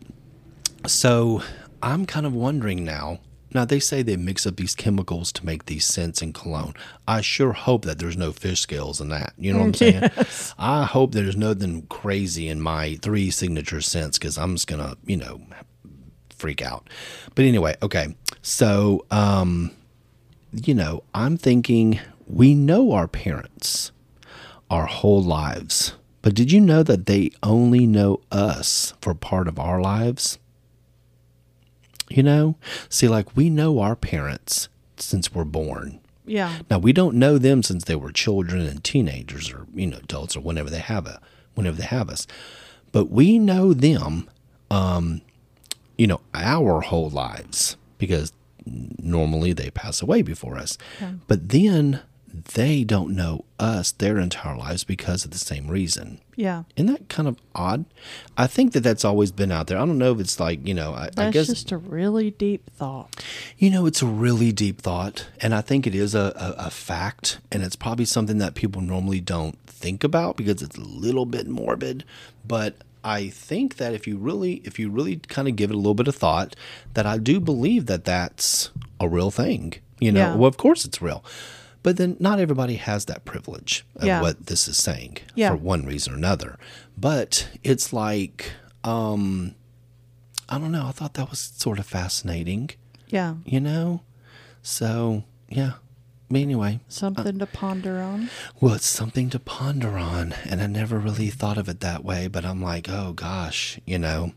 So 0.87 1.43
I'm 1.83 2.05
kind 2.05 2.25
of 2.25 2.33
wondering 2.33 2.83
now. 2.83 3.19
Now 3.53 3.65
they 3.65 3.79
say 3.79 4.01
they 4.01 4.17
mix 4.17 4.45
up 4.45 4.57
these 4.57 4.75
chemicals 4.75 5.31
to 5.33 5.45
make 5.45 5.65
these 5.65 5.85
scents 5.85 6.21
in 6.21 6.33
cologne. 6.33 6.73
I 7.07 7.21
sure 7.21 7.53
hope 7.53 7.85
that 7.85 7.99
there's 7.99 8.17
no 8.17 8.31
fish 8.31 8.61
scales 8.61 8.99
in 9.01 9.09
that. 9.09 9.33
You 9.37 9.53
know 9.53 9.59
what 9.59 9.65
I'm 9.65 9.73
saying? 9.75 10.03
I 10.57 10.83
hope 10.85 11.11
there's 11.13 11.37
nothing 11.37 11.83
crazy 11.87 12.47
in 12.47 12.61
my 12.61 12.95
three 13.01 13.31
signature 13.31 13.81
scents 13.81 14.17
because 14.17 14.37
I'm 14.37 14.55
just 14.55 14.67
gonna, 14.67 14.95
you 15.05 15.17
know, 15.17 15.41
freak 16.29 16.61
out. 16.61 16.89
But 17.35 17.45
anyway, 17.45 17.75
okay. 17.81 18.15
So, 18.41 19.05
um, 19.11 19.71
you 20.51 20.73
know, 20.73 21.03
I'm 21.13 21.37
thinking 21.37 21.99
we 22.27 22.53
know 22.53 22.91
our 22.91 23.07
parents 23.07 23.91
our 24.69 24.85
whole 24.85 25.23
lives. 25.23 25.93
But 26.21 26.35
did 26.35 26.51
you 26.51 26.59
know 26.59 26.83
that 26.83 27.05
they 27.05 27.31
only 27.41 27.85
know 27.85 28.21
us 28.31 28.93
for 29.01 29.13
part 29.13 29.47
of 29.47 29.59
our 29.59 29.79
lives? 29.81 30.39
You 32.09 32.23
know? 32.23 32.55
See, 32.89 33.07
like 33.07 33.35
we 33.35 33.49
know 33.49 33.79
our 33.79 33.95
parents 33.95 34.69
since 34.97 35.33
we're 35.33 35.43
born. 35.43 35.99
Yeah. 36.25 36.59
Now 36.69 36.79
we 36.79 36.93
don't 36.93 37.15
know 37.15 37.37
them 37.37 37.63
since 37.63 37.85
they 37.85 37.95
were 37.95 38.11
children 38.11 38.61
and 38.61 38.83
teenagers 38.83 39.51
or, 39.51 39.65
you 39.73 39.87
know, 39.87 39.97
adults 39.97 40.35
or 40.35 40.41
whenever 40.41 40.69
they 40.69 40.79
have 40.79 41.05
a 41.05 41.21
whenever 41.55 41.77
they 41.77 41.85
have 41.85 42.09
us. 42.09 42.27
But 42.91 43.09
we 43.09 43.39
know 43.39 43.73
them 43.73 44.29
um, 44.69 45.21
you 45.97 46.07
know, 46.07 46.21
our 46.33 46.81
whole 46.81 47.09
lives 47.09 47.77
because 47.97 48.31
normally 48.65 49.53
they 49.53 49.69
pass 49.71 50.01
away 50.01 50.21
before 50.21 50.57
us. 50.57 50.77
But 51.27 51.49
then 51.49 52.01
they 52.53 52.83
don't 52.83 53.15
know 53.15 53.45
us 53.59 53.91
their 53.91 54.19
entire 54.19 54.57
lives 54.57 54.83
because 54.83 55.25
of 55.25 55.31
the 55.31 55.37
same 55.37 55.67
reason. 55.69 56.19
Yeah. 56.37 56.63
Isn't 56.75 56.91
that 56.93 57.09
kind 57.09 57.27
of 57.27 57.37
odd? 57.55 57.83
I 58.37 58.45
think 58.47 58.73
that 58.73 58.81
that's 58.81 59.03
always 59.03 59.31
been 59.31 59.51
out 59.51 59.65
there. 59.67 59.77
I 59.79 59.85
don't 59.85 59.97
know 59.97 60.11
if 60.13 60.19
it's 60.19 60.39
like, 60.39 60.65
you 60.67 60.73
know, 60.75 60.93
I, 60.93 61.05
I 61.05 61.09
That's 61.13 61.33
guess, 61.33 61.47
just 61.47 61.71
a 61.71 61.77
really 61.77 62.29
deep 62.29 62.69
thought. 62.77 63.25
you 63.57 63.69
know, 63.71 63.87
it's 63.87 64.03
a 64.03 64.05
really 64.05 64.51
deep 64.51 64.79
thought. 64.81 65.27
And 65.41 65.53
I 65.55 65.61
think 65.61 65.87
it 65.87 65.95
is 65.95 66.13
a, 66.13 66.31
a, 66.37 66.67
a 66.67 66.69
fact. 66.69 67.39
And 67.51 67.63
it's 67.63 67.75
probably 67.75 68.05
something 68.05 68.37
that 68.37 68.53
people 68.53 68.81
normally 68.83 69.19
don't 69.19 69.57
think 69.65 70.03
about 70.03 70.37
because 70.37 70.61
it's 70.61 70.77
a 70.77 70.81
little 70.81 71.25
bit 71.25 71.47
morbid. 71.47 72.03
But 72.47 72.75
I 73.03 73.29
think 73.29 73.77
that 73.77 73.93
if 73.95 74.05
you 74.05 74.17
really, 74.17 74.61
if 74.63 74.77
you 74.77 74.91
really 74.91 75.15
kind 75.17 75.47
of 75.47 75.55
give 75.55 75.71
it 75.71 75.73
a 75.73 75.77
little 75.77 75.95
bit 75.95 76.07
of 76.07 76.15
thought, 76.15 76.55
that 76.93 77.07
I 77.07 77.17
do 77.17 77.39
believe 77.39 77.87
that 77.87 78.05
that's 78.05 78.69
a 78.99 79.09
real 79.09 79.31
thing. 79.31 79.73
You 79.99 80.11
know, 80.11 80.19
Yeah. 80.19 80.35
well, 80.35 80.47
of 80.47 80.57
course 80.57 80.85
it's 80.85 81.01
real. 81.01 81.23
But 81.87 81.95
then 81.95 82.17
not 82.19 82.37
everybody 82.41 82.75
has 82.75 83.05
that 83.05 83.23
privilege 83.23 83.85
of 83.95 84.03
Yeah. 84.03 84.19
what 84.19 84.47
this 84.47 84.67
is 84.67 84.75
saying 84.75 85.19
Yeah. 85.35 85.51
for 85.51 85.55
one 85.55 85.85
reason 85.85 86.11
or 86.11 86.17
another. 86.17 86.59
But 86.97 87.47
it's 87.63 87.93
like, 87.93 88.51
um, 88.83 89.55
I 90.49 90.57
don't 90.59 90.73
know. 90.73 90.85
I 90.87 90.91
thought 90.91 91.13
that 91.13 91.29
was 91.29 91.39
sort 91.55 91.79
of 91.79 91.85
fascinating, 91.85 92.71
Yeah. 93.07 93.35
you 93.45 93.61
know? 93.61 94.01
So, 94.61 95.23
yeah. 95.47 95.75
But 96.29 96.41
anyway, 96.41 96.81
Something 96.89 97.39
to 97.39 97.45
ponder 97.45 98.01
on. 98.01 98.29
well, 98.59 98.73
it's 98.73 98.85
something 98.85 99.29
to 99.29 99.39
ponder 99.39 99.97
on. 99.97 100.33
And 100.43 100.61
I 100.61 100.67
never 100.67 100.99
really 100.99 101.29
thought 101.29 101.57
of 101.57 101.69
it 101.69 101.79
that 101.79 102.03
way. 102.03 102.27
But 102.27 102.43
I'm 102.43 102.61
like, 102.61 102.89
oh 102.89 103.13
gosh, 103.13 103.79
you 103.85 103.97
know, 103.97 104.33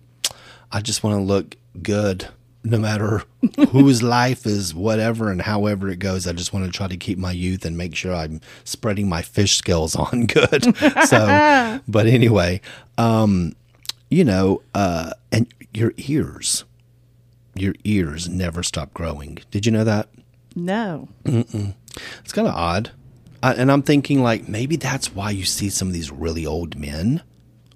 I 0.70 0.80
just 0.82 1.02
want 1.02 1.16
to 1.16 1.20
look 1.22 1.56
good 1.82 2.28
no 2.62 2.78
matter 2.78 3.22
whose 3.70 4.02
life 4.02 4.46
is 4.46 4.74
whatever 4.74 5.30
and 5.30 5.42
however 5.42 5.88
it 5.88 5.98
goes. 5.98 6.26
I 6.26 6.32
just 6.32 6.52
want 6.52 6.66
to 6.66 6.72
try 6.72 6.88
to 6.88 6.96
keep 6.96 7.18
my 7.18 7.32
youth 7.32 7.64
and 7.64 7.76
make 7.76 7.94
sure 7.94 8.14
I'm 8.14 8.40
spreading 8.64 9.08
my 9.08 9.22
fish 9.22 9.56
skills 9.56 9.96
on 9.96 10.26
good. 10.26 10.76
so, 11.06 11.80
but 11.88 12.06
anyway, 12.06 12.60
um, 12.98 13.54
you 14.10 14.24
know, 14.24 14.62
uh, 14.74 15.12
and 15.32 15.52
your 15.72 15.92
ears, 15.96 16.64
your 17.54 17.74
ears 17.84 18.28
never 18.28 18.62
stop 18.62 18.92
growing. 18.92 19.38
Did 19.50 19.66
you 19.66 19.72
know 19.72 19.84
that? 19.84 20.08
No. 20.54 21.08
It's 21.24 22.32
kind 22.32 22.48
of 22.48 22.54
odd. 22.54 22.90
I, 23.42 23.54
and 23.54 23.72
I'm 23.72 23.82
thinking, 23.82 24.22
like, 24.22 24.48
maybe 24.48 24.76
that's 24.76 25.14
why 25.14 25.30
you 25.30 25.44
see 25.44 25.70
some 25.70 25.88
of 25.88 25.94
these 25.94 26.10
really 26.10 26.44
old 26.44 26.76
men 26.76 27.22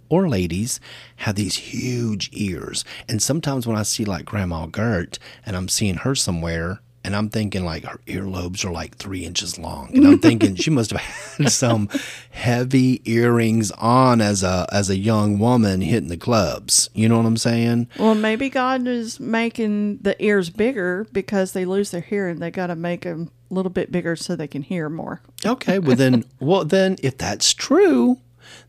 or 0.08 0.28
ladies 0.28 0.80
have 1.16 1.36
these 1.36 1.56
huge 1.56 2.30
ears. 2.32 2.84
And 3.08 3.22
sometimes 3.22 3.66
when 3.66 3.76
I 3.76 3.82
see, 3.82 4.04
like, 4.04 4.24
Grandma 4.24 4.66
Gert 4.66 5.18
and 5.44 5.56
I'm 5.56 5.68
seeing 5.68 5.96
her 5.96 6.14
somewhere, 6.14 6.80
and 7.04 7.14
I'm 7.14 7.28
thinking, 7.28 7.66
like, 7.66 7.84
her 7.84 8.00
earlobes 8.06 8.64
are 8.64 8.70
like 8.70 8.96
three 8.96 9.26
inches 9.26 9.58
long. 9.58 9.90
And 9.94 10.06
I'm 10.06 10.18
thinking 10.18 10.54
she 10.54 10.70
must 10.70 10.90
have 10.90 11.00
had 11.00 11.52
some 11.52 11.90
heavy 12.30 13.02
earrings 13.04 13.70
on 13.72 14.22
as 14.22 14.42
a, 14.42 14.66
as 14.72 14.88
a 14.88 14.96
young 14.96 15.38
woman 15.38 15.82
hitting 15.82 16.08
the 16.08 16.16
clubs. 16.16 16.88
You 16.94 17.10
know 17.10 17.18
what 17.18 17.26
I'm 17.26 17.36
saying? 17.36 17.88
Well, 17.98 18.14
maybe 18.14 18.48
God 18.48 18.86
is 18.88 19.20
making 19.20 19.98
the 19.98 20.22
ears 20.24 20.48
bigger 20.48 21.06
because 21.12 21.52
they 21.52 21.66
lose 21.66 21.90
their 21.90 22.00
hearing. 22.00 22.38
They 22.38 22.50
got 22.50 22.68
to 22.68 22.74
make 22.74 23.02
them 23.02 23.30
a 23.50 23.54
little 23.54 23.70
bit 23.70 23.92
bigger 23.92 24.16
so 24.16 24.34
they 24.34 24.48
can 24.48 24.62
hear 24.62 24.88
more. 24.88 25.20
Okay, 25.44 25.78
well 25.78 25.96
then, 25.96 26.24
well 26.40 26.64
then, 26.64 26.96
if 27.02 27.18
that's 27.18 27.52
true, 27.52 28.18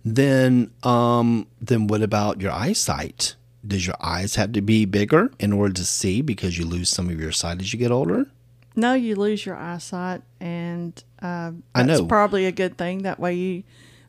then 0.05 0.71
um, 0.83 1.47
then 1.59 1.87
what 1.87 2.01
about 2.03 2.39
your 2.39 2.51
eyesight? 2.51 3.35
Does 3.65 3.87
your 3.87 3.95
eyes 3.99 4.35
have 4.35 4.51
to 4.53 4.61
be 4.61 4.85
bigger 4.85 5.31
in 5.39 5.51
order 5.51 5.73
to 5.73 5.85
see 5.85 6.21
because 6.21 6.57
you 6.57 6.65
lose 6.65 6.89
some 6.89 7.09
of 7.09 7.19
your 7.19 7.31
sight 7.31 7.59
as 7.59 7.73
you 7.73 7.79
get 7.79 7.91
older? 7.91 8.27
No, 8.75 8.93
you 8.93 9.15
lose 9.15 9.45
your 9.45 9.55
eyesight, 9.55 10.21
and 10.39 11.03
uh, 11.21 11.51
I 11.73 11.83
that's 11.83 12.01
know. 12.01 12.05
probably 12.05 12.45
a 12.45 12.51
good 12.51 12.77
thing. 12.77 13.03
That 13.03 13.19
way, 13.19 13.33
you, 13.33 13.63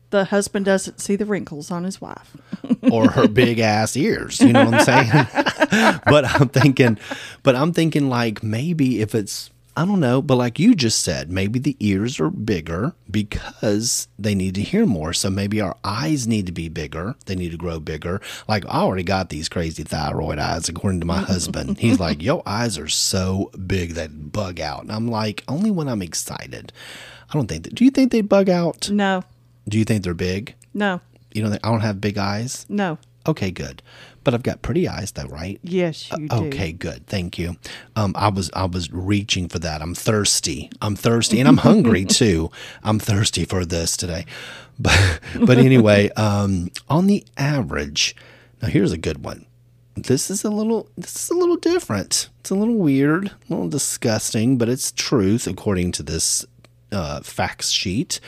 the 0.09 0.25
husband 0.25 0.65
doesn't 0.65 0.99
see 0.99 1.15
the 1.15 1.25
wrinkles 1.25 1.71
on 1.71 1.83
his 1.85 1.99
wife. 1.99 2.35
or 2.91 3.09
her 3.09 3.27
big 3.27 3.59
ass 3.59 3.95
ears. 3.97 4.39
You 4.39 4.53
know 4.53 4.65
what 4.65 4.73
I'm 4.75 4.81
saying? 4.81 5.99
but 6.05 6.25
I'm 6.25 6.49
thinking, 6.49 6.99
but 7.43 7.55
I'm 7.55 7.71
thinking 7.73 8.09
like 8.09 8.43
maybe 8.43 9.01
if 9.01 9.15
it's, 9.15 9.49
I 9.77 9.85
don't 9.85 9.99
know, 9.99 10.23
but 10.23 10.37
like 10.37 10.57
you 10.57 10.73
just 10.73 11.03
said, 11.03 11.29
maybe 11.31 11.59
the 11.59 11.77
ears 11.79 12.19
are 12.19 12.31
bigger 12.31 12.95
because 13.11 14.07
they 14.17 14.33
need 14.33 14.55
to 14.55 14.61
hear 14.61 14.87
more. 14.87 15.13
So 15.13 15.29
maybe 15.29 15.61
our 15.61 15.77
eyes 15.83 16.27
need 16.27 16.47
to 16.47 16.51
be 16.51 16.67
bigger. 16.67 17.15
They 17.27 17.35
need 17.35 17.51
to 17.51 17.57
grow 17.57 17.79
bigger. 17.79 18.19
Like 18.47 18.65
I 18.65 18.79
already 18.79 19.03
got 19.03 19.29
these 19.29 19.47
crazy 19.47 19.83
thyroid 19.83 20.39
eyes, 20.39 20.67
according 20.67 21.01
to 21.01 21.05
my 21.05 21.19
husband. 21.19 21.77
He's 21.79 21.99
like, 21.99 22.23
your 22.23 22.41
eyes 22.45 22.79
are 22.79 22.87
so 22.87 23.51
big 23.67 23.91
that 23.93 24.31
bug 24.31 24.59
out. 24.59 24.81
And 24.81 24.91
I'm 24.91 25.07
like, 25.09 25.43
only 25.47 25.69
when 25.69 25.87
I'm 25.87 26.01
excited. 26.01 26.73
I 27.29 27.33
don't 27.33 27.47
think 27.47 27.63
that. 27.65 27.75
Do 27.75 27.85
you 27.85 27.91
think 27.91 28.11
they 28.11 28.21
bug 28.21 28.49
out? 28.49 28.89
No, 28.89 29.23
Do 29.67 29.77
you 29.77 29.85
think 29.85 30.03
they're 30.03 30.13
big? 30.15 30.55
no, 30.73 31.01
You 31.33 31.43
know, 31.43 31.55
I 31.63 31.69
don't 31.69 31.81
have 31.81 32.01
big 32.01 32.17
eyes. 32.17 32.65
no. 32.67 32.97
Okay, 33.27 33.51
good. 33.51 33.81
But 34.27 34.33
I've 34.33 34.43
got 34.43 34.61
pretty 34.61 34.89
eyes 34.89 35.13
though, 35.13 35.27
right? 35.27 35.57
Yes, 35.63 36.11
you 36.11 36.27
do. 36.27 36.35
Okay, 36.47 36.73
good. 36.73 37.07
Thank 37.07 37.39
you. 37.39 37.55
Um, 37.95 38.13
I 38.17 38.27
was 38.27 38.51
I 38.53 38.65
was 38.65 38.91
reaching 38.91 39.47
for 39.47 39.57
that. 39.59 39.81
I'm 39.81 39.95
thirsty. 39.95 40.69
I'm 40.81 40.97
thirsty, 40.97 41.39
and 41.39 41.47
I'm 41.47 41.55
hungry 41.55 42.03
too. 42.19 42.51
I'm 42.83 42.99
thirsty 42.99 43.45
for 43.45 43.63
this 43.63 43.95
today. 43.95 44.25
But 44.77 45.21
but 45.39 45.57
anyway, 45.57 46.09
um, 46.17 46.71
on 46.89 47.07
the 47.07 47.23
average, 47.37 48.17
now 48.61 48.67
here's 48.67 48.91
a 48.91 48.97
good 48.97 49.23
one. 49.23 49.45
This 49.95 50.29
is 50.29 50.43
a 50.43 50.49
little 50.49 50.89
this 50.97 51.15
is 51.15 51.29
a 51.29 51.33
little 51.33 51.55
different. 51.55 52.27
It's 52.41 52.49
a 52.49 52.55
little 52.55 52.75
weird, 52.75 53.27
a 53.27 53.33
little 53.47 53.69
disgusting, 53.69 54.57
but 54.57 54.67
it's 54.67 54.91
truth 54.91 55.47
according 55.47 55.93
to 55.93 56.03
this 56.03 56.45
uh, 56.91 57.21
facts 57.21 57.69
sheet. 57.69 58.19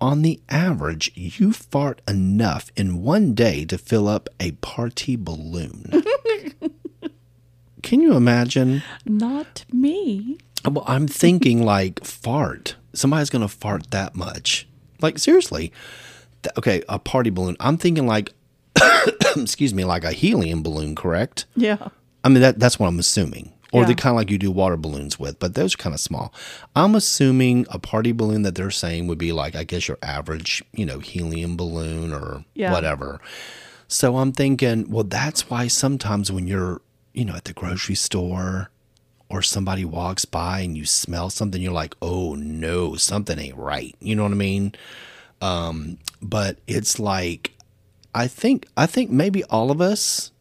On 0.00 0.22
the 0.22 0.40
average, 0.48 1.10
you 1.14 1.52
fart 1.52 2.00
enough 2.06 2.70
in 2.76 3.02
one 3.02 3.34
day 3.34 3.64
to 3.64 3.76
fill 3.76 4.06
up 4.06 4.28
a 4.38 4.52
party 4.52 5.16
balloon. 5.16 5.90
Can 7.82 8.00
you 8.00 8.14
imagine? 8.14 8.82
Not 9.04 9.64
me. 9.72 10.38
Well, 10.68 10.84
I'm 10.86 11.08
thinking 11.08 11.64
like 11.64 12.04
fart. 12.04 12.76
Somebody's 12.92 13.30
going 13.30 13.42
to 13.42 13.48
fart 13.48 13.90
that 13.90 14.14
much. 14.14 14.68
Like, 15.00 15.18
seriously. 15.18 15.72
Th- 16.42 16.52
Okay, 16.56 16.82
a 16.88 16.98
party 16.98 17.30
balloon. 17.30 17.56
I'm 17.60 17.76
thinking 17.76 18.06
like 18.06 18.32
excuse 19.36 19.74
me, 19.74 19.84
like 19.84 20.04
a 20.04 20.12
helium 20.12 20.62
balloon, 20.62 20.94
correct? 20.94 21.46
Yeah. 21.56 21.88
I 22.22 22.28
mean, 22.28 22.40
that 22.42 22.58
that's 22.60 22.78
what 22.78 22.86
I'm 22.86 22.98
assuming. 22.98 23.52
Or 23.70 23.82
Yeah. 23.82 23.88
the 23.88 23.94
kind 23.96 24.12
of 24.12 24.16
like 24.16 24.30
you 24.30 24.38
do 24.38 24.50
water 24.50 24.78
balloons 24.78 25.18
with, 25.18 25.38
but 25.38 25.54
those 25.54 25.74
are 25.74 25.78
kind 25.78 25.92
of 25.94 26.00
small. 26.00 26.32
I'm 26.74 26.94
assuming 26.94 27.66
a 27.70 27.78
party 27.78 28.12
balloon 28.12 28.42
that 28.42 28.54
they're 28.54 28.70
saying 28.70 29.08
would 29.08 29.18
be 29.18 29.30
like, 29.32 29.54
I 29.54 29.64
guess, 29.64 29.88
your 29.88 29.98
average, 30.02 30.62
you 30.72 30.86
know, 30.86 31.00
helium 31.00 31.56
balloon 31.56 32.12
or 32.12 32.44
Yeah. 32.54 32.72
whatever. 32.72 33.20
So 33.86 34.16
I'm 34.16 34.32
thinking, 34.32 34.90
well, 34.90 35.04
that's 35.04 35.50
why 35.50 35.66
sometimes 35.68 36.32
when 36.32 36.46
you're, 36.46 36.80
you 37.12 37.24
know, 37.26 37.34
at 37.34 37.44
the 37.44 37.52
grocery 37.52 37.94
store 37.94 38.70
or 39.28 39.42
somebody 39.42 39.84
walks 39.84 40.24
by 40.24 40.60
and 40.60 40.74
you 40.76 40.86
smell 40.86 41.28
something, 41.28 41.60
you're 41.60 41.70
like, 41.72 41.94
oh 42.00 42.34
no, 42.36 42.96
something 42.96 43.38
ain't 43.38 43.56
right. 43.56 43.94
You 44.00 44.16
know 44.16 44.22
what 44.22 44.32
I 44.32 44.36
mean? 44.36 44.74
Um, 45.42 45.98
but 46.22 46.58
it's 46.66 46.98
like, 46.98 47.52
I 48.14 48.26
think, 48.28 48.66
I 48.78 48.86
think 48.86 49.10
maybe 49.10 49.44
all 49.44 49.70
of 49.70 49.80
us. 49.82 50.32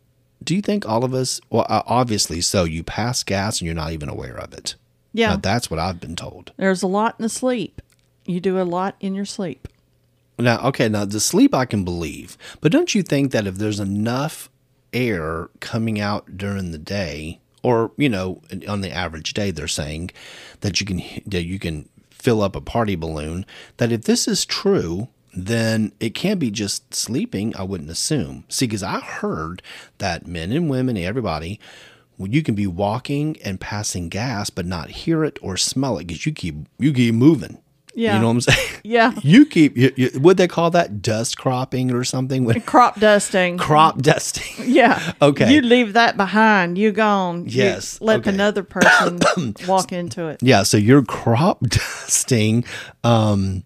Do 0.44 0.56
you 0.56 0.62
think 0.62 0.88
all 0.88 1.04
of 1.04 1.14
us? 1.14 1.42
Well, 1.50 1.66
uh, 1.68 1.84
obviously, 1.86 2.42
so 2.42 2.64
you 2.64 2.84
pass 2.84 3.24
gas 3.24 3.60
and 3.60 3.66
you're 3.66 3.76
not 3.76 3.92
even 3.92 4.10
aware 4.10 4.38
of 4.38 4.54
it. 4.54 4.76
Yeah. 5.14 5.32
Now, 5.32 5.36
that's 5.38 5.72
what 5.72 5.80
I've 5.80 6.00
been 6.00 6.16
told. 6.16 6.52
There's 6.58 6.84
a 6.84 6.88
lot 6.88 7.16
in 7.18 7.24
the 7.24 7.30
sleep. 7.30 7.82
You 8.26 8.40
do 8.40 8.60
a 8.60 8.64
lot 8.64 8.96
in 9.00 9.16
your 9.16 9.26
sleep. 9.26 9.68
Now, 10.40 10.60
okay, 10.68 10.88
now 10.88 11.06
the 11.06 11.20
sleep 11.20 11.56
I 11.56 11.66
can 11.66 11.84
believe, 11.84 12.38
but 12.62 12.72
don't 12.72 12.94
you 12.94 13.02
think 13.02 13.32
that 13.32 13.48
if 13.48 13.56
there's 13.56 13.80
enough 13.80 14.50
air 14.94 15.50
coming 15.60 16.00
out 16.00 16.38
during 16.38 16.72
the 16.72 16.78
day, 16.78 17.40
or 17.64 17.92
you 17.98 18.08
know, 18.08 18.42
on 18.68 18.82
the 18.82 18.92
average 18.92 19.34
day, 19.34 19.50
they're 19.50 19.68
saying 19.68 20.12
that 20.62 20.80
you 20.80 20.86
can 20.86 21.02
that 21.26 21.44
you 21.44 21.58
can 21.58 21.90
fill 22.12 22.42
up 22.42 22.56
a 22.56 22.62
party 22.62 22.96
balloon. 22.96 23.46
That 23.78 23.92
if 23.92 24.04
this 24.04 24.28
is 24.28 24.46
true, 24.46 25.08
then 25.36 25.92
it 26.00 26.16
can't 26.16 26.40
be 26.40 26.52
just 26.52 26.94
sleeping. 26.94 27.56
I 27.56 27.64
wouldn't 27.64 27.90
assume. 27.90 28.46
See, 28.50 28.66
because 28.66 28.84
I 28.84 29.00
heard 29.00 29.62
that 30.00 30.28
men 30.28 30.52
and 30.52 30.70
women, 30.70 30.98
everybody. 30.98 31.60
You 32.20 32.42
can 32.42 32.56
be 32.56 32.66
walking 32.66 33.38
and 33.44 33.60
passing 33.60 34.10
gas, 34.10 34.50
but 34.50 34.66
not 34.66 34.90
hear 34.90 35.24
it 35.24 35.38
or 35.42 35.56
smell 35.56 36.00
it 36.00 36.08
because 36.08 36.26
you 36.26 36.32
keep 36.32 36.56
you 36.80 36.92
keep 36.92 37.14
moving. 37.14 37.60
Yeah. 37.94 38.14
you 38.16 38.22
know 38.22 38.28
what 38.28 38.34
I'm 38.34 38.42
saying. 38.42 38.70
Yeah. 38.84 39.12
You 39.22 39.46
keep, 39.46 39.76
you, 39.76 39.92
you, 39.98 40.12
would 40.20 40.38
they 40.38 40.48
call 40.48 40.70
that 40.72 41.02
dust 41.02 41.38
cropping 41.38 41.92
or 41.92 42.04
something? 42.06 42.48
Crop 42.66 43.00
dusting. 43.00 43.58
crop 43.58 44.02
dusting. 44.02 44.66
Yeah. 44.72 45.14
Okay. 45.22 45.52
You 45.52 45.62
leave 45.62 45.94
that 45.94 46.16
behind. 46.16 46.78
You 46.78 46.92
gone. 46.92 47.46
You 47.46 47.64
Yes, 47.64 48.00
let 48.00 48.20
okay. 48.20 48.30
another 48.30 48.64
person 48.64 49.56
walk 49.68 49.92
into 49.92 50.28
it. 50.28 50.42
Yeah. 50.42 50.64
So 50.64 50.78
you're 50.78 51.04
crop 51.04 51.60
dusting. 51.62 52.64
Um, 53.04 53.64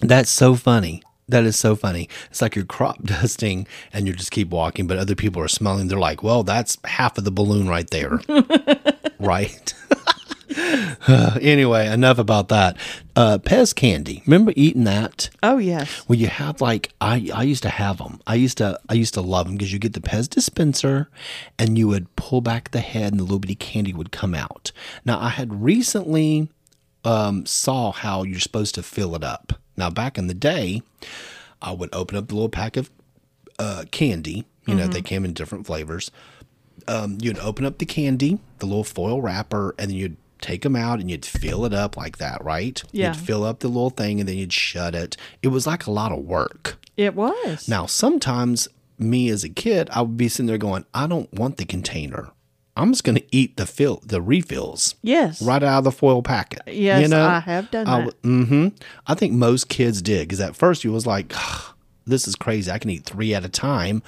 that's 0.00 0.30
so 0.30 0.54
funny. 0.54 1.02
That 1.28 1.44
is 1.44 1.56
so 1.56 1.76
funny. 1.76 2.08
It's 2.30 2.42
like 2.42 2.56
you're 2.56 2.64
crop 2.64 3.02
dusting 3.04 3.66
and 3.92 4.06
you 4.06 4.12
just 4.12 4.32
keep 4.32 4.50
walking, 4.50 4.86
but 4.86 4.98
other 4.98 5.14
people 5.14 5.40
are 5.42 5.48
smelling. 5.48 5.88
They're 5.88 5.98
like, 5.98 6.22
well, 6.22 6.42
that's 6.42 6.76
half 6.84 7.16
of 7.18 7.24
the 7.24 7.30
balloon 7.30 7.68
right 7.68 7.88
there. 7.90 8.20
right. 9.20 9.74
anyway, 11.40 11.86
enough 11.86 12.18
about 12.18 12.48
that. 12.48 12.76
Uh, 13.14 13.38
Pez 13.38 13.74
candy. 13.74 14.22
Remember 14.26 14.52
eating 14.56 14.84
that? 14.84 15.30
Oh 15.42 15.58
yes. 15.58 16.04
Well, 16.08 16.18
you 16.18 16.26
have 16.26 16.60
like 16.60 16.92
I 17.00 17.30
I 17.32 17.44
used 17.44 17.62
to 17.62 17.68
have 17.68 17.98
them. 17.98 18.20
I 18.26 18.34
used 18.34 18.58
to 18.58 18.80
I 18.88 18.94
used 18.94 19.14
to 19.14 19.20
love 19.20 19.46
them 19.46 19.56
because 19.56 19.72
you 19.72 19.78
get 19.78 19.92
the 19.92 20.00
Pez 20.00 20.28
dispenser, 20.28 21.08
and 21.58 21.78
you 21.78 21.86
would 21.88 22.14
pull 22.16 22.40
back 22.40 22.72
the 22.72 22.80
head, 22.80 23.12
and 23.12 23.20
the 23.20 23.24
little 23.24 23.38
bitty 23.38 23.54
candy 23.54 23.92
would 23.92 24.10
come 24.10 24.34
out. 24.34 24.72
Now 25.04 25.20
I 25.20 25.28
had 25.28 25.62
recently 25.62 26.48
um, 27.04 27.46
saw 27.46 27.92
how 27.92 28.24
you're 28.24 28.40
supposed 28.40 28.74
to 28.74 28.82
fill 28.82 29.14
it 29.14 29.24
up. 29.24 29.52
Now 29.80 29.88
back 29.90 30.18
in 30.18 30.26
the 30.26 30.34
day, 30.34 30.82
I 31.62 31.72
would 31.72 31.88
open 31.94 32.18
up 32.18 32.28
the 32.28 32.34
little 32.34 32.50
pack 32.50 32.76
of 32.76 32.90
uh, 33.58 33.84
candy. 33.90 34.44
You 34.66 34.74
know 34.76 34.86
they 34.86 35.02
came 35.02 35.24
in 35.24 35.32
different 35.32 35.66
flavors. 35.66 36.12
Um, 36.86 37.18
you'd 37.20 37.38
open 37.38 37.64
up 37.64 37.78
the 37.78 37.86
candy, 37.86 38.38
the 38.58 38.66
little 38.66 38.84
foil 38.84 39.20
wrapper, 39.20 39.74
and 39.78 39.90
then 39.90 39.96
you'd 39.96 40.16
take 40.40 40.62
them 40.62 40.76
out 40.76 41.00
and 41.00 41.10
you'd 41.10 41.24
fill 41.24 41.64
it 41.64 41.74
up 41.74 41.96
like 41.96 42.18
that, 42.18 42.44
right? 42.44 42.82
Yeah. 42.92 43.08
You'd 43.08 43.16
fill 43.20 43.42
up 43.42 43.60
the 43.60 43.68
little 43.68 43.90
thing 43.90 44.20
and 44.20 44.28
then 44.28 44.36
you'd 44.36 44.52
shut 44.52 44.94
it. 44.94 45.16
It 45.42 45.48
was 45.48 45.66
like 45.66 45.86
a 45.86 45.90
lot 45.90 46.12
of 46.12 46.20
work. 46.20 46.78
It 46.96 47.14
was. 47.14 47.68
Now, 47.68 47.86
sometimes 47.86 48.68
me 48.98 49.28
as 49.28 49.44
a 49.44 49.48
kid, 49.48 49.90
I 49.92 50.02
would 50.02 50.16
be 50.16 50.28
sitting 50.28 50.46
there 50.46 50.58
going, 50.58 50.84
I 50.94 51.06
don't 51.06 51.32
want 51.32 51.56
the 51.56 51.64
container. 51.64 52.30
I'm 52.76 52.92
just 52.92 53.04
going 53.04 53.16
to 53.16 53.24
eat 53.36 53.56
the 53.56 53.66
fill, 53.66 54.00
the 54.04 54.22
refills 54.22 54.94
Yes. 55.02 55.42
right 55.42 55.62
out 55.62 55.78
of 55.78 55.84
the 55.84 55.92
foil 55.92 56.22
packet. 56.22 56.62
Yes, 56.66 57.02
you 57.02 57.08
know? 57.08 57.26
I 57.26 57.40
have 57.40 57.70
done 57.70 57.84
that. 57.86 58.22
Mm-hmm. 58.22 58.68
I 59.06 59.14
think 59.14 59.32
most 59.32 59.68
kids 59.68 60.00
did 60.00 60.28
because 60.28 60.40
at 60.40 60.56
first 60.56 60.84
you 60.84 60.92
was 60.92 61.06
like, 61.06 61.32
this 62.06 62.26
is 62.28 62.36
crazy. 62.36 62.70
I 62.70 62.78
can 62.78 62.90
eat 62.90 63.04
three 63.04 63.34
at 63.34 63.44
a 63.44 63.48
time. 63.48 64.02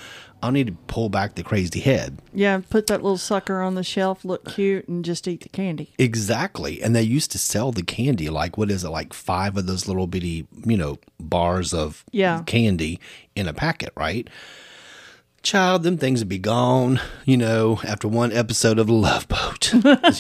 I 0.45 0.51
need 0.51 0.67
to 0.67 0.73
pull 0.89 1.09
back 1.09 1.37
the 1.37 1.45
crazy 1.45 1.79
head. 1.79 2.19
Yeah. 2.35 2.63
Put 2.69 2.89
that 2.89 3.01
little 3.03 3.17
sucker 3.19 3.61
on 3.63 3.77
the 3.77 3.85
shelf, 3.85 4.25
look 4.25 4.45
cute, 4.49 4.89
and 4.89 5.05
just 5.05 5.29
eat 5.29 5.43
the 5.43 5.49
candy. 5.49 5.93
Exactly. 5.99 6.83
And 6.83 6.97
they 6.97 7.03
used 7.03 7.31
to 7.33 7.39
sell 7.39 7.71
the 7.71 7.85
candy, 7.85 8.29
like, 8.29 8.59
what 8.59 8.69
is 8.71 8.83
it, 8.83 8.89
like 8.91 9.13
five 9.13 9.57
of 9.57 9.67
those 9.67 9.87
little 9.87 10.09
bitty, 10.09 10.47
you 10.67 10.77
know, 10.77 10.99
bars 11.21 11.73
of 11.73 12.05
Yeah. 12.11 12.43
candy 12.47 12.99
in 13.37 13.47
a 13.47 13.53
packet, 13.53 13.93
right? 13.97 14.29
Child, 15.43 15.83
them 15.83 15.99
things 15.99 16.21
would 16.21 16.29
be 16.29 16.39
gone, 16.39 17.01
you 17.25 17.37
know, 17.37 17.81
after 17.85 18.07
one 18.07 18.33
episode 18.33 18.79
of 18.79 18.87
The 18.87 18.93
Love 18.93 19.27
Boat. 19.27 19.73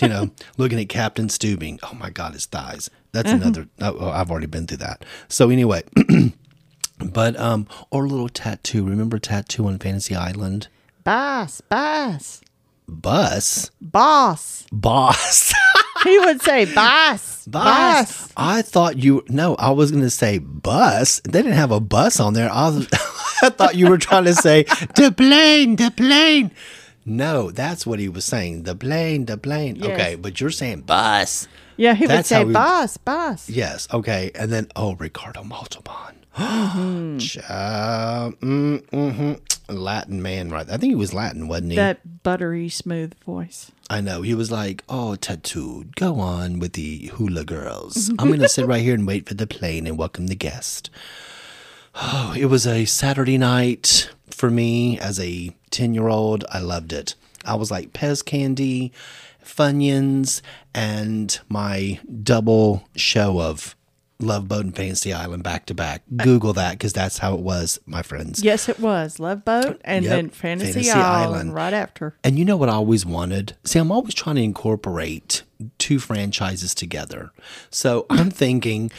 you 0.02 0.08
know, 0.08 0.30
looking 0.56 0.80
at 0.80 0.88
Captain 0.88 1.28
Stubing. 1.28 1.78
Oh 1.84 1.94
my 1.94 2.10
God, 2.10 2.32
his 2.32 2.46
thighs. 2.46 2.90
That's 3.12 3.30
another, 3.30 3.68
oh, 3.80 3.96
oh, 4.00 4.10
I've 4.10 4.30
already 4.30 4.46
been 4.46 4.66
through 4.66 4.78
that. 4.78 5.04
So, 5.28 5.50
anyway, 5.50 5.84
but, 6.98 7.38
um, 7.38 7.68
or 7.90 8.04
a 8.04 8.08
little 8.08 8.28
tattoo. 8.28 8.84
Remember 8.84 9.18
tattoo 9.20 9.66
on 9.68 9.78
Fantasy 9.78 10.16
Island? 10.16 10.66
Boss, 11.04 11.60
boss, 11.60 12.40
Bus? 12.88 13.70
boss. 13.80 14.66
Boss. 14.72 15.54
He 16.04 16.18
would 16.18 16.42
say 16.42 16.64
boss, 16.64 17.46
Bus. 17.46 17.64
boss. 17.64 18.32
I 18.36 18.62
thought 18.62 18.98
you 18.98 19.24
no, 19.28 19.54
I 19.54 19.70
was 19.70 19.92
going 19.92 20.02
to 20.02 20.10
say 20.10 20.38
bus. 20.38 21.20
They 21.20 21.42
didn't 21.42 21.52
have 21.52 21.70
a 21.70 21.78
bus 21.78 22.18
on 22.18 22.34
there. 22.34 22.50
I, 22.50 22.70
was, 22.70 22.88
I 23.46 23.50
thought 23.50 23.74
you 23.74 23.88
were 23.88 23.98
trying 23.98 24.24
to 24.24 24.34
say 24.34 24.64
the 24.94 25.12
plane, 25.16 25.76
the 25.76 25.90
plane. 25.90 26.50
No, 27.04 27.50
that's 27.50 27.84
what 27.84 27.98
he 27.98 28.08
was 28.08 28.24
saying. 28.24 28.62
The 28.62 28.76
plane, 28.76 29.24
the 29.26 29.36
plane. 29.36 29.76
Yes. 29.76 29.86
Okay, 29.88 30.14
but 30.14 30.40
you're 30.40 30.50
saying 30.50 30.82
bus. 30.82 31.48
Yeah, 31.76 31.94
he 31.94 32.06
would 32.06 32.24
say 32.26 32.44
we- 32.44 32.52
boss, 32.52 32.96
boss. 32.96 33.48
Yes. 33.48 33.88
Okay, 33.92 34.30
and 34.34 34.52
then 34.52 34.68
oh, 34.76 34.94
Ricardo 34.94 35.42
Montalban. 35.42 36.16
Mm-hmm. 36.38 37.18
Child, 37.18 38.40
mm, 38.40 38.80
mhm. 38.86 39.40
Latin 39.68 40.22
man, 40.22 40.48
right? 40.50 40.66
I 40.66 40.78
think 40.78 40.90
he 40.92 40.94
was 40.94 41.12
Latin, 41.12 41.46
wasn't 41.46 41.72
he? 41.72 41.76
That 41.76 42.22
buttery 42.22 42.70
smooth 42.70 43.12
voice. 43.24 43.70
I 43.90 44.00
know. 44.00 44.22
He 44.22 44.32
was 44.34 44.50
like, 44.50 44.82
oh, 44.88 45.16
tattooed, 45.16 45.94
go 45.96 46.20
on 46.20 46.58
with 46.58 46.72
the 46.72 47.08
hula 47.08 47.44
girls. 47.44 48.08
I'm 48.18 48.28
going 48.28 48.40
to 48.40 48.48
sit 48.48 48.66
right 48.66 48.80
here 48.80 48.94
and 48.94 49.06
wait 49.06 49.28
for 49.28 49.34
the 49.34 49.46
plane 49.46 49.86
and 49.86 49.98
welcome 49.98 50.28
the 50.28 50.34
guest. 50.34 50.88
Oh, 51.94 52.34
it 52.36 52.46
was 52.46 52.66
a 52.66 52.84
Saturday 52.84 53.38
night 53.38 54.10
for 54.30 54.50
me 54.50 54.98
as 54.98 55.20
a 55.20 55.54
10 55.70 55.94
year 55.94 56.08
old. 56.08 56.44
I 56.50 56.58
loved 56.60 56.92
it. 56.92 57.14
I 57.44 57.54
was 57.54 57.70
like 57.70 57.92
Pez 57.92 58.24
candy, 58.24 58.92
Funyuns, 59.44 60.40
and 60.74 61.38
my 61.48 62.00
double 62.22 62.88
show 62.96 63.40
of 63.40 63.76
Love 64.20 64.46
Boat 64.46 64.64
and 64.64 64.76
Fantasy 64.76 65.12
Island 65.12 65.42
back 65.42 65.66
to 65.66 65.74
back. 65.74 66.02
Google 66.16 66.52
that 66.52 66.72
because 66.72 66.92
that's 66.92 67.18
how 67.18 67.34
it 67.34 67.40
was, 67.40 67.80
my 67.86 68.02
friends. 68.02 68.42
Yes, 68.42 68.68
it 68.68 68.78
was 68.78 69.18
Love 69.18 69.44
Boat, 69.44 69.80
and 69.84 70.04
Yep, 70.04 70.10
then 70.14 70.28
Fantasy, 70.30 70.72
Fantasy 70.74 70.90
Island, 70.92 71.34
Island. 71.34 71.54
right 71.54 71.72
after. 71.74 72.16
And 72.22 72.38
you 72.38 72.44
know 72.44 72.56
what 72.56 72.68
I 72.68 72.74
always 72.74 73.04
wanted? 73.04 73.56
See, 73.64 73.80
I'm 73.80 73.90
always 73.90 74.14
trying 74.14 74.36
to 74.36 74.42
incorporate 74.42 75.42
two 75.78 75.98
franchises 75.98 76.72
together. 76.74 77.32
So 77.70 78.06
I'm 78.08 78.30
thinking, 78.30 78.92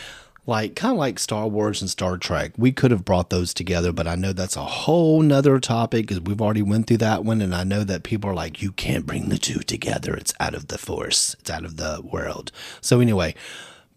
like, 0.45 0.75
kind 0.75 0.91
of 0.93 0.97
like 0.97 1.19
Star 1.19 1.47
Wars 1.47 1.81
and 1.81 1.89
Star 1.89 2.17
Trek. 2.17 2.51
We 2.57 2.71
could 2.71 2.91
have 2.91 3.05
brought 3.05 3.29
those 3.29 3.53
together, 3.53 3.91
but 3.93 4.07
I 4.07 4.15
know 4.15 4.33
that's 4.33 4.57
a 4.57 4.65
whole 4.65 5.21
nother 5.21 5.59
topic 5.59 6.07
because 6.07 6.21
we've 6.21 6.41
already 6.41 6.61
went 6.61 6.87
through 6.87 6.97
that 6.97 7.23
one. 7.23 7.41
And 7.41 7.55
I 7.55 7.63
know 7.63 7.83
that 7.83 8.03
people 8.03 8.29
are 8.29 8.35
like, 8.35 8.61
you 8.61 8.71
can't 8.71 9.05
bring 9.05 9.29
the 9.29 9.37
two 9.37 9.59
together. 9.59 10.15
It's 10.15 10.33
out 10.39 10.53
of 10.53 10.67
the 10.67 10.77
force. 10.77 11.35
It's 11.39 11.49
out 11.49 11.63
of 11.65 11.77
the 11.77 12.01
world. 12.03 12.51
So 12.81 12.99
anyway, 12.99 13.35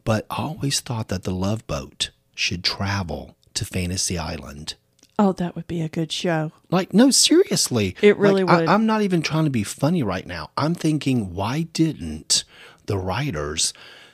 but 0.05 0.24
I 0.30 0.42
always 0.42 0.80
thought 0.80 1.09
that 1.09 1.24
the 1.24 1.34
Love 1.34 1.66
Boat 1.66 2.11
should 2.34 2.62
travel 2.62 3.34
to 3.55 3.64
Fantasy 3.64 4.16
Island. 4.16 4.74
Oh, 5.18 5.32
that 5.32 5.57
would 5.57 5.66
be 5.66 5.80
a 5.80 5.88
good 5.88 6.12
show. 6.12 6.53
Like, 6.70 6.92
no, 6.92 7.11
seriously. 7.11 7.97
It 8.03 8.18
really 8.18 8.44
Like, 8.44 8.61
would. 8.61 8.68
I, 8.68 8.74
I'm 8.74 8.84
not 8.86 9.01
even 9.03 9.22
trying 9.22 9.44
to 9.44 9.51
be 9.51 9.64
funny 9.64 10.03
right 10.03 10.26
now. 10.26 10.51
I'm 10.59 10.74
thinking, 10.74 11.34
why 11.34 11.62
didn't 11.72 12.44
the 12.84 12.99
writers 12.99 13.72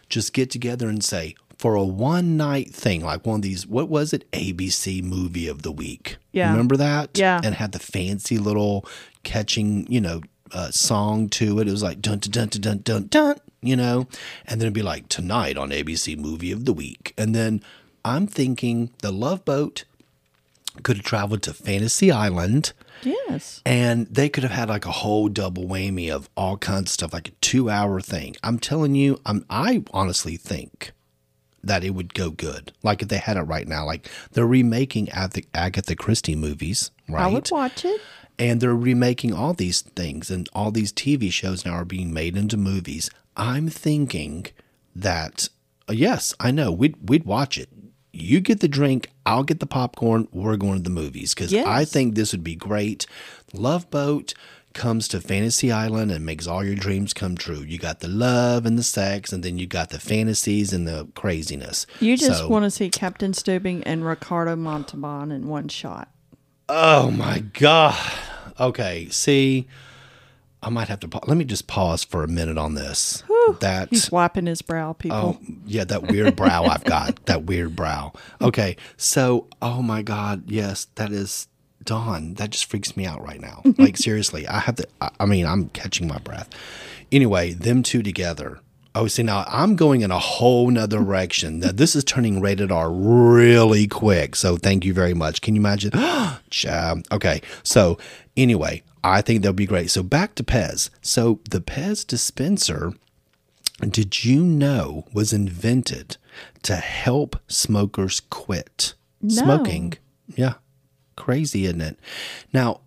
just 0.08 0.32
get 0.32 0.48
together 0.50 0.88
and 0.88 1.02
say, 1.02 1.34
for 1.62 1.76
a 1.76 1.84
one 1.84 2.36
night 2.36 2.74
thing, 2.74 3.04
like 3.04 3.24
one 3.24 3.36
of 3.36 3.42
these, 3.42 3.68
what 3.68 3.88
was 3.88 4.12
it? 4.12 4.28
ABC 4.32 5.00
movie 5.00 5.46
of 5.46 5.62
the 5.62 5.70
week. 5.70 6.16
Yeah. 6.32 6.50
Remember 6.50 6.76
that? 6.76 7.16
Yeah. 7.16 7.40
And 7.44 7.54
had 7.54 7.70
the 7.70 7.78
fancy 7.78 8.36
little 8.36 8.84
catching, 9.22 9.86
you 9.88 10.00
know, 10.00 10.22
uh, 10.50 10.72
song 10.72 11.28
to 11.28 11.60
it. 11.60 11.68
It 11.68 11.70
was 11.70 11.84
like 11.84 12.00
dun 12.00 12.18
dun 12.18 12.48
dun 12.48 12.48
dun 12.48 12.60
dun 12.60 12.78
dun 12.78 13.06
dun, 13.06 13.36
you 13.60 13.76
know, 13.76 14.08
and 14.44 14.60
then 14.60 14.66
it'd 14.66 14.72
be 14.72 14.82
like 14.82 15.08
tonight 15.08 15.56
on 15.56 15.70
ABC 15.70 16.18
movie 16.18 16.50
of 16.50 16.64
the 16.64 16.72
week. 16.72 17.14
And 17.16 17.32
then 17.32 17.62
I'm 18.04 18.26
thinking 18.26 18.90
the 19.00 19.12
Love 19.12 19.44
Boat 19.44 19.84
could 20.82 20.96
have 20.96 21.06
traveled 21.06 21.42
to 21.42 21.54
Fantasy 21.54 22.10
Island 22.10 22.72
Yes. 23.04 23.60
And 23.64 24.06
they 24.06 24.28
could 24.28 24.42
have 24.42 24.52
had 24.52 24.68
like 24.68 24.86
a 24.86 24.92
whole 24.92 25.28
double 25.28 25.64
whammy 25.64 26.10
of 26.10 26.28
all 26.36 26.56
kinds 26.56 26.90
of 26.90 26.94
stuff, 26.94 27.12
like 27.12 27.28
a 27.28 27.32
two 27.40 27.70
hour 27.70 28.00
thing. 28.00 28.36
I'm 28.42 28.58
telling 28.58 28.94
you, 28.94 29.20
I'm, 29.26 29.44
I 29.50 29.82
honestly 29.92 30.36
think 30.36 30.92
that 31.64 31.84
it 31.84 31.90
would 31.90 32.14
go 32.14 32.30
good. 32.30 32.72
Like 32.82 33.02
if 33.02 33.08
they 33.08 33.18
had 33.18 33.36
it 33.36 33.42
right 33.42 33.68
now, 33.68 33.84
like 33.86 34.08
they're 34.32 34.46
remaking 34.46 35.08
Agatha, 35.10 35.42
Agatha 35.54 35.94
Christie 35.96 36.34
movies, 36.36 36.90
right? 37.08 37.24
I 37.24 37.28
would 37.28 37.50
watch 37.50 37.84
it. 37.84 38.00
and 38.38 38.60
they're 38.60 38.74
remaking 38.74 39.32
all 39.32 39.52
these 39.54 39.82
things 39.82 40.30
and 40.30 40.48
all 40.54 40.70
these 40.70 40.92
TV 40.92 41.30
shows 41.32 41.64
now 41.64 41.72
are 41.72 41.84
being 41.84 42.12
made 42.12 42.36
into 42.36 42.56
movies. 42.56 43.10
I'm 43.36 43.68
thinking 43.68 44.46
that 44.96 45.48
uh, 45.88 45.92
yes, 45.92 46.34
I 46.40 46.50
know 46.50 46.70
we'd 46.72 46.96
we'd 47.08 47.24
watch 47.24 47.58
it. 47.58 47.68
You 48.12 48.40
get 48.40 48.60
the 48.60 48.68
drink, 48.68 49.08
I'll 49.24 49.42
get 49.42 49.60
the 49.60 49.66
popcorn. 49.66 50.28
We're 50.32 50.56
going 50.58 50.76
to 50.76 50.82
the 50.82 50.90
movies 50.90 51.32
because 51.34 51.52
I 51.54 51.84
think 51.86 52.14
this 52.14 52.32
would 52.32 52.44
be 52.44 52.54
great. 52.56 53.06
Love 53.54 53.90
Boat 53.90 54.34
comes 54.74 55.08
to 55.08 55.20
Fantasy 55.20 55.70
Island 55.72 56.10
and 56.10 56.24
makes 56.24 56.46
all 56.46 56.64
your 56.64 56.74
dreams 56.74 57.12
come 57.12 57.36
true. 57.36 57.60
You 57.60 57.78
got 57.78 58.00
the 58.00 58.08
love 58.08 58.66
and 58.66 58.78
the 58.78 58.82
sex, 58.82 59.32
and 59.32 59.42
then 59.42 59.58
you 59.58 59.66
got 59.66 59.90
the 59.90 59.98
fantasies 59.98 60.72
and 60.72 60.86
the 60.86 61.08
craziness. 61.14 61.86
You 62.00 62.16
just 62.16 62.40
So- 62.40 62.48
want 62.48 62.64
to 62.64 62.70
see 62.70 62.88
Captain 62.90 63.32
Stubing 63.32 63.82
and 63.86 64.04
Ricardo 64.04 64.56
Montalban 64.56 65.30
in 65.32 65.48
one 65.48 65.68
shot. 65.68 66.08
Oh 66.68 67.10
my 67.10 67.40
god. 67.40 67.98
Okay, 68.60 69.08
see, 69.10 69.66
I 70.62 70.68
might 70.70 70.88
have 70.88 71.00
to. 71.00 71.08
Pa- 71.08 71.20
Let 71.26 71.36
me 71.36 71.44
just 71.44 71.66
pause 71.66 72.04
for 72.04 72.22
a 72.22 72.28
minute 72.28 72.56
on 72.58 72.74
this. 72.74 73.24
that 73.60 73.88
He's 73.90 74.10
wiping 74.12 74.46
his 74.46 74.62
brow, 74.62 74.92
people. 74.92 75.16
oh 75.16 75.38
yeah, 75.66 75.82
that 75.84 76.04
weird 76.04 76.36
brow 76.36 76.64
I've 76.64 76.84
got. 76.84 77.24
That 77.26 77.44
weird 77.44 77.74
brow. 77.74 78.12
Okay, 78.40 78.76
so 78.96 79.48
oh 79.60 79.82
my 79.82 80.02
god, 80.02 80.44
yes, 80.50 80.86
that 80.94 81.10
is 81.10 81.48
Dawn. 81.84 82.34
That 82.34 82.50
just 82.50 82.66
freaks 82.66 82.96
me 82.96 83.06
out 83.06 83.22
right 83.22 83.40
now. 83.40 83.62
Like 83.78 83.96
seriously, 83.96 84.46
I 84.46 84.60
have 84.60 84.76
to. 84.76 84.86
I, 85.00 85.10
I 85.20 85.26
mean, 85.26 85.46
I'm 85.46 85.68
catching 85.70 86.06
my 86.08 86.18
breath. 86.18 86.48
Anyway, 87.10 87.52
them 87.52 87.82
two 87.82 88.02
together. 88.02 88.60
Oh, 88.94 89.06
see 89.06 89.22
now 89.22 89.44
I'm 89.48 89.74
going 89.76 90.02
in 90.02 90.10
a 90.10 90.18
whole 90.18 90.70
nother 90.70 90.98
direction. 91.04 91.60
Now 91.60 91.72
this 91.72 91.96
is 91.96 92.04
turning 92.04 92.40
rated 92.40 92.70
R 92.70 92.90
really 92.92 93.86
quick. 93.88 94.36
So 94.36 94.56
thank 94.56 94.84
you 94.84 94.92
very 94.92 95.14
much. 95.14 95.40
Can 95.40 95.54
you 95.54 95.60
imagine? 95.60 95.92
Okay. 97.10 97.40
So 97.62 97.98
anyway, 98.36 98.82
I 99.02 99.22
think 99.22 99.42
they'll 99.42 99.52
be 99.52 99.66
great. 99.66 99.90
So 99.90 100.02
back 100.02 100.34
to 100.36 100.44
Pez. 100.44 100.90
So 101.00 101.40
the 101.50 101.60
Pez 101.60 102.06
dispenser 102.06 102.92
did 103.80 104.24
you 104.24 104.42
know 104.44 105.06
was 105.12 105.32
invented 105.32 106.16
to 106.62 106.76
help 106.76 107.36
smokers 107.48 108.20
quit 108.20 108.94
No. 109.20 109.34
smoking? 109.34 109.94
Yeah. 110.36 110.54
Crazy, 111.16 111.64
isn't 111.66 111.80
it? 111.80 111.98
Now, 112.52 112.80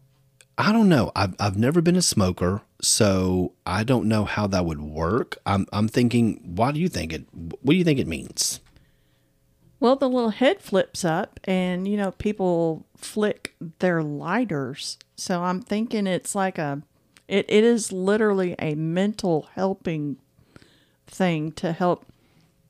I 0.58 0.72
don't 0.72 0.90
know. 0.90 1.12
I've, 1.16 1.36
I've 1.40 1.58
never 1.58 1.82
been 1.82 1.96
a 1.98 2.02
smoker, 2.02 2.62
so 2.82 3.52
I 3.66 3.84
don't 3.84 4.08
know 4.08 4.24
how 4.26 4.48
that 4.48 4.66
would 4.66 4.82
work. 4.82 5.38
I'm, 5.46 5.66
I'm 5.74 5.88
thinking, 5.88 6.40
why 6.44 6.72
do 6.72 6.80
you 6.80 6.88
think 6.90 7.12
it, 7.14 7.26
what 7.34 7.72
do 7.72 7.76
you 7.76 7.84
think 7.84 8.00
it 8.00 8.08
means? 8.08 8.62
Well, 9.82 9.98
the 9.98 10.10
little 10.10 10.30
head 10.30 10.62
flips 10.62 11.04
up, 11.04 11.40
and 11.44 11.88
you 11.88 11.98
know, 11.98 12.12
people 12.12 12.86
flick 12.96 13.54
their 13.80 14.02
lighters. 14.02 14.98
So 15.18 15.44
I'm 15.44 15.62
thinking 15.62 16.08
it's 16.08 16.34
like 16.34 16.58
a, 16.58 16.82
it, 17.28 17.46
it 17.50 17.64
is 17.66 17.92
literally 17.92 18.56
a 18.58 18.76
mental 18.76 19.50
helping 19.56 20.18
thing 21.06 21.52
to 21.52 21.74
help, 21.74 22.06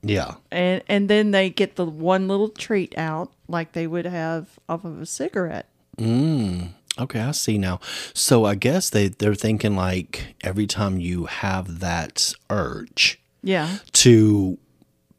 Yeah. 0.01 0.35
and 0.51 0.81
and 0.89 1.07
then 1.09 1.31
they 1.31 1.49
get 1.51 1.75
the 1.75 1.85
one 1.85 2.27
little 2.27 2.49
treat 2.49 2.97
out 2.97 3.31
like 3.47 3.71
they 3.73 3.87
would 3.87 4.05
have 4.05 4.59
off 4.67 4.83
of 4.85 5.01
a 5.01 5.05
cigarette. 5.05 5.67
Mm. 5.97 6.69
Okay, 6.97 7.19
I 7.19 7.31
see 7.31 7.57
now. 7.57 7.79
So 8.13 8.45
I 8.45 8.55
guess 8.55 8.89
they, 8.89 9.09
they're 9.09 9.35
thinking 9.35 9.75
like 9.75 10.35
every 10.43 10.65
time 10.67 10.99
you 10.99 11.25
have 11.25 11.79
that 11.79 12.33
urge, 12.49 13.19
Yeah, 13.43 13.77
to 13.93 14.57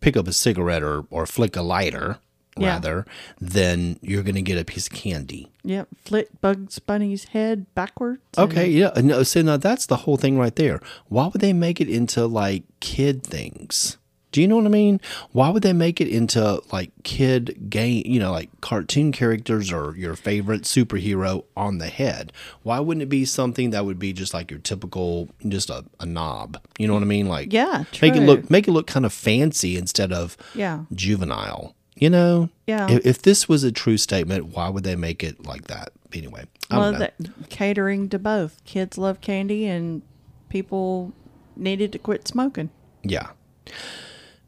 pick 0.01 0.17
up 0.17 0.27
a 0.27 0.33
cigarette 0.33 0.83
or, 0.83 1.05
or 1.11 1.27
flick 1.27 1.55
a 1.57 1.63
lighter, 1.63 2.19
Yeah. 2.57 2.69
rather, 2.69 3.07
then 3.41 3.99
you're 4.01 4.23
going 4.23 4.37
to 4.37 4.43
get 4.43 4.59
a 4.59 4.65
piece 4.65 4.87
of 4.87 4.95
candy. 4.95 5.51
yep. 5.65 5.89
Flick 6.05 6.29
Bugs 6.41 6.79
Bunny's 6.79 7.25
head 7.25 7.67
backwards. 7.75 8.23
Okay, 8.39 8.69
yeah. 8.69 8.93
No, 9.03 9.23
so 9.23 9.43
now 9.43 9.57
that's 9.59 9.85
the 9.87 9.97
whole 9.99 10.17
thing 10.17 10.39
right 10.39 10.57
there. 10.57 10.81
Why 11.09 11.27
would 11.27 11.41
they 11.43 11.53
make 11.53 11.81
it 11.81 11.89
into 11.91 12.27
like 12.27 12.63
kid 12.81 13.23
things? 13.23 13.99
Do 14.37 14.43
you 14.43 14.49
know 14.49 14.57
what 14.57 14.67
I 14.67 14.69
mean? 14.69 15.01
Why 15.33 15.49
would 15.49 15.63
they 15.63 15.73
make 15.73 15.99
it 15.99 16.09
into 16.09 16.61
like 16.71 16.91
kid 17.05 17.71
game, 17.71 18.03
you 18.05 18.21
know, 18.21 18.33
like 18.33 18.51
cartoon 18.61 19.11
characters 19.11 19.73
or 19.73 19.97
your 19.97 20.15
favorite 20.15 20.65
superhero 20.65 21.45
on 21.57 21.79
the 21.79 21.87
head? 21.87 22.35
Why 22.63 22.79
wouldn't 22.81 23.03
it 23.03 23.09
be 23.09 23.25
something 23.25 23.71
that 23.71 23.87
would 23.87 23.99
be 23.99 24.13
just 24.13 24.35
like 24.35 24.51
your 24.51 24.61
typical, 24.61 25.31
just 25.49 25.71
a, 25.71 25.87
a 26.01 26.05
knob? 26.05 26.61
You 26.79 26.87
know 26.87 26.93
what 26.93 27.03
I 27.03 27.07
mean? 27.07 27.29
Like, 27.29 27.51
Yeah, 27.51 27.85
make 28.03 28.15
it 28.15 28.21
look 28.27 28.51
make 28.51 28.69
it 28.69 28.73
look 28.73 28.87
kind 28.87 29.07
of 29.07 29.13
fancy 29.15 29.79
instead 29.79 30.13
of 30.13 30.37
Yeah. 30.55 30.81
juvenile. 30.93 31.75
You 31.95 32.11
know? 32.11 32.51
Yeah. 32.67 32.91
If, 32.91 33.07
if 33.07 33.23
this 33.23 33.49
was 33.49 33.65
a 33.65 33.73
true 33.73 33.97
statement, 33.97 34.49
why 34.55 34.69
would 34.69 34.85
they 34.85 34.97
make 34.97 35.25
it 35.25 35.47
like 35.47 35.69
that? 35.69 35.93
Anyway, 36.13 36.45
I 36.71 36.77
Well, 36.79 36.91
don't 36.93 37.01
know. 37.01 37.09
that, 37.17 37.49
catering 37.49 38.11
to 38.11 38.19
both. 38.19 38.63
Kids 38.67 38.99
love 38.99 39.23
candy, 39.23 39.65
and 39.65 40.03
people 40.51 41.15
needed 41.57 41.91
to 41.93 41.99
quit 41.99 42.29
smoking. 42.29 42.69
Yeah. 43.03 43.29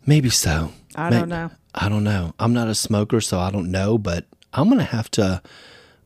Maybe 0.08 0.30
so. 0.30 0.72
I 0.96 1.10
May- 1.10 1.18
don't 1.18 1.28
know. 1.28 1.50
I 1.74 1.88
don't 1.90 2.02
know. 2.02 2.32
I'm 2.38 2.54
not 2.54 2.68
a 2.68 2.74
smoker, 2.74 3.20
so 3.20 3.38
I 3.38 3.50
don't 3.50 3.70
know, 3.70 3.98
but 3.98 4.24
I'm 4.54 4.68
going 4.68 4.78
to 4.78 4.84
have 4.84 5.10
to. 5.12 5.42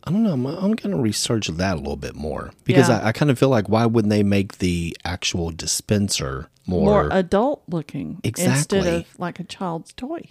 I 0.05 0.11
don't 0.11 0.25
know. 0.25 0.33
I'm, 0.33 0.45
I'm 0.45 0.73
going 0.73 0.91
to 0.91 0.97
research 1.01 1.47
that 1.47 1.75
a 1.75 1.79
little 1.79 1.95
bit 1.97 2.17
more 2.17 2.51
because 2.65 2.89
Yeah. 2.89 2.99
I, 2.99 3.09
I 3.09 3.13
kind 3.13 3.31
of 3.31 3.39
feel 3.39 3.49
like 3.49 3.69
why 3.69 3.87
wouldn't 3.87 4.11
they 4.11 4.25
make 4.25 4.59
the 4.59 4.97
actual 5.05 5.53
dispenser 5.53 6.49
more? 6.67 7.05
More 7.05 7.09
adult 7.13 7.63
looking 7.69 8.21
instead 8.25 8.85
of 8.87 9.19
like 9.21 9.39
a 9.39 9.45
child's 9.45 9.93
toy. 9.93 10.23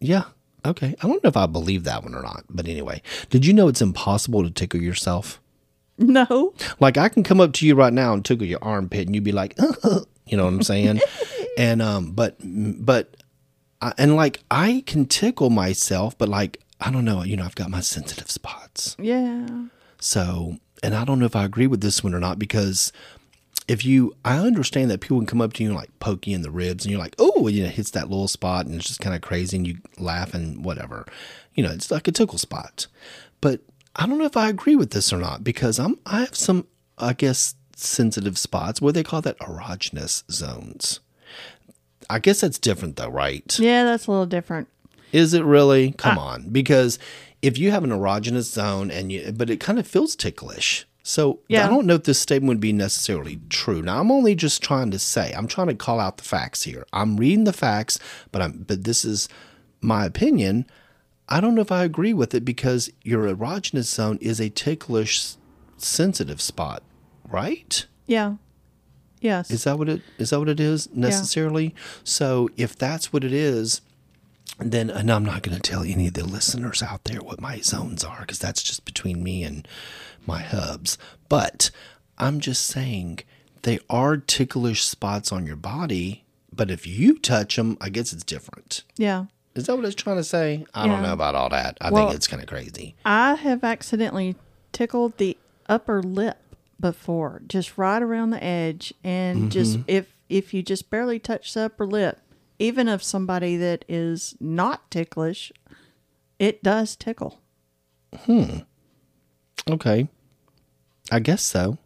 yeah. 0.00 0.24
Okay. 0.64 0.94
I 1.02 1.08
don't 1.08 1.22
know 1.24 1.28
if 1.28 1.36
I 1.36 1.46
believe 1.46 1.82
that 1.84 2.02
one 2.04 2.14
or 2.14 2.22
not, 2.22 2.44
but 2.50 2.68
anyway, 2.68 3.02
did 3.30 3.44
you 3.46 3.52
know 3.52 3.66
it's 3.68 3.82
impossible 3.82 4.42
to 4.44 4.50
tickle 4.50 4.80
yourself? 4.80 5.40
No. 5.98 6.54
Like 6.80 6.96
I 6.96 7.08
can 7.08 7.22
come 7.22 7.40
up 7.40 7.52
to 7.54 7.66
you 7.66 7.74
right 7.76 7.92
now 7.92 8.12
and 8.12 8.24
tickle 8.24 8.46
your 8.46 8.62
armpit, 8.62 9.06
and 9.06 9.14
you'd 9.14 9.24
be 9.24 9.32
like, 9.32 9.56
you 10.26 10.36
know 10.36 10.44
what 10.44 10.54
I'm 10.54 10.62
saying? 10.62 11.00
and 11.56 11.82
um, 11.82 12.12
but 12.12 12.36
but 12.42 13.16
I, 13.80 13.92
and 13.98 14.16
like 14.16 14.40
I 14.50 14.82
can 14.86 15.06
tickle 15.06 15.50
myself, 15.50 16.16
but 16.16 16.28
like 16.28 16.62
I 16.80 16.90
don't 16.90 17.04
know, 17.04 17.22
you 17.22 17.36
know, 17.36 17.44
I've 17.44 17.54
got 17.54 17.70
my 17.70 17.80
sensitive 17.80 18.30
spots. 18.30 18.96
Yeah. 18.98 19.66
So, 20.00 20.56
and 20.82 20.94
I 20.94 21.04
don't 21.04 21.20
know 21.20 21.26
if 21.26 21.36
I 21.36 21.44
agree 21.44 21.68
with 21.68 21.80
this 21.80 22.02
one 22.02 22.14
or 22.14 22.18
not 22.18 22.38
because 22.38 22.92
if 23.68 23.84
you, 23.84 24.16
I 24.24 24.38
understand 24.38 24.90
that 24.90 25.00
people 25.00 25.18
can 25.18 25.26
come 25.26 25.40
up 25.40 25.52
to 25.54 25.62
you 25.62 25.68
and 25.68 25.78
like 25.78 25.96
poke 26.00 26.26
you 26.26 26.34
in 26.34 26.42
the 26.42 26.50
ribs, 26.50 26.84
and 26.84 26.90
you're 26.90 27.00
like, 27.00 27.14
oh, 27.18 27.46
you 27.46 27.62
know, 27.62 27.68
hits 27.68 27.92
that 27.92 28.10
little 28.10 28.28
spot, 28.28 28.66
and 28.66 28.74
it's 28.74 28.88
just 28.88 29.00
kind 29.00 29.14
of 29.14 29.22
crazy, 29.22 29.56
and 29.56 29.66
you 29.66 29.78
laugh 29.98 30.34
and 30.34 30.64
whatever, 30.64 31.06
you 31.54 31.62
know, 31.62 31.70
it's 31.70 31.90
like 31.90 32.08
a 32.08 32.12
tickle 32.12 32.38
spot. 32.38 32.88
But 33.40 33.60
I 33.94 34.06
don't 34.06 34.18
know 34.18 34.24
if 34.24 34.36
I 34.36 34.48
agree 34.48 34.76
with 34.76 34.90
this 34.90 35.12
or 35.12 35.18
not 35.18 35.44
because 35.44 35.78
I'm, 35.78 35.98
I 36.06 36.20
have 36.20 36.34
some, 36.34 36.66
I 36.98 37.12
guess, 37.12 37.54
sensitive 37.76 38.38
spots. 38.38 38.80
What 38.80 38.90
do 38.90 39.00
they 39.00 39.04
call 39.04 39.22
that? 39.22 39.38
Erogenous 39.38 40.24
zones. 40.30 41.00
I 42.12 42.18
guess 42.18 42.42
that's 42.42 42.58
different 42.58 42.96
though, 42.96 43.08
right? 43.08 43.58
Yeah, 43.58 43.84
that's 43.84 44.06
a 44.06 44.10
little 44.10 44.26
different. 44.26 44.68
Is 45.12 45.34
it 45.34 45.44
really? 45.44 45.92
Come 45.92 46.18
on, 46.18 46.48
because 46.50 46.98
if 47.42 47.58
you 47.58 47.70
have 47.70 47.84
an 47.84 47.90
erogenous 47.90 48.52
zone 48.52 48.90
and 48.90 49.10
you, 49.10 49.32
but 49.32 49.50
it 49.50 49.60
kind 49.60 49.78
of 49.78 49.86
feels 49.86 50.14
ticklish. 50.16 50.86
So 51.02 51.40
Yeah. 51.48 51.66
I 51.66 51.68
don't 51.68 51.86
know 51.86 51.94
if 51.94 52.04
this 52.04 52.20
statement 52.20 52.48
would 52.48 52.60
be 52.60 52.72
necessarily 52.72 53.40
true. 53.48 53.82
Now 53.82 53.98
I'm 54.00 54.12
only 54.12 54.34
just 54.34 54.62
trying 54.62 54.90
to 54.92 54.98
say, 54.98 55.32
I'm 55.36 55.48
trying 55.48 55.66
to 55.68 55.74
call 55.74 55.98
out 55.98 56.16
the 56.18 56.22
facts 56.22 56.62
here. 56.62 56.86
I'm 56.92 57.16
reading 57.16 57.44
the 57.44 57.52
facts, 57.52 57.98
but 58.30 58.40
I'm, 58.40 58.64
but 58.68 58.84
this 58.84 59.04
is 59.04 59.28
my 59.80 60.04
opinion. 60.04 60.66
I 61.28 61.40
don't 61.40 61.54
know 61.54 61.62
if 61.62 61.72
I 61.72 61.82
agree 61.84 62.12
with 62.12 62.34
it 62.34 62.44
because 62.44 62.90
your 63.02 63.24
erogenous 63.26 63.84
zone 63.84 64.18
is 64.20 64.40
a 64.40 64.50
ticklish, 64.50 65.34
sensitive 65.76 66.40
spot, 66.40 66.82
right? 67.28 67.84
Yeah. 68.06 68.34
Yes. 69.22 69.50
Is 69.50 69.64
that 69.64 69.78
what 69.78 69.88
it 69.88 70.02
is? 70.18 70.30
That 70.30 70.38
what 70.40 70.48
it 70.50 70.60
is 70.60 70.88
necessarily? 70.94 71.74
So 72.04 72.50
if 72.56 72.76
that's 72.76 73.12
what 73.12 73.24
it 73.24 73.32
is, 73.32 73.80
then 74.58 74.90
and 74.90 75.10
I'm 75.10 75.24
not 75.24 75.42
going 75.42 75.56
to 75.56 75.62
tell 75.62 75.82
any 75.82 76.08
of 76.08 76.14
the 76.14 76.24
listeners 76.24 76.82
out 76.82 77.04
there 77.04 77.20
what 77.20 77.40
my 77.40 77.60
zones 77.60 78.04
are 78.04 78.20
because 78.20 78.38
that's 78.38 78.62
just 78.62 78.84
between 78.84 79.22
me 79.22 79.42
and 79.44 79.66
my 80.26 80.42
hubs. 80.42 80.98
But 81.28 81.70
I'm 82.18 82.40
just 82.40 82.66
saying 82.66 83.20
they 83.62 83.78
are 83.88 84.16
ticklish 84.16 84.82
spots 84.84 85.32
on 85.32 85.46
your 85.46 85.56
body. 85.56 86.24
But 86.54 86.70
if 86.70 86.86
you 86.86 87.18
touch 87.18 87.56
them, 87.56 87.78
I 87.80 87.88
guess 87.88 88.12
it's 88.12 88.24
different. 88.24 88.82
yeah. 88.96 89.26
Is 89.54 89.66
that 89.66 89.76
what 89.76 89.84
it's 89.84 89.94
trying 89.94 90.16
to 90.16 90.24
say? 90.24 90.64
I 90.72 90.86
don't 90.86 91.02
know 91.02 91.12
about 91.12 91.34
all 91.34 91.50
that. 91.50 91.76
I 91.78 91.90
Well- 91.90 92.06
think 92.06 92.16
it's 92.16 92.26
kind 92.26 92.42
of 92.42 92.48
crazy. 92.48 92.94
I 93.04 93.34
have 93.34 93.62
accidentally 93.62 94.34
tickled 94.72 95.18
the 95.18 95.36
upper 95.68 96.02
lip 96.02 96.38
before, 96.82 97.40
just 97.46 97.78
right 97.78 98.02
around 98.02 98.30
the 98.30 98.44
edge, 98.44 98.92
and 99.02 99.50
just 99.50 99.78
Mm-hmm. 99.78 99.82
if 99.88 100.14
if 100.28 100.52
you 100.52 100.62
just 100.62 100.90
barely 100.90 101.18
touch 101.18 101.54
the 101.54 101.62
upper 101.62 101.86
lip, 101.86 102.18
even 102.58 102.88
of 102.88 103.02
somebody 103.02 103.56
that 103.56 103.84
is 103.88 104.34
not 104.40 104.90
ticklish, 104.90 105.50
it 106.38 106.62
does 106.62 106.94
tickle. 106.96 107.40
Hmm. 108.24 108.58
Okay. 109.70 110.08
I 111.10 111.18
guess 111.20 111.42
so. 111.42 111.78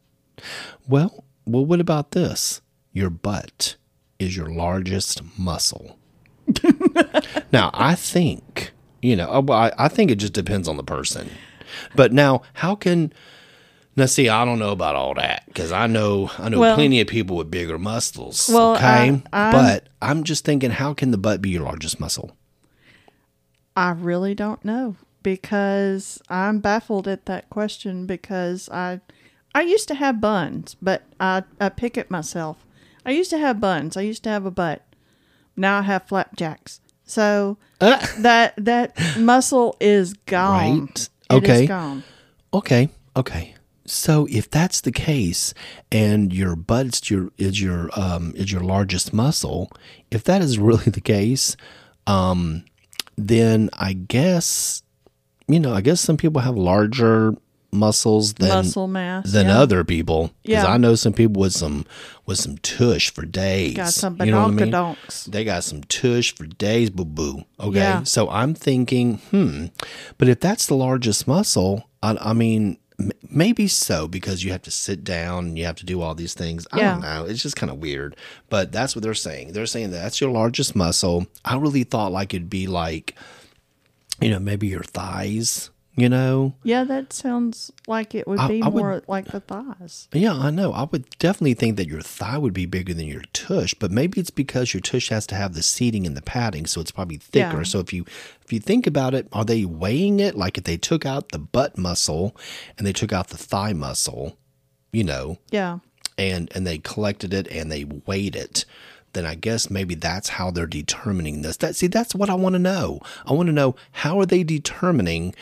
Well, 0.89 1.25
well, 1.47 1.65
what 1.65 1.81
about 1.81 2.13
this? 2.13 2.61
Your 2.93 3.11
butt 3.11 3.77
is 4.19 4.37
your 4.37 4.49
largest 4.51 5.23
muscle. 5.39 5.99
now, 7.53 7.71
I 7.75 7.95
think, 7.95 8.73
you 9.03 9.17
know, 9.17 9.29
uh, 9.29 9.53
I, 9.53 9.87
I 9.87 9.89
think 9.89 10.11
it 10.11 10.17
just 10.17 10.33
depends 10.33 10.69
on 10.69 10.77
the 10.77 10.85
person. 10.85 11.31
But 11.97 12.13
now, 12.13 12.43
how 12.55 12.75
can 12.77 13.13
now 13.97 14.07
see? 14.07 14.29
I 14.29 14.45
don't 14.45 14.59
know 14.59 14.73
about 14.73 14.95
all 14.97 15.15
that 15.15 15.45
because 15.47 15.73
I 15.73 15.87
know 15.87 16.31
I 16.39 16.49
know 16.49 16.61
Well- 16.61 16.75
plenty 16.77 17.01
of 17.01 17.09
people 17.09 17.37
with 17.37 17.51
bigger 17.51 17.79
muscles. 17.79 18.49
Well, 18.53 18.75
okay, 18.77 18.85
I- 18.87 19.41
I'm- 19.43 19.53
but 19.53 19.89
I'm 20.03 20.23
just 20.25 20.45
thinking, 20.45 20.71
how 20.71 20.95
can 20.95 21.11
the 21.11 21.19
butt 21.19 21.41
be 21.43 21.51
your 21.51 21.63
largest 21.65 21.99
muscle? 22.01 22.37
I 23.77 23.91
really 23.91 24.35
don't 24.35 24.65
know 24.65 24.97
because 25.23 26.21
I'm 26.29 26.61
baffled 26.61 27.07
at 27.09 27.27
that 27.27 27.51
question 27.51 28.07
because 28.07 28.69
I 28.71 29.01
I 29.55 29.63
used 29.63 29.89
to 29.89 29.95
have 29.95 30.21
buns, 30.21 30.77
but 30.83 31.03
I, 31.19 31.43
I 31.61 31.71
pick 31.71 31.97
at 31.97 32.11
myself. 32.11 32.59
I 33.07 33.11
used 33.13 33.31
to 33.31 33.39
have 33.39 33.59
buns. 33.61 33.97
I 33.97 34.03
used 34.03 34.23
to 34.25 34.29
have 34.31 34.45
a 34.45 34.51
butt. 34.51 34.83
Now 35.57 35.79
I 35.79 35.83
have 35.83 36.07
flapjacks. 36.07 36.81
So 37.05 37.57
Uh, 37.81 38.05
that 38.19 38.55
that 38.59 38.97
muscle 39.19 39.77
is 39.81 40.13
gone. 40.27 40.81
Right. 40.81 41.09
It 41.31 41.35
Okay. 41.35 41.67
gone. 41.67 42.03
Okay, 42.55 42.89
okay. 43.17 43.55
So 43.87 44.27
if 44.31 44.51
that's 44.51 44.81
the 44.81 44.93
case, 44.93 45.55
and 45.91 46.33
your 46.33 46.57
butt 46.57 46.87
is 46.87 47.11
your 47.11 47.31
is 47.39 47.61
your 47.61 47.91
um, 47.99 48.33
is 48.37 48.51
your 48.53 48.63
largest 48.63 49.13
muscle, 49.13 49.71
if 50.11 50.25
that 50.25 50.43
is 50.43 50.59
really 50.59 50.85
the 50.85 51.01
case, 51.01 51.57
um, 52.07 52.65
then 53.17 53.71
I 53.75 53.93
guess 53.93 54.83
you 55.49 55.61
know 55.61 55.73
I 55.75 55.81
guess 55.81 56.01
some 56.01 56.17
people 56.17 56.43
have 56.43 56.57
larger 56.57 57.35
muscles 57.73 58.35
than 58.35 58.49
Muscle 58.49 58.89
mass. 58.89 59.31
than 59.31 59.47
yeah. 59.47 59.61
other 59.61 59.85
people. 59.85 60.33
Because 60.43 60.65
Yeah. 60.65 60.73
I 60.73 60.77
know 60.79 60.95
some 60.95 61.13
people 61.13 61.41
with 61.41 61.53
some 61.53 61.85
with 62.25 62.39
some 62.39 62.59
tush 62.59 63.11
for 63.11 63.25
days. 63.25 63.77
Got 63.77 63.93
some 63.93 64.17
you 64.21 64.33
know 64.33 64.49
what 64.49 64.63
I 64.63 64.91
mean? 64.91 64.97
They 65.29 65.45
got 65.45 65.65
some 65.65 65.83
tush 65.85 66.35
for 66.35 66.47
days, 66.47 66.91
boo 66.91 67.05
boo. 67.05 67.45
Okay. 67.61 67.79
Yeah. 67.79 68.03
So 68.05 68.29
I'm 68.31 68.55
thinking, 68.55 69.19
hmm, 69.31 69.67
but 70.19 70.29
if 70.29 70.41
that's 70.41 70.67
the 70.67 70.75
largest 70.77 71.29
muscle, 71.29 71.89
I, 72.03 72.17
I 72.21 72.33
mean, 72.33 72.79
maybe 73.31 73.69
so 73.69 74.09
because 74.09 74.43
you 74.43 74.53
have 74.53 74.63
to 74.63 74.71
sit 74.71 75.05
down 75.05 75.47
and 75.47 75.59
you 75.59 75.65
have 75.67 75.77
to 75.77 75.87
do 75.87 76.01
all 76.01 76.15
these 76.15 76.35
things. 76.35 76.67
I 76.73 76.79
don't 76.79 77.01
know. 77.03 77.25
It's 77.27 77.43
just 77.43 77.57
kind 77.57 77.71
of 77.71 77.79
weird. 77.79 78.17
But 78.49 78.73
that's 78.73 78.97
what 78.97 79.03
they're 79.03 79.15
saying. 79.15 79.53
They're 79.53 79.67
saying 79.67 79.91
that 79.91 79.99
that's 79.99 80.21
your 80.21 80.31
largest 80.31 80.75
muscle. 80.75 81.27
I 81.45 81.57
really 81.57 81.85
thought 81.85 82.13
like 82.13 82.33
it'd 82.33 82.51
be 82.51 82.67
like, 82.67 83.15
you 84.21 84.31
know, 84.31 84.39
maybe 84.39 84.67
your 84.67 84.83
thighs, 84.83 85.71
you 85.97 86.09
know? 86.09 86.53
Yeah, 86.63 86.85
that 86.85 87.13
sounds 87.13 87.73
like 87.89 88.15
it 88.15 88.29
would 88.29 88.39
I- 88.39 88.49
be 88.49 88.63
I 88.63 88.69
would- 88.69 88.81
more 88.81 89.03
like 89.09 89.27
the 89.29 89.41
thighs. 89.41 90.09
Yeah, 90.13 90.35
I 90.35 90.51
know. 90.51 90.73
I 90.73 90.85
would 90.85 91.07
definitely 91.19 91.55
think 91.55 91.77
that 91.79 91.89
your 91.89 92.03
thigh 92.03 92.37
would 92.39 92.53
be 92.53 92.67
bigger 92.67 92.93
than 92.95 93.07
your 93.07 93.23
tush, 93.33 93.75
but 93.75 93.91
maybe 93.91 94.21
it's 94.21 94.31
because 94.31 94.75
your 94.75 94.81
tush 94.83 95.09
has 95.09 95.27
to 95.29 95.35
have 95.35 95.55
the 95.55 95.63
seating 95.63 96.07
and 96.07 96.17
the 96.17 96.23
padding, 96.23 96.67
so 96.67 96.81
it's 96.81 96.91
probably 96.93 97.17
thicker. 97.17 97.59
Yeah. 97.59 97.63
So 97.63 97.81
if 97.81 97.93
you 97.93 98.05
if 98.45 98.53
you 98.53 98.61
think 98.61 98.87
about 98.87 99.15
it, 99.15 99.27
are 99.33 99.45
they 99.45 99.65
weighing 99.65 100.21
it 100.21 100.37
like 100.37 100.59
if 100.59 100.65
they 100.65 100.77
took 100.77 101.05
out 101.07 101.31
the 101.31 101.39
butt 101.39 101.77
muscle 101.79 102.37
and 102.77 102.87
they 102.87 102.93
took 102.93 103.13
out 103.13 103.29
the 103.29 103.39
thigh 103.39 103.73
muscle, 103.73 104.37
you 104.93 105.03
know, 105.03 105.39
Yeah. 105.51 105.79
and 106.19 106.51
and 106.55 106.67
they 106.67 106.79
collected 106.79 107.33
it 107.35 107.49
and 107.49 107.73
they 107.73 107.85
weighed 107.85 108.37
it, 108.37 108.65
then 109.15 109.25
I 109.25 109.35
guess 109.35 109.71
maybe 109.71 109.95
that's 109.95 110.29
how 110.29 110.51
they're 110.51 110.67
determining 110.67 111.41
this. 111.43 111.57
That 111.57 111.75
see, 111.75 111.87
that's 111.87 112.15
what 112.15 112.29
I 112.29 112.35
want 112.35 112.53
to 112.53 112.59
know. 112.59 113.01
I 113.25 113.33
want 113.33 113.47
to 113.47 113.53
know 113.53 113.75
how 113.93 114.21
are 114.21 114.27
they 114.27 114.43
determining 114.45 115.35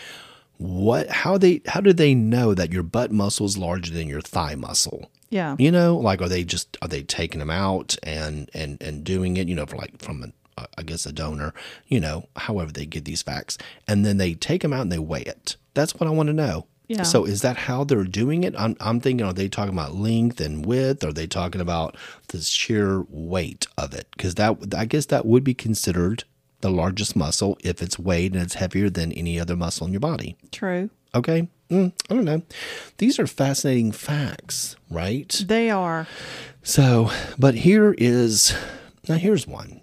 what 0.58 1.08
how 1.08 1.38
they 1.38 1.60
how 1.66 1.80
do 1.80 1.92
they 1.92 2.14
know 2.14 2.54
that 2.54 2.72
your 2.72 2.82
butt 2.82 3.10
muscle 3.10 3.46
is 3.46 3.58
larger 3.58 3.92
than 3.92 4.08
your 4.08 4.20
thigh 4.20 4.54
muscle? 4.54 5.10
Yeah. 5.30 5.56
You 5.58 5.72
know, 5.72 5.96
like 5.96 6.22
are 6.22 6.28
they 6.28 6.44
just 6.44 6.76
are 6.80 6.88
they 6.88 7.02
taking 7.02 7.40
them 7.40 7.50
out 7.50 7.96
and 8.02 8.50
and 8.54 8.80
and 8.80 9.04
doing 9.04 9.36
it? 9.36 9.48
You 9.48 9.54
know, 9.56 9.66
for 9.66 9.76
like 9.76 10.00
from 10.00 10.22
an 10.22 10.32
I 10.78 10.82
guess 10.82 11.06
a 11.06 11.12
donor. 11.12 11.52
You 11.88 12.00
know, 12.00 12.28
however 12.36 12.72
they 12.72 12.86
get 12.86 13.04
these 13.04 13.22
facts, 13.22 13.58
and 13.88 14.04
then 14.06 14.18
they 14.18 14.34
take 14.34 14.62
them 14.62 14.72
out 14.72 14.82
and 14.82 14.92
they 14.92 14.98
weigh 14.98 15.22
it. 15.22 15.56
That's 15.74 15.94
what 15.94 16.06
I 16.06 16.10
want 16.10 16.28
to 16.28 16.32
know. 16.32 16.66
Yeah. 16.86 17.02
So 17.02 17.24
is 17.24 17.40
that 17.40 17.56
how 17.56 17.84
they're 17.84 18.04
doing 18.04 18.44
it? 18.44 18.54
I'm 18.56 18.76
I'm 18.78 19.00
thinking, 19.00 19.26
are 19.26 19.32
they 19.32 19.48
talking 19.48 19.72
about 19.72 19.94
length 19.94 20.40
and 20.40 20.64
width? 20.66 21.02
Are 21.02 21.12
they 21.12 21.26
talking 21.26 21.60
about 21.60 21.96
the 22.28 22.40
sheer 22.40 23.02
weight 23.08 23.66
of 23.78 23.94
it? 23.94 24.06
Because 24.16 24.34
that 24.34 24.74
I 24.76 24.84
guess 24.84 25.06
that 25.06 25.24
would 25.26 25.44
be 25.44 25.54
considered 25.54 26.24
the 26.64 26.70
largest 26.70 27.14
muscle 27.14 27.58
if 27.62 27.82
it's 27.82 27.98
weighed 27.98 28.32
and 28.32 28.42
it's 28.42 28.54
heavier 28.54 28.88
than 28.88 29.12
any 29.12 29.38
other 29.38 29.54
muscle 29.54 29.86
in 29.86 29.92
your 29.92 30.00
body. 30.00 30.34
True. 30.50 30.88
Okay. 31.14 31.46
Mm, 31.68 31.92
I 32.08 32.14
don't 32.14 32.24
know. 32.24 32.40
These 32.96 33.18
are 33.18 33.26
fascinating 33.26 33.92
facts, 33.92 34.74
right? 34.90 35.28
They 35.46 35.68
are. 35.68 36.06
So, 36.62 37.10
but 37.38 37.54
here 37.54 37.94
is 37.98 38.56
now 39.06 39.16
here's 39.16 39.46
one. 39.46 39.82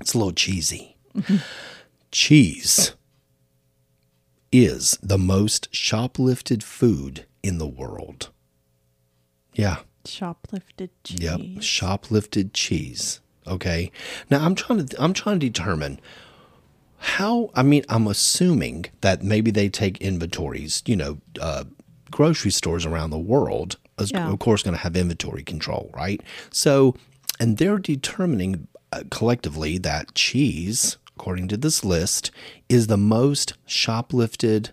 It's 0.00 0.14
a 0.14 0.18
little 0.18 0.32
cheesy. 0.32 0.96
Cheese 2.10 2.94
is 4.50 4.98
the 5.02 5.18
most 5.18 5.70
shoplifted 5.72 6.62
food 6.62 7.26
in 7.42 7.58
the 7.58 7.66
world. 7.66 8.30
Yeah. 9.52 9.80
Shoplifted 10.06 10.88
cheese. 11.04 11.20
Yep, 11.20 11.40
shoplifted 11.60 12.54
cheese. 12.54 13.20
Okay. 13.46 13.90
Now 14.30 14.44
I'm 14.44 14.54
trying 14.54 14.86
to 14.86 15.02
I'm 15.02 15.12
trying 15.12 15.40
to 15.40 15.46
determine 15.46 16.00
how 16.98 17.50
I 17.54 17.62
mean 17.62 17.84
I'm 17.88 18.06
assuming 18.06 18.86
that 19.02 19.22
maybe 19.22 19.50
they 19.50 19.68
take 19.68 19.98
inventories, 19.98 20.82
you 20.86 20.96
know, 20.96 21.18
uh, 21.40 21.64
grocery 22.10 22.50
stores 22.50 22.86
around 22.86 23.10
the 23.10 23.18
world 23.18 23.76
is 23.98 24.10
Yeah. 24.12 24.30
of 24.30 24.38
course 24.38 24.62
going 24.62 24.76
to 24.76 24.82
have 24.82 24.96
inventory 24.96 25.42
control, 25.42 25.90
right? 25.94 26.20
So 26.50 26.94
and 27.38 27.58
they're 27.58 27.78
determining 27.78 28.66
uh, 28.92 29.02
collectively 29.10 29.78
that 29.78 30.14
cheese, 30.14 30.96
according 31.16 31.48
to 31.48 31.56
this 31.56 31.84
list, 31.84 32.30
is 32.68 32.86
the 32.86 32.96
most 32.96 33.54
shoplifted 33.66 34.70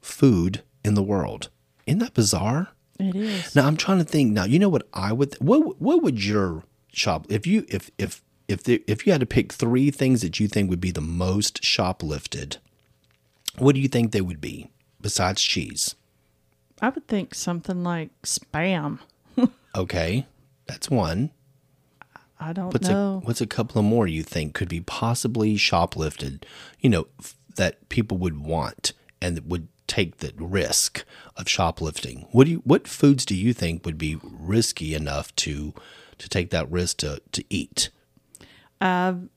food 0.00 0.62
in 0.84 0.94
the 0.94 1.02
world. 1.02 1.48
Isn't 1.86 1.98
that 2.00 2.14
bizarre? 2.14 2.68
It 3.00 3.16
is. 3.16 3.56
Now 3.56 3.66
I'm 3.66 3.76
trying 3.76 3.98
to 3.98 4.04
think. 4.04 4.32
Now 4.32 4.44
you 4.44 4.58
know 4.58 4.68
what 4.68 4.86
I 4.94 5.12
would. 5.12 5.34
What 5.40 5.80
what 5.80 6.02
would 6.02 6.22
your 6.24 6.62
shop 6.96 7.26
if 7.28 7.46
you 7.46 7.64
if 7.68 7.90
if 7.98 8.22
if 8.48 8.62
the, 8.64 8.82
if 8.86 9.06
you 9.06 9.12
had 9.12 9.20
to 9.20 9.26
pick 9.26 9.52
three 9.52 9.90
things 9.90 10.20
that 10.22 10.38
you 10.38 10.48
think 10.48 10.68
would 10.70 10.80
be 10.80 10.90
the 10.90 11.00
most 11.00 11.62
shoplifted? 11.62 12.58
What 13.58 13.74
do 13.74 13.80
you 13.80 13.88
think 13.88 14.12
they 14.12 14.20
would 14.20 14.40
be 14.40 14.70
besides 15.00 15.42
cheese? 15.42 15.94
I 16.80 16.88
would 16.90 17.06
think 17.06 17.34
something 17.34 17.82
like 17.82 18.10
spam. 18.22 18.98
Okay, 19.76 20.26
that's 20.66 20.88
one. 20.88 21.32
I 22.38 22.52
don't 22.52 22.72
What's 22.72 22.88
know. 22.88 23.20
a 23.22 23.26
what's 23.26 23.40
a 23.40 23.46
couple 23.46 23.80
of 23.80 23.84
more 23.84 24.06
you 24.06 24.22
think 24.22 24.54
could 24.54 24.68
be 24.68 24.80
possibly 24.80 25.56
shoplifted? 25.56 26.44
You 26.78 26.90
know 26.90 27.06
f- 27.18 27.36
that 27.56 27.88
people 27.88 28.16
would 28.18 28.38
want 28.38 28.92
and 29.20 29.40
would 29.48 29.66
take 29.88 30.18
the 30.18 30.32
risk 30.38 31.04
of 31.36 31.48
shoplifting. 31.48 32.26
What 32.30 32.44
do 32.44 32.52
you 32.52 32.62
what 32.64 32.86
foods 32.86 33.24
do 33.24 33.34
you 33.34 33.52
think 33.52 33.84
would 33.84 33.98
be 33.98 34.16
risky 34.22 34.94
enough 34.94 35.34
to 35.36 35.74
to 36.18 36.28
take 36.28 36.50
that 36.50 36.70
risk 36.70 36.98
to 36.98 37.20
to 37.32 37.44
eat? 37.50 37.90
I've 38.80 39.28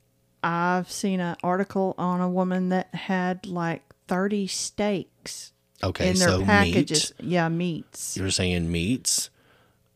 I've 0.42 0.90
seen 0.90 1.20
an 1.20 1.36
article 1.42 1.94
on 1.98 2.20
a 2.20 2.28
woman 2.28 2.68
that 2.70 2.94
had 2.94 3.46
like 3.46 3.82
thirty 4.06 4.46
steaks 4.46 5.52
Okay, 5.82 6.10
in 6.10 6.16
their 6.16 6.28
so 6.28 6.44
packages. 6.44 7.12
meat. 7.20 7.28
Yeah, 7.30 7.48
meats, 7.48 8.16
You're 8.16 8.30
saying 8.30 8.70
meats. 8.70 9.30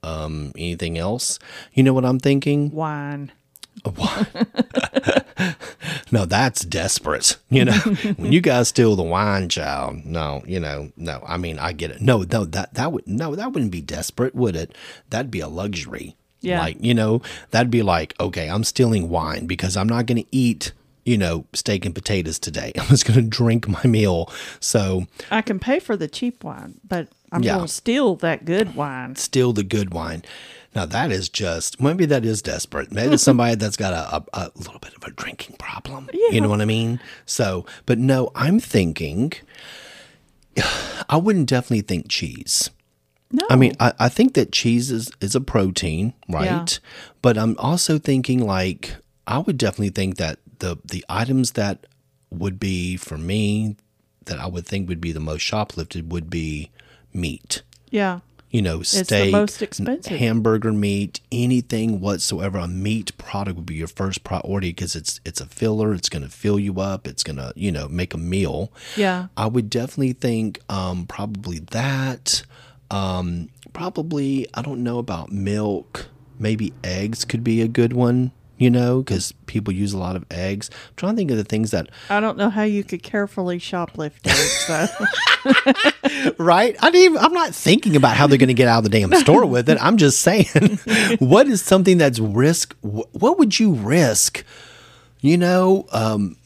Um, 0.05 0.53
anything 0.57 0.99
else? 0.99 1.39
You 1.74 1.83
know 1.85 1.93
what 1.95 2.05
I'm 2.05 2.18
thinking? 2.20 2.70
wine. 2.70 3.33
Wine. 3.97 4.26
no, 6.12 6.24
that's 6.26 6.64
desperate. 6.64 7.37
You 7.51 7.64
know, 7.64 7.72
when 8.16 8.30
you 8.33 8.41
guys 8.41 8.68
steal 8.68 8.97
the 8.97 9.03
wine, 9.03 9.49
child. 9.49 10.05
No, 10.05 10.43
you 10.47 10.61
know, 10.61 10.93
no. 10.97 11.22
I 11.26 11.37
mean, 11.39 11.59
I 11.59 11.72
get 11.72 11.91
it. 11.91 12.01
No, 12.01 12.18
no, 12.30 12.45
that 12.45 12.74
that 12.74 12.93
would 12.93 13.07
no, 13.07 13.35
that 13.35 13.53
wouldn't 13.53 13.72
be 13.72 13.80
desperate, 13.80 14.35
would 14.35 14.57
it? 14.57 14.76
That'd 15.11 15.30
be 15.30 15.41
a 15.41 15.49
luxury. 15.49 16.16
Yeah. 16.43 16.61
Like 16.61 16.76
you 16.80 16.93
know, 16.95 17.22
that'd 17.51 17.70
be 17.70 17.82
like, 17.82 18.14
okay, 18.20 18.49
I'm 18.51 18.64
stealing 18.64 19.09
wine 19.09 19.47
because 19.47 19.76
I'm 19.76 19.88
not 19.88 20.07
going 20.07 20.22
to 20.22 20.28
eat. 20.30 20.72
You 21.05 21.18
know, 21.18 21.47
steak 21.53 21.84
and 21.84 21.93
potatoes 21.93 22.38
today. 22.38 22.70
I'm 22.78 22.86
just 22.86 23.05
going 23.07 23.18
to 23.20 23.26
drink 23.26 23.66
my 23.66 23.82
meal. 23.84 24.30
So, 24.61 25.07
I 25.32 25.43
can 25.43 25.59
pay 25.59 25.80
for 25.80 25.97
the 25.97 26.07
cheap 26.07 26.45
wine, 26.45 26.74
but 26.86 27.09
I'm 27.32 27.43
Yeah. 27.43 27.55
going 27.57 27.66
to 27.66 27.72
steal 27.72 28.14
that 28.16 28.45
good 28.45 28.76
wine. 28.76 29.16
Steal 29.16 29.53
the 29.53 29.64
good 29.64 29.93
wine. 29.93 30.22
Now 30.76 30.86
that 30.86 31.11
is 31.11 31.28
just 31.28 31.80
maybe 31.80 32.05
that 32.07 32.24
is 32.24 32.40
desperate. 32.40 32.93
Maybe 32.93 33.16
somebody 33.28 33.57
that's 33.57 33.76
got 33.76 33.93
a, 33.93 34.16
a, 34.16 34.24
a 34.32 34.51
little 34.55 34.78
bit 34.78 34.95
of 34.95 35.03
a 35.03 35.11
drinking 35.11 35.57
problem. 35.57 36.09
You 36.14 36.40
know 36.40 36.49
what 36.49 36.61
I 36.61 36.66
mean? 36.66 37.01
So, 37.26 37.66
but 37.84 37.99
no, 37.99 38.30
I'm 38.36 38.61
thinking. 38.61 39.32
I 41.09 41.16
wouldn't 41.16 41.49
definitely 41.49 41.82
think 41.82 42.09
cheese. 42.09 42.70
No, 43.33 43.47
I 43.49 43.57
mean, 43.57 43.72
I, 43.80 43.93
I 43.99 44.09
think 44.11 44.35
that 44.35 44.53
cheese 44.53 44.91
is, 44.91 45.11
is 45.22 45.35
a 45.35 45.41
protein, 45.41 46.12
right? 46.28 46.45
Yeah. 46.45 46.66
But 47.22 47.39
I'm 47.39 47.57
also 47.59 47.99
thinking 47.99 48.47
like 48.47 48.95
I 49.26 49.39
would 49.39 49.57
definitely 49.57 49.91
think 49.91 50.18
that 50.18 50.39
the 50.59 50.76
the 50.85 51.05
items 51.09 51.53
that 51.53 51.87
would 52.30 52.61
be 52.61 52.97
for 52.97 53.16
me 53.16 53.76
that 54.26 54.39
I 54.39 54.47
would 54.47 54.66
think 54.66 54.89
would 54.89 55.01
be 55.01 55.12
the 55.12 55.20
most 55.20 55.43
shoplifted 55.43 56.09
would 56.11 56.30
be 56.30 56.70
meat. 57.12 57.62
yeah, 57.91 58.20
you 58.51 58.61
know, 58.61 58.78
the 58.78 58.85
steak, 58.85 59.33
most 59.33 59.62
expensive. 59.62 60.18
hamburger 60.18 60.72
meat, 60.72 61.20
anything 61.33 62.01
whatsoever. 62.01 62.59
A 62.59 62.68
meat 62.68 63.16
product 63.16 63.57
would 63.57 63.66
be 63.66 63.76
your 63.76 63.89
first 63.89 64.24
priority 64.24 64.70
because 64.70 64.95
it's 64.95 65.20
it's 65.24 65.41
a 65.41 65.47
filler. 65.47 65.95
It's 65.95 66.11
going 66.11 66.22
to 66.22 66.28
fill 66.28 66.59
you 66.59 66.78
up. 66.78 67.09
It's 67.09 67.22
going 67.22 67.37
to 67.37 67.55
you 67.57 67.72
know 67.72 67.89
make 67.89 68.12
a 68.12 68.18
meal. 68.18 68.70
Yeah. 68.95 69.28
I 69.39 69.47
would 69.47 69.70
definitely 69.70 70.12
think 70.12 70.61
um, 70.68 71.07
probably 71.07 71.61
that. 71.61 72.43
Um, 72.93 73.49
probably 73.72 74.47
I 74.55 74.62
don't 74.62 74.84
know 74.84 74.99
about 74.99 75.32
milk. 75.32 76.09
Maybe 76.38 76.72
eggs 76.84 77.24
could 77.24 77.43
be 77.43 77.61
a 77.62 77.68
good 77.68 77.93
one. 77.93 78.30
You 78.59 78.70
know, 78.70 79.03
because 79.03 79.32
people 79.47 79.74
use 79.74 79.93
a 79.93 79.99
lot 79.99 80.14
of 80.14 80.24
eggs. 80.30 80.70
I'm 80.72 80.95
trying 80.95 81.12
to 81.14 81.16
think 81.16 81.32
of 81.32 81.36
the 81.36 81.43
things 81.43 81.72
that 81.72 81.88
I 82.09 82.20
don't 82.20 82.36
know 82.36 82.49
how 82.49 82.62
you 82.62 82.84
could 82.84 83.03
carefully 83.03 83.59
shoplift 83.59 84.20
eggs. 84.28 84.70
Right? 86.38 86.76
I 86.80 86.90
didn't 86.90 87.05
even, 87.05 87.18
I'm 87.18 87.32
not 87.32 87.53
thinking 87.55 87.97
about 87.97 88.16
how 88.16 88.26
they're 88.28 88.38
going 88.38 88.49
to 88.49 88.55
get 88.55 88.68
out 88.68 88.78
of 88.78 88.84
the 88.84 88.90
damn 88.90 89.12
store 89.14 89.45
with 89.47 89.68
it. 89.68 89.78
I'm 89.80 89.97
just 89.97 90.20
saying, 90.20 90.47
what 91.18 91.49
is 91.49 91.61
something 91.62 91.99
that's 91.99 92.20
risk? 92.20 92.76
What 92.82 93.38
would 93.38 93.59
you 93.59 93.72
risk? 93.72 94.45
You 95.25 95.39
know, 95.39 95.87
um, 95.93 96.37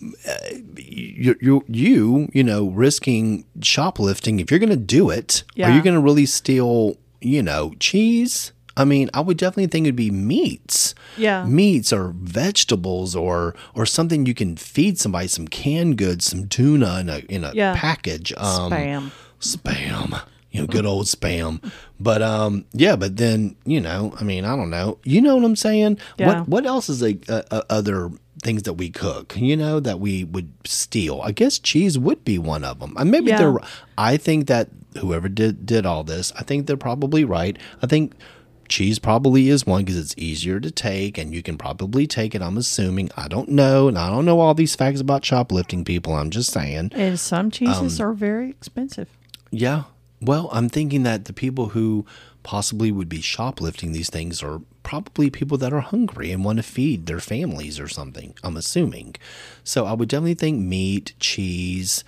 you, 0.77 1.35
you, 1.41 1.65
you, 1.67 2.29
you 2.33 2.45
know, 2.45 2.67
risking 2.69 3.45
shoplifting. 3.63 4.39
If 4.39 4.51
you're 4.51 4.61
going 4.61 4.71
to 4.71 4.77
do 4.77 5.09
it, 5.11 5.45
are 5.63 5.71
you 5.77 5.83
going 5.83 5.95
to 5.95 6.01
really 6.01 6.27
steal, 6.27 6.97
you 7.21 7.43
know, 7.43 7.73
cheese? 7.81 8.53
I 8.77 8.85
mean, 8.85 9.09
I 9.15 9.21
would 9.21 9.39
definitely 9.39 9.69
think 9.69 9.87
it'd 9.87 9.97
be 9.97 10.11
meats. 10.11 10.95
Yeah. 11.17 11.47
Meats 11.47 11.91
or 11.93 12.13
vegetables 12.15 13.17
or 13.17 13.55
or 13.75 13.87
something 13.87 14.27
you 14.27 14.35
can 14.35 14.57
feed 14.57 14.99
somebody, 14.99 15.29
some 15.29 15.49
canned 15.49 15.97
goods, 15.97 16.27
some 16.27 16.47
tuna 16.47 17.01
in 17.01 17.09
a 17.09 17.19
in 17.31 17.45
a 17.45 17.53
Yeah. 17.55 17.75
package. 17.75 18.35
Um, 18.37 18.71
Spam. 18.73 19.11
spam 19.41 20.23
you 20.51 20.61
know 20.63 20.67
good 20.67 20.87
old 20.87 21.05
spam 21.05 21.63
but 22.01 22.23
um 22.23 22.65
yeah 22.73 22.97
but 22.97 23.19
then 23.19 23.55
you 23.67 23.79
know 23.79 24.15
i 24.19 24.25
mean 24.25 24.47
i 24.47 24.57
don't 24.57 24.71
know 24.71 24.97
you 25.05 25.21
know 25.21 25.37
what 25.37 25.45
i'm 25.45 25.55
saying 25.57 25.99
Yeah. 26.17 26.27
what 26.41 26.49
what 26.49 26.67
else 26.67 26.89
is 26.89 27.03
a, 27.03 27.19
a, 27.29 27.45
a 27.51 27.63
other 27.69 28.11
things 28.43 28.63
that 28.65 28.75
we 28.75 28.91
cook 28.91 29.35
you 29.37 29.57
know 29.57 29.81
that 29.81 29.99
we 29.99 30.23
would 30.25 30.51
steal 30.65 31.21
i 31.23 31.33
guess 31.33 31.59
cheese 31.59 31.99
would 31.99 32.23
be 32.25 32.39
one 32.39 32.65
of 32.65 32.79
them 32.81 32.95
and 32.99 33.11
maybe 33.11 33.29
Yeah. 33.29 33.39
they're 33.39 33.59
i 33.97 34.17
think 34.17 34.47
that 34.49 34.69
whoever 34.99 35.29
did 35.29 35.65
did 35.67 35.87
all 35.87 36.05
this 36.05 36.33
i 36.37 36.43
think 36.43 36.67
they're 36.67 36.77
probably 36.77 37.25
right 37.25 37.59
i 37.83 37.87
think 37.87 38.13
cheese 38.69 38.99
probably 38.99 39.49
is 39.49 39.65
one 39.65 39.85
because 39.85 39.99
it's 39.99 40.15
easier 40.19 40.59
to 40.61 40.71
take 40.71 41.17
and 41.19 41.33
you 41.35 41.43
can 41.43 41.57
probably 41.57 42.07
take 42.07 42.35
it 42.35 42.43
i'm 42.43 42.59
assuming 42.59 43.09
i 43.17 43.27
don't 43.29 43.49
know 43.49 43.89
and 43.89 43.97
i 43.99 44.11
don't 44.11 44.25
know 44.25 44.41
all 44.41 44.55
these 44.55 44.75
facts 44.77 45.01
about 45.01 45.25
shoplifting 45.25 45.85
people 45.85 46.15
i'm 46.15 46.31
just 46.31 46.51
saying 46.53 46.91
And 46.95 47.19
some 47.19 47.51
cheeses 47.51 48.01
Um, 48.01 48.07
are 48.07 48.13
very 48.13 48.51
expensive. 48.51 49.09
yeah. 49.51 49.85
Well, 50.21 50.49
I'm 50.51 50.71
thinking 50.71 51.03
that 51.03 51.27
the 51.27 51.35
people 51.35 51.69
who 51.71 52.07
possibly 52.43 52.91
would 52.91 53.09
be 53.09 53.21
shoplifting 53.21 53.93
these 53.93 54.09
things 54.09 54.43
are 54.43 54.63
probably 54.87 55.29
people 55.31 55.59
that 55.59 55.73
are 55.73 55.81
hungry 55.81 56.31
and 56.31 56.45
want 56.45 56.59
to 56.59 56.63
feed 56.63 57.07
their 57.07 57.19
families 57.19 57.81
or 57.81 57.89
something. 57.89 58.33
I'm 58.45 58.57
assuming. 58.57 59.17
So 59.65 59.85
I 59.85 59.93
would 59.93 60.09
definitely 60.09 60.35
think 60.35 60.61
meat, 60.61 61.13
cheese, 61.19 62.05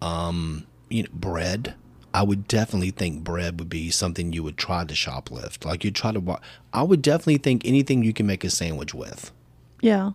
um, 0.00 0.66
you 0.88 1.02
know, 1.02 1.10
bread. 1.12 1.74
I 2.14 2.22
would 2.22 2.48
definitely 2.48 2.90
think 2.90 3.22
bread 3.22 3.58
would 3.58 3.68
be 3.68 3.90
something 3.90 4.32
you 4.32 4.42
would 4.44 4.56
try 4.56 4.82
to 4.82 4.94
shoplift. 4.94 5.66
Like 5.66 5.84
you 5.84 5.90
try 5.90 6.10
to. 6.12 6.40
I 6.72 6.82
would 6.82 7.02
definitely 7.02 7.36
think 7.36 7.66
anything 7.66 8.02
you 8.02 8.14
can 8.14 8.26
make 8.26 8.44
a 8.44 8.50
sandwich 8.50 8.94
with. 8.94 9.30
Yeah. 9.82 10.12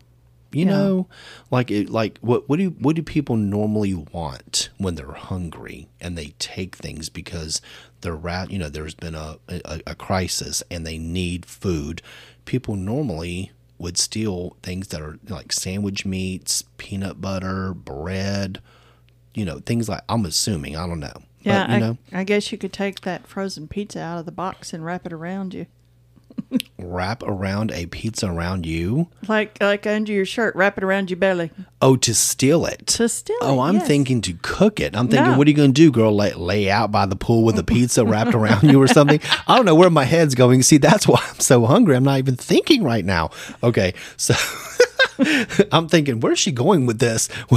You 0.51 0.65
Yeah. 0.65 0.71
know, 0.71 1.07
like 1.51 1.69
it, 1.71 1.89
like 1.89 2.17
what 2.19 2.47
what 2.49 2.57
do 2.59 2.69
what 2.79 2.95
do 2.95 3.03
people 3.03 3.35
normally 3.35 3.93
want 3.93 4.69
when 4.77 4.95
they're 4.95 5.11
hungry 5.11 5.87
and 5.99 6.17
they 6.17 6.33
take 6.39 6.75
things 6.75 7.09
because 7.09 7.61
they're 8.01 8.15
rat 8.15 8.51
you 8.51 8.57
know 8.59 8.69
there's 8.69 8.93
been 8.95 9.15
a, 9.15 9.37
a 9.49 9.81
a 9.87 9.95
crisis 9.95 10.63
and 10.71 10.85
they 10.87 10.97
need 10.97 11.45
food. 11.45 12.01
People 12.45 12.75
normally 12.75 13.51
would 13.77 13.97
steal 13.97 14.55
things 14.63 14.87
that 14.87 15.01
are 15.01 15.19
like 15.27 15.51
sandwich 15.51 16.05
meats, 16.05 16.63
peanut 16.77 17.19
butter, 17.21 17.73
bread, 17.73 18.59
you 19.35 19.45
know, 19.45 19.59
things 19.59 19.87
like 19.87 20.01
I'm 20.09 20.25
assuming, 20.25 20.75
I 20.75 20.87
don't 20.87 20.99
know. 20.99 21.21
Yeah. 21.41 21.67
but, 21.67 21.69
you 21.69 21.75
I, 21.75 21.79
know, 21.79 21.97
I 22.11 22.23
guess 22.23 22.51
you 22.51 22.57
could 22.57 22.73
take 22.73 23.01
that 23.01 23.27
frozen 23.27 23.67
pizza 23.67 23.99
out 24.01 24.17
of 24.17 24.25
the 24.25 24.31
box 24.31 24.73
and 24.73 24.83
wrap 24.83 25.05
it 25.05 25.13
around 25.13 25.53
you. 25.53 25.67
Wrap 26.77 27.23
around 27.23 27.71
a 27.71 27.85
pizza 27.87 28.27
around 28.31 28.65
you. 28.65 29.07
Like 29.27 29.57
like 29.61 29.85
under 29.85 30.11
your 30.11 30.25
shirt, 30.25 30.55
wrap 30.55 30.77
it 30.77 30.83
around 30.83 31.09
your 31.09 31.17
belly. 31.17 31.51
Oh, 31.81 31.95
to 31.97 32.13
steal 32.15 32.65
it. 32.65 32.87
To 32.87 33.09
steal 33.09 33.35
Oh, 33.41 33.59
it, 33.59 33.63
I'm 33.67 33.75
yes. 33.75 33.87
thinking 33.87 34.21
to 34.21 34.33
cook 34.41 34.79
it. 34.79 34.95
I'm 34.95 35.07
thinking, 35.07 35.31
No. 35.33 35.37
what 35.37 35.45
are 35.47 35.49
you 35.51 35.55
going 35.57 35.73
to 35.73 35.81
do, 35.81 35.91
girl? 35.91 36.15
Lay, 36.15 36.33
lay 36.33 36.69
out 36.71 36.91
by 36.91 37.05
the 37.05 37.15
pool 37.15 37.43
with 37.43 37.59
a 37.59 37.63
pizza 37.63 38.03
wrapped 38.05 38.33
around 38.33 38.63
you 38.63 38.81
or 38.81 38.87
something? 38.87 39.19
I 39.47 39.55
don't 39.55 39.65
know 39.65 39.75
where 39.75 39.89
my 39.89 40.05
head's 40.05 40.33
going. 40.35 40.63
See, 40.63 40.77
that's 40.77 41.07
why 41.07 41.23
I'm 41.29 41.39
so 41.39 41.65
hungry. 41.65 41.95
I'm 41.95 42.03
not 42.03 42.17
even 42.19 42.35
thinking 42.35 42.83
right 42.83 43.05
now. 43.05 43.29
Okay, 43.63 43.93
so 44.15 44.33
I'm 45.71 45.87
thinking, 45.89 46.19
where's 46.19 46.39
she 46.39 46.51
going 46.51 46.85
with 46.85 46.99
this? 46.99 47.29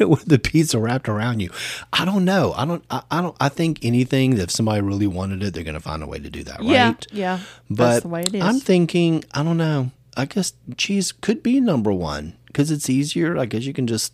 with 0.00 0.24
the 0.26 0.38
pizza 0.38 0.78
wrapped 0.78 1.08
around 1.08 1.40
you? 1.40 1.50
I 1.92 2.04
don't 2.04 2.24
know. 2.24 2.52
I 2.56 2.64
don't. 2.64 2.84
I, 2.90 3.02
I 3.10 3.20
don't. 3.22 3.36
I 3.40 3.48
think 3.48 3.84
anything 3.84 4.36
that 4.36 4.44
if 4.44 4.50
somebody 4.50 4.80
really 4.80 5.06
wanted 5.06 5.42
it, 5.42 5.54
they're 5.54 5.64
going 5.64 5.74
to 5.74 5.80
find 5.80 6.02
a 6.02 6.06
way 6.06 6.18
to 6.18 6.30
do 6.30 6.42
that, 6.44 6.58
right? 6.60 6.68
Yeah. 6.68 6.94
Yeah. 7.12 7.40
But 7.70 7.76
That's 7.76 8.02
the 8.02 8.08
way 8.08 8.20
it 8.22 8.34
is. 8.34 8.42
I'm 8.42 8.60
thinking, 8.60 9.24
I 9.32 9.42
don't 9.42 9.56
know. 9.58 9.90
I 10.16 10.24
guess 10.24 10.52
cheese 10.76 11.12
could 11.12 11.42
be 11.42 11.60
number 11.60 11.92
one 11.92 12.36
because 12.46 12.70
it's 12.70 12.90
easier. 12.90 13.38
I 13.38 13.44
guess 13.46 13.64
you 13.64 13.72
can 13.72 13.86
just 13.86 14.12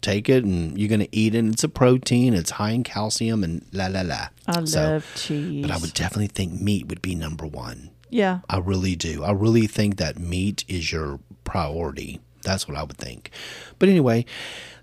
take 0.00 0.28
it 0.28 0.44
and 0.44 0.76
you're 0.78 0.88
going 0.88 1.00
to 1.00 1.16
eat 1.16 1.34
it. 1.34 1.44
It's 1.46 1.64
a 1.64 1.68
protein. 1.68 2.34
It's 2.34 2.50
high 2.52 2.70
in 2.72 2.82
calcium 2.82 3.42
and 3.44 3.64
la 3.72 3.86
la 3.86 4.02
la. 4.02 4.28
I 4.46 4.64
So, 4.64 4.80
love 4.82 5.12
cheese. 5.14 5.62
But 5.62 5.70
I 5.70 5.78
would 5.78 5.94
definitely 5.94 6.26
think 6.26 6.60
meat 6.60 6.88
would 6.88 7.00
be 7.02 7.14
number 7.14 7.46
one. 7.46 7.90
Yeah. 8.10 8.40
I 8.48 8.58
really 8.58 8.96
do. 8.96 9.24
I 9.24 9.30
really 9.32 9.66
think 9.66 9.96
that 9.96 10.18
meat 10.18 10.64
is 10.68 10.92
your 10.92 11.20
priority. 11.44 12.20
That's 12.44 12.68
what 12.68 12.76
I 12.76 12.82
would 12.84 12.96
think. 12.96 13.30
But 13.78 13.88
anyway, 13.88 14.24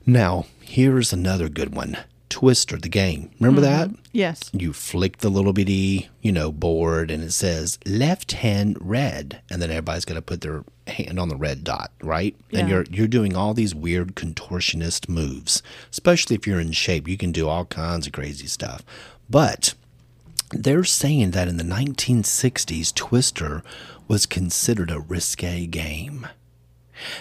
now 0.06 0.46
here's 0.62 1.14
another 1.14 1.48
good 1.50 1.74
one. 1.74 1.98
Twister, 2.30 2.78
the 2.78 2.88
game. 2.90 3.30
Remember 3.42 3.60
that? 3.62 3.90
Mm-hmm. 3.90 4.02
Yes. 4.14 4.50
you 4.54 4.72
flick 4.72 5.18
the 5.18 5.30
little 5.30 5.52
bitty, 5.52 6.10
you 6.22 6.32
know, 6.32 6.50
board 6.52 7.12
and 7.12 7.22
it 7.24 7.32
says 7.32 7.78
left 7.86 8.32
hand 8.32 8.78
red. 8.80 9.42
And 9.50 9.62
then 9.62 9.70
everybody's 9.70 10.06
got 10.06 10.14
to 10.14 10.22
put 10.22 10.40
their 10.40 10.64
hand 10.88 11.20
on 11.20 11.28
the 11.28 11.36
red 11.36 11.66
dot, 11.66 11.92
right? 12.02 12.34
Yeah. 12.50 12.60
And 12.62 12.70
you're 12.70 12.86
you're 12.90 13.08
doing 13.08 13.36
all 13.36 13.54
these 13.54 13.76
weird 13.76 14.16
contortionist 14.16 15.10
moves. 15.10 15.62
Especially 15.92 16.36
if 16.38 16.48
you're 16.48 16.60
in 16.60 16.72
shape, 16.72 17.06
you 17.08 17.18
can 17.18 17.34
do 17.34 17.50
all 17.50 17.66
kinds 17.66 18.08
of 18.08 18.14
crazy 18.14 18.48
stuff. 18.48 18.82
But 19.30 19.74
they're 20.52 20.86
saying 20.86 21.32
that 21.32 21.50
in 21.50 21.58
the 21.58 21.64
1960s, 21.66 22.94
Twister 22.96 23.62
was 24.08 24.26
considered 24.26 24.90
a 24.92 25.00
risque 25.02 25.66
game. 25.68 26.28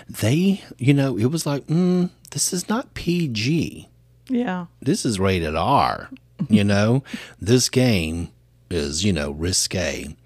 They, 0.09 0.63
you 0.79 0.95
know, 0.95 1.17
it 1.17 1.27
was 1.27 1.47
like, 1.47 1.67
mm, 1.67 2.11
this 2.31 2.53
is 2.53 2.69
not 2.69 2.95
PG 2.95 3.89
Yeah. 4.29 4.67
this 4.81 5.05
is 5.05 5.19
rated 5.21 5.57
R. 5.57 6.11
You 6.49 6.65
know, 6.65 7.03
this 7.41 7.69
game 7.69 8.31
is 8.71 9.05
you 9.05 9.13
know 9.13 9.31
risque, 9.33 10.17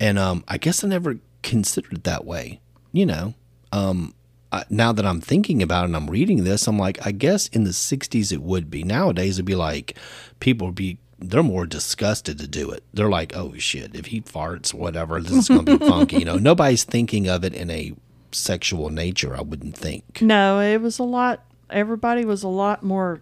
and 0.00 0.18
um, 0.18 0.44
I 0.48 0.56
guess 0.56 0.82
I 0.84 0.88
never 0.88 1.18
considered 1.42 1.92
it 1.92 2.04
that 2.04 2.24
way. 2.24 2.60
You 2.92 3.04
know, 3.06 3.34
um, 3.72 4.14
I, 4.50 4.64
now 4.70 4.92
that 4.92 5.04
I'm 5.04 5.20
thinking 5.20 5.62
about 5.62 5.82
it 5.82 5.86
and 5.86 5.96
I'm 5.96 6.08
reading 6.08 6.44
this, 6.44 6.66
I'm 6.66 6.78
like, 6.78 7.04
I 7.06 7.10
guess 7.12 7.48
in 7.48 7.64
the 7.64 7.70
'60s 7.70 8.32
it 8.32 8.40
would 8.40 8.70
be. 8.70 8.82
Nowadays 8.82 9.36
it'd 9.36 9.44
be 9.46 9.54
like 9.56 9.96
people 10.40 10.68
would 10.68 10.74
be. 10.76 10.98
They're 11.18 11.42
more 11.42 11.66
disgusted 11.66 12.38
to 12.38 12.46
do 12.46 12.70
it. 12.70 12.84
They're 12.94 13.10
like, 13.10 13.36
"Oh 13.36 13.52
shit! 13.58 13.94
If 13.96 14.06
he 14.06 14.20
farts, 14.22 14.72
whatever, 14.72 15.20
this 15.20 15.32
is 15.32 15.48
going 15.48 15.66
to 15.66 15.78
be 15.78 15.84
funky." 15.86 16.18
You 16.20 16.24
know, 16.24 16.36
nobody's 16.38 16.84
thinking 16.84 17.28
of 17.28 17.44
it 17.44 17.52
in 17.52 17.68
a 17.70 17.92
sexual 18.32 18.90
nature. 18.90 19.36
I 19.36 19.40
wouldn't 19.42 19.76
think. 19.76 20.20
No, 20.22 20.60
it 20.60 20.80
was 20.80 20.98
a 20.98 21.04
lot. 21.04 21.44
Everybody 21.70 22.24
was 22.24 22.42
a 22.42 22.48
lot 22.48 22.82
more 22.82 23.20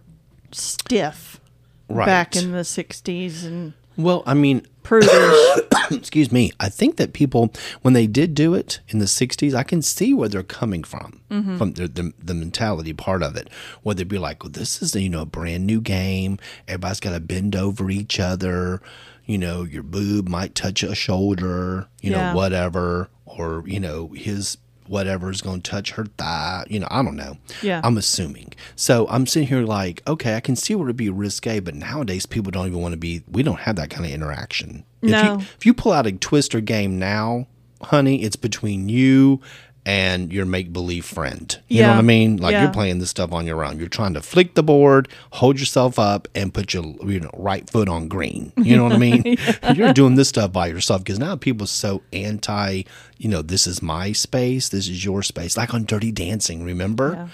stiff 0.53 1.41
Right. 1.89 2.07
back 2.07 2.35
in 2.37 2.51
the 2.53 2.65
'60s 2.65 3.45
and 3.45 3.73
Well, 3.97 4.23
I 4.27 4.35
mean, 4.35 4.67
prudish. 4.83 5.11
excuse 5.91 6.33
me 6.33 6.51
i 6.59 6.69
think 6.69 6.97
that 6.97 7.13
people 7.13 7.53
when 7.83 7.95
they 7.95 8.09
did 8.09 8.35
do 8.35 8.55
it 8.55 8.81
in 8.89 8.99
the 8.99 9.05
60s 9.05 9.55
i 9.55 9.63
can 9.63 9.81
see 9.81 10.13
where 10.13 10.29
they're 10.29 10.43
coming 10.43 10.83
from 10.83 11.21
mm-hmm. 11.31 11.57
from 11.57 11.73
the, 11.75 11.87
the, 11.87 12.13
the 12.21 12.35
mentality 12.35 12.93
part 12.93 13.23
of 13.23 13.37
it 13.37 13.49
where 13.85 13.95
they'd 13.95 14.09
be 14.09 14.19
like 14.19 14.43
well 14.43 14.51
this 14.51 14.83
is 14.83 14.97
you 14.97 15.09
know 15.09 15.23
a 15.23 15.27
brand 15.27 15.65
new 15.65 15.81
game 15.81 16.39
everybody's 16.67 16.99
got 16.99 17.13
to 17.13 17.21
bend 17.21 17.55
over 17.55 17.89
each 17.89 18.19
other 18.19 18.83
you 19.27 19.39
know 19.39 19.63
your 19.63 19.85
boob 19.85 20.29
might 20.29 20.57
touch 20.57 20.83
a 20.83 20.93
shoulder 20.95 21.87
you 22.01 22.11
Yeah. 22.11 22.31
know 22.31 22.37
whatever 22.37 23.09
or 23.25 23.63
you 23.65 23.79
know 23.79 24.09
his 24.09 24.57
whatever 24.89 25.31
is 25.31 25.41
going 25.41 25.61
to 25.63 25.71
touch 25.71 25.93
her 25.93 26.07
thigh 26.19 26.65
you 26.69 26.79
know 26.81 26.87
i 26.91 27.03
don't 27.03 27.17
know 27.17 27.37
Yeah. 27.63 27.81
i'm 27.85 27.97
assuming 27.99 28.53
so 28.75 29.07
i'm 29.09 29.27
sitting 29.27 29.49
here 29.49 29.63
like 29.63 30.03
okay 30.07 30.35
i 30.37 30.41
can 30.41 30.57
see 30.57 30.75
where 30.75 30.87
it'd 30.89 30.97
be 30.97 31.11
risque 31.11 31.61
but 31.61 31.75
nowadays 31.75 32.27
people 32.27 32.51
don't 32.51 32.67
even 32.67 32.81
want 32.81 32.93
to 32.93 32.99
be 32.99 33.23
we 33.31 33.43
don't 33.43 33.61
have 33.61 33.77
that 33.77 33.91
kind 33.91 34.05
of 34.07 34.11
interaction 34.13 34.85
if 35.03 35.11
No. 35.11 35.23
you, 35.35 35.39
if 35.39 35.67
you 35.67 35.75
pull 35.75 35.93
out 35.93 36.07
a 36.07 36.13
twister 36.13 36.61
game 36.61 36.99
now, 36.99 37.47
honey, 37.83 38.23
it's 38.23 38.35
between 38.37 38.89
you 38.89 39.41
and 39.87 40.33
your 40.33 40.45
make 40.45 40.73
believe 40.73 41.05
friend. 41.05 41.59
You 41.69 41.83
know 41.83 41.91
what 41.91 41.99
I 41.99 42.03
mean? 42.03 42.39
Like 42.39 42.53
Yeah. 42.53 42.65
you're 42.65 42.73
playing 42.73 42.99
this 42.99 43.09
stuff 43.11 43.33
on 43.33 43.47
your 43.47 43.65
own. 43.65 43.79
You're 43.79 43.89
trying 43.89 44.15
to 44.15 44.21
flick 44.21 44.55
the 44.55 44.63
board, 44.65 45.09
hold 45.31 45.59
yourself 45.61 45.97
up, 45.99 46.27
and 46.35 46.53
put 46.53 46.75
your 46.75 46.85
you 47.07 47.21
know 47.21 47.31
right 47.35 47.71
foot 47.71 47.89
on 47.89 48.09
green. 48.09 48.53
You 48.57 48.77
know 48.77 48.83
what 48.83 48.93
I 48.95 48.99
mean? 48.99 49.37
You're 49.75 49.93
doing 49.93 50.17
this 50.17 50.29
stuff 50.29 50.53
by 50.53 50.67
yourself 50.67 51.03
because 51.05 51.19
now 51.21 51.37
people 51.37 51.65
are 51.65 51.69
so 51.69 52.03
anti. 52.13 52.83
You 53.19 53.29
know, 53.31 53.41
this 53.43 53.67
is 53.67 53.81
my 53.81 54.13
space. 54.13 54.69
This 54.69 54.89
is 54.89 55.05
your 55.05 55.23
space. 55.23 55.57
Like 55.57 55.73
on 55.73 55.85
Dirty 55.85 56.11
Dancing, 56.13 56.65
remember? 56.65 57.13
Yeah. 57.15 57.29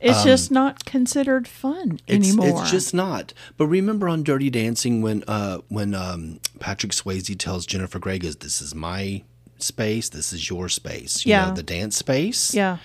It's 0.00 0.24
just 0.24 0.50
not 0.50 0.86
considered 0.86 1.46
fun 1.46 1.90
Um, 1.92 1.98
It's, 2.06 2.28
anymore. 2.30 2.62
it's 2.62 2.70
just 2.70 2.94
not. 2.94 3.34
But 3.58 3.66
remember 3.66 4.08
on 4.08 4.22
Dirty 4.22 4.48
Dancing 4.48 5.02
when 5.02 5.22
uh 5.28 5.58
when 5.68 5.94
um 5.94 6.40
Patrick 6.58 6.92
Swayze 6.92 7.36
tells 7.38 7.66
Jennifer 7.66 7.98
Grey 7.98 8.18
goes, 8.18 8.36
This 8.36 8.62
is 8.62 8.74
my 8.74 9.22
space, 9.66 10.08
this 10.08 10.32
is 10.32 10.48
your 10.50 10.68
space. 10.68 11.24
You 11.26 11.30
Yeah. 11.30 11.46
know, 11.48 11.54
the 11.54 11.62
dance 11.62 11.96
space. 11.96 12.54
yeah. 12.54 12.78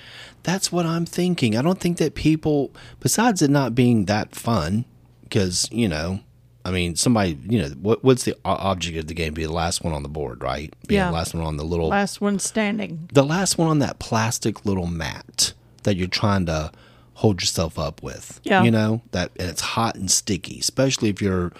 That's 0.43 0.71
what 0.71 0.85
I'm 0.85 1.05
thinking. 1.07 1.57
I 1.57 1.61
don't 1.63 1.79
think 1.79 1.97
that 1.97 2.13
people 2.13 2.71
besides 2.99 3.41
it 3.41 3.49
not 3.49 3.73
being 3.73 4.05
that 4.05 4.35
fun, 4.35 4.85
because, 5.23 5.67
you 5.71 5.87
know, 5.87 6.19
I 6.63 6.71
mean, 6.71 6.95
somebody, 6.95 7.37
you 7.49 7.61
know, 7.61 7.69
what 7.81 8.03
what's 8.03 8.23
the 8.23 8.35
object 8.45 8.97
of 8.97 9.07
the 9.07 9.13
game? 9.13 9.33
Be 9.33 9.43
the 9.45 9.51
last 9.51 9.83
one 9.83 9.93
on 9.93 10.03
the 10.03 10.09
board, 10.09 10.41
right? 10.43 10.73
Be 10.87 10.95
Yeah. 10.95 11.07
the 11.07 11.13
last 11.13 11.33
one 11.33 11.43
on 11.43 11.57
the 11.57 11.63
little 11.63 11.87
Last 11.87 12.21
one 12.21 12.37
standing. 12.39 13.09
the 13.13 13.23
last 13.23 13.57
one 13.57 13.67
on 13.69 13.79
that 13.79 13.97
plastic 13.99 14.65
little 14.65 14.87
mat 14.87 15.53
that 15.83 15.95
you're 15.95 16.07
trying 16.07 16.45
to 16.47 16.71
hold 17.15 17.41
yourself 17.41 17.77
up 17.79 18.01
with. 18.03 18.39
Yeah. 18.43 18.63
You 18.63 18.71
know, 18.71 19.01
that 19.11 19.31
and 19.39 19.49
it's 19.49 19.61
hot 19.61 19.95
and 19.95 20.09
sticky, 20.11 20.59
especially 20.59 21.09
if 21.09 21.21
you're, 21.21 21.51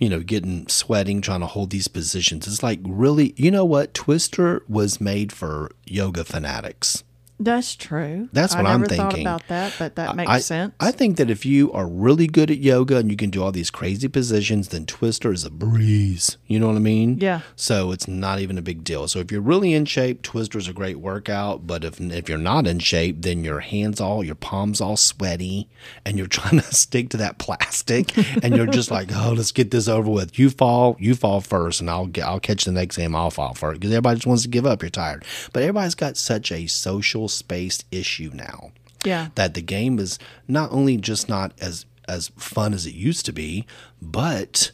you 0.00 0.08
know, 0.08 0.20
getting 0.20 0.66
sweating 0.66 1.20
trying 1.20 1.40
to 1.40 1.46
hold 1.46 1.70
these 1.70 1.86
positions. 1.86 2.48
It's 2.48 2.62
like 2.62 2.80
really, 2.82 3.34
you 3.36 3.50
know 3.50 3.66
what? 3.66 3.94
Twister 3.94 4.64
was 4.68 5.00
made 5.00 5.30
for 5.30 5.70
yoga 5.86 6.24
fanatics. 6.24 7.04
That's 7.40 7.74
true. 7.74 8.28
That's 8.34 8.54
I 8.54 8.62
what 8.62 8.70
I'm 8.70 8.82
never 8.82 8.94
thought 8.94 9.12
thinking. 9.12 9.26
about 9.26 9.48
that, 9.48 9.74
but 9.78 9.96
that 9.96 10.14
makes 10.14 10.30
I, 10.30 10.38
sense. 10.40 10.74
I 10.78 10.92
think 10.92 11.16
that 11.16 11.30
if 11.30 11.46
you 11.46 11.72
are 11.72 11.88
really 11.88 12.26
good 12.26 12.50
at 12.50 12.58
yoga 12.58 12.98
and 12.98 13.10
you 13.10 13.16
can 13.16 13.30
do 13.30 13.42
all 13.42 13.50
these 13.50 13.70
crazy 13.70 14.08
positions, 14.08 14.68
then 14.68 14.84
Twister 14.84 15.32
is 15.32 15.42
a 15.46 15.50
breeze. 15.50 16.36
You 16.46 16.60
know 16.60 16.66
what 16.66 16.76
I 16.76 16.80
mean? 16.80 17.16
Yeah. 17.18 17.40
So 17.56 17.92
it's 17.92 18.06
not 18.06 18.40
even 18.40 18.58
a 18.58 18.62
big 18.62 18.84
deal. 18.84 19.08
So 19.08 19.20
if 19.20 19.32
you're 19.32 19.40
really 19.40 19.72
in 19.72 19.86
shape, 19.86 20.20
Twister 20.20 20.58
is 20.58 20.68
a 20.68 20.74
great 20.74 20.98
workout. 20.98 21.66
But 21.66 21.82
if 21.82 21.98
if 21.98 22.28
you're 22.28 22.36
not 22.36 22.66
in 22.66 22.78
shape, 22.78 23.22
then 23.22 23.42
your 23.42 23.60
hands 23.60 24.02
all, 24.02 24.22
your 24.22 24.34
palms 24.34 24.82
all 24.82 24.98
sweaty, 24.98 25.66
and 26.04 26.18
you're 26.18 26.26
trying 26.40 26.60
to 26.60 26.74
stick 26.74 27.08
to 27.10 27.16
that 27.16 27.38
plastic, 27.38 28.14
and 28.42 28.54
you're 28.54 28.66
just 28.66 28.90
like, 28.90 29.08
oh, 29.14 29.32
let's 29.34 29.52
get 29.52 29.70
this 29.70 29.88
over 29.88 30.10
with. 30.10 30.38
You 30.38 30.50
fall, 30.50 30.94
you 31.00 31.14
fall 31.14 31.40
first, 31.40 31.80
and 31.80 31.88
I'll 31.88 32.06
get, 32.06 32.26
I'll 32.26 32.38
catch 32.38 32.66
the 32.66 32.72
next 32.72 32.98
game. 32.98 33.16
I'll 33.16 33.30
fall 33.30 33.54
first 33.54 33.80
because 33.80 33.94
everybody 33.94 34.16
just 34.16 34.26
wants 34.26 34.42
to 34.42 34.48
give 34.48 34.66
up. 34.66 34.82
You're 34.82 34.90
tired, 34.90 35.24
but 35.54 35.62
everybody's 35.62 35.94
got 35.94 36.18
such 36.18 36.52
a 36.52 36.66
social 36.66 37.29
space 37.30 37.84
issue 37.90 38.30
now 38.34 38.72
yeah. 39.04 39.28
that 39.36 39.54
the 39.54 39.62
game 39.62 39.98
is 39.98 40.18
not 40.46 40.70
only 40.72 40.96
just 40.96 41.28
not 41.28 41.52
as 41.60 41.86
as 42.08 42.28
fun 42.36 42.74
as 42.74 42.86
it 42.86 42.94
used 42.94 43.24
to 43.26 43.32
be, 43.32 43.64
but 44.02 44.72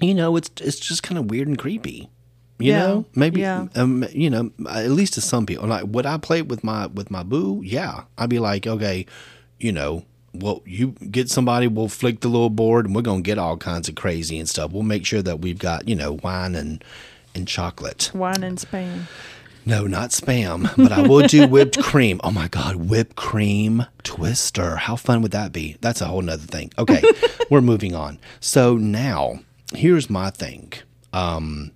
you 0.00 0.14
know, 0.14 0.36
it's 0.36 0.50
it's 0.60 0.80
just 0.80 1.02
kind 1.02 1.18
of 1.18 1.30
weird 1.30 1.46
and 1.48 1.58
creepy. 1.58 2.08
You 2.58 2.72
Yeah, 2.72 2.78
know, 2.78 3.04
maybe 3.14 3.40
yeah. 3.40 3.68
um, 3.74 4.04
you 4.12 4.28
know, 4.28 4.50
at 4.68 4.90
least 4.90 5.14
to 5.14 5.20
some 5.20 5.46
people. 5.46 5.66
Like 5.68 5.84
would 5.86 6.06
I 6.06 6.18
play 6.18 6.42
with 6.42 6.62
my 6.64 6.86
with 6.86 7.10
my 7.10 7.22
boo? 7.22 7.62
Yeah, 7.64 8.04
I'd 8.18 8.28
be 8.30 8.38
like, 8.38 8.66
okay, 8.66 9.06
you 9.58 9.72
know, 9.72 10.04
well, 10.34 10.62
you 10.66 10.88
get 11.10 11.30
somebody, 11.30 11.68
we'll 11.68 11.88
flick 11.88 12.20
the 12.20 12.28
little 12.28 12.50
board, 12.50 12.86
and 12.86 12.94
we're 12.94 13.02
gonna 13.02 13.22
get 13.22 13.38
all 13.38 13.56
kinds 13.56 13.88
of 13.88 13.94
crazy 13.94 14.38
and 14.38 14.48
stuff. 14.48 14.72
We'll 14.72 14.82
make 14.82 15.06
sure 15.06 15.22
that 15.22 15.40
we've 15.40 15.58
got 15.58 15.88
you 15.88 15.94
know 15.94 16.18
wine 16.22 16.54
and 16.54 16.84
and 17.34 17.46
chocolate. 17.46 18.10
Wine 18.12 18.42
and 18.42 18.58
Spain. 18.58 19.06
No, 19.66 19.86
not 19.86 20.10
spam, 20.10 20.74
but 20.76 20.90
I 20.92 21.02
will 21.02 21.26
do 21.26 21.46
whipped 21.48 21.78
cream. 21.82 22.20
Oh 22.24 22.30
my 22.30 22.48
God, 22.48 22.76
whipped 22.76 23.16
cream 23.16 23.86
twister. 24.02 24.76
How 24.76 24.96
fun 24.96 25.22
would 25.22 25.32
that 25.32 25.52
be? 25.52 25.76
That's 25.80 26.00
a 26.00 26.06
whole 26.06 26.22
nother 26.22 26.46
thing. 26.46 26.72
Okay, 26.78 27.02
we're 27.50 27.60
moving 27.60 27.94
on. 27.94 28.18
So 28.40 28.76
now, 28.76 29.40
here's 29.74 30.08
my 30.08 30.30
thing. 30.30 30.72
Um, 31.12 31.72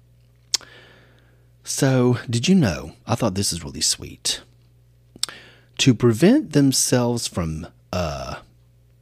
so, 1.63 2.19
did 2.29 2.49
you 2.49 2.55
know? 2.55 2.93
I 3.07 3.15
thought 3.15 3.35
this 3.35 3.53
is 3.53 3.65
really 3.65 3.81
sweet. 3.81 4.41
To 5.79 5.95
prevent 5.95 6.53
themselves 6.53 7.27
from 7.27 7.67
uh, 7.93 8.37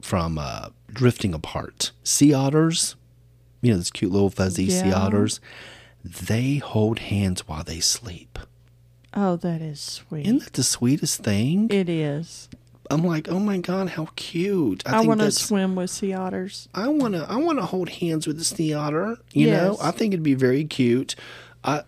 from 0.01 0.37
uh, 0.37 0.69
drifting 0.91 1.33
apart, 1.33 1.91
sea 2.03 2.33
otters, 2.33 2.95
you 3.61 3.71
know, 3.71 3.77
those 3.77 3.91
cute 3.91 4.11
little 4.11 4.29
fuzzy 4.29 4.69
sea 4.69 4.91
otters, 4.91 5.39
they 6.03 6.57
hold 6.57 6.99
hands 6.99 7.47
while 7.47 7.63
they 7.63 7.79
sleep. 7.79 8.37
Oh, 9.13 9.35
that 9.37 9.61
is 9.61 9.79
sweet. 9.79 10.25
Isn't 10.25 10.43
that 10.43 10.53
the 10.53 10.63
sweetest 10.63 11.23
thing? 11.23 11.69
it 11.69 11.87
is. 11.89 12.49
I'm 12.91 13.03
like, 13.03 13.29
oh 13.29 13.39
my 13.39 13.57
god, 13.59 13.89
how 13.89 14.09
cute! 14.15 14.83
I, 14.85 14.97
think 14.97 15.07
want 15.07 15.21
to 15.21 15.31
swim 15.31 15.75
with 15.75 15.89
sea 15.89 16.13
otters. 16.13 16.67
I 16.75 16.89
want 16.89 17.13
to. 17.13 17.25
I 17.29 17.37
want 17.37 17.57
to 17.59 17.65
hold 17.65 17.89
hands 17.89 18.27
with 18.27 18.37
the 18.37 18.43
sea 18.43 18.73
otter. 18.73 19.17
You 19.31 19.49
know, 19.51 19.77
I 19.81 19.91
think 19.91 20.13
it'd 20.13 20.21
be 20.23 20.33
very 20.33 20.65
cute. 20.65 21.15
I, 21.63 21.83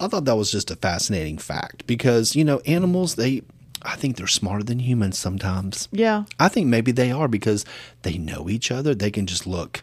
I 0.00 0.08
thought 0.08 0.24
that 0.24 0.34
was 0.36 0.50
just 0.50 0.70
a 0.70 0.76
fascinating 0.76 1.38
fact 1.38 1.86
because 1.86 2.34
you 2.34 2.44
know 2.44 2.58
animals 2.66 3.14
they. 3.14 3.42
I 3.82 3.96
think 3.96 4.16
they're 4.16 4.26
smarter 4.26 4.64
than 4.64 4.80
humans 4.80 5.16
sometimes. 5.18 5.88
Yeah. 5.90 6.24
I 6.38 6.48
think 6.48 6.66
maybe 6.68 6.92
they 6.92 7.10
are 7.12 7.26
because 7.28 7.64
they 8.02 8.16
know 8.18 8.48
each 8.48 8.70
other. 8.70 8.94
They 8.94 9.10
can 9.10 9.26
just 9.26 9.44
look 9.46 9.82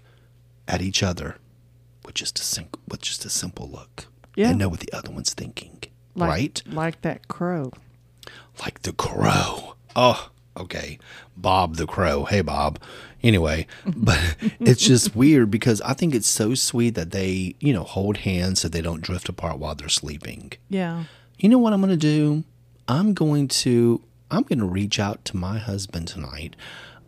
at 0.70 0.82
each 0.82 1.04
other 1.04 1.36
with 2.06 2.16
just 2.16 2.38
a 2.40 2.44
sim- 2.44 2.68
with 2.88 3.02
just 3.02 3.26
a 3.26 3.30
simple 3.30 3.70
look 3.70 4.06
Yeah. 4.36 4.50
and 4.50 4.60
know 4.60 4.70
what 4.70 4.80
the 4.82 4.92
other 4.94 5.12
one's 5.12 5.34
thinking. 5.34 5.82
Like, 6.20 6.30
right? 6.30 6.62
Like 6.68 7.02
that 7.02 7.28
crow. 7.28 7.72
like 8.64 8.82
the 8.84 8.94
crow. 8.94 9.76
Oh, 9.96 10.30
okay. 10.58 11.00
Bob 11.36 11.76
the 11.76 11.88
crow. 11.88 12.26
Hey, 12.26 12.42
Bob. 12.42 12.80
Anyway, 13.24 13.68
but 13.86 14.36
it's 14.60 14.82
just 14.86 15.16
weird 15.16 15.52
because 15.52 15.82
I 15.82 15.94
think 15.94 16.14
it's 16.16 16.28
so 16.30 16.54
sweet 16.56 16.96
that 16.96 17.12
they, 17.12 17.56
you 17.60 17.74
know, 17.74 17.84
hold 17.84 18.18
hands 18.18 18.62
so 18.62 18.68
they 18.70 18.82
don't 18.82 19.02
drift 19.02 19.30
apart 19.30 19.60
while 19.60 19.76
they're 19.76 19.90
sleeping. 19.90 20.54
Yeah. 20.70 21.06
You 21.38 21.50
know 21.50 21.58
what 21.58 21.74
I'm 21.74 21.82
going 21.82 21.92
to 21.92 21.98
do? 21.98 22.44
I'm 22.88 23.14
going 23.14 23.48
to 23.50 24.02
I'm 24.32 24.44
going 24.44 24.60
to 24.60 24.66
reach 24.66 25.00
out 25.00 25.26
to 25.26 25.38
my 25.38 25.58
husband 25.58 26.08
tonight. 26.08 26.56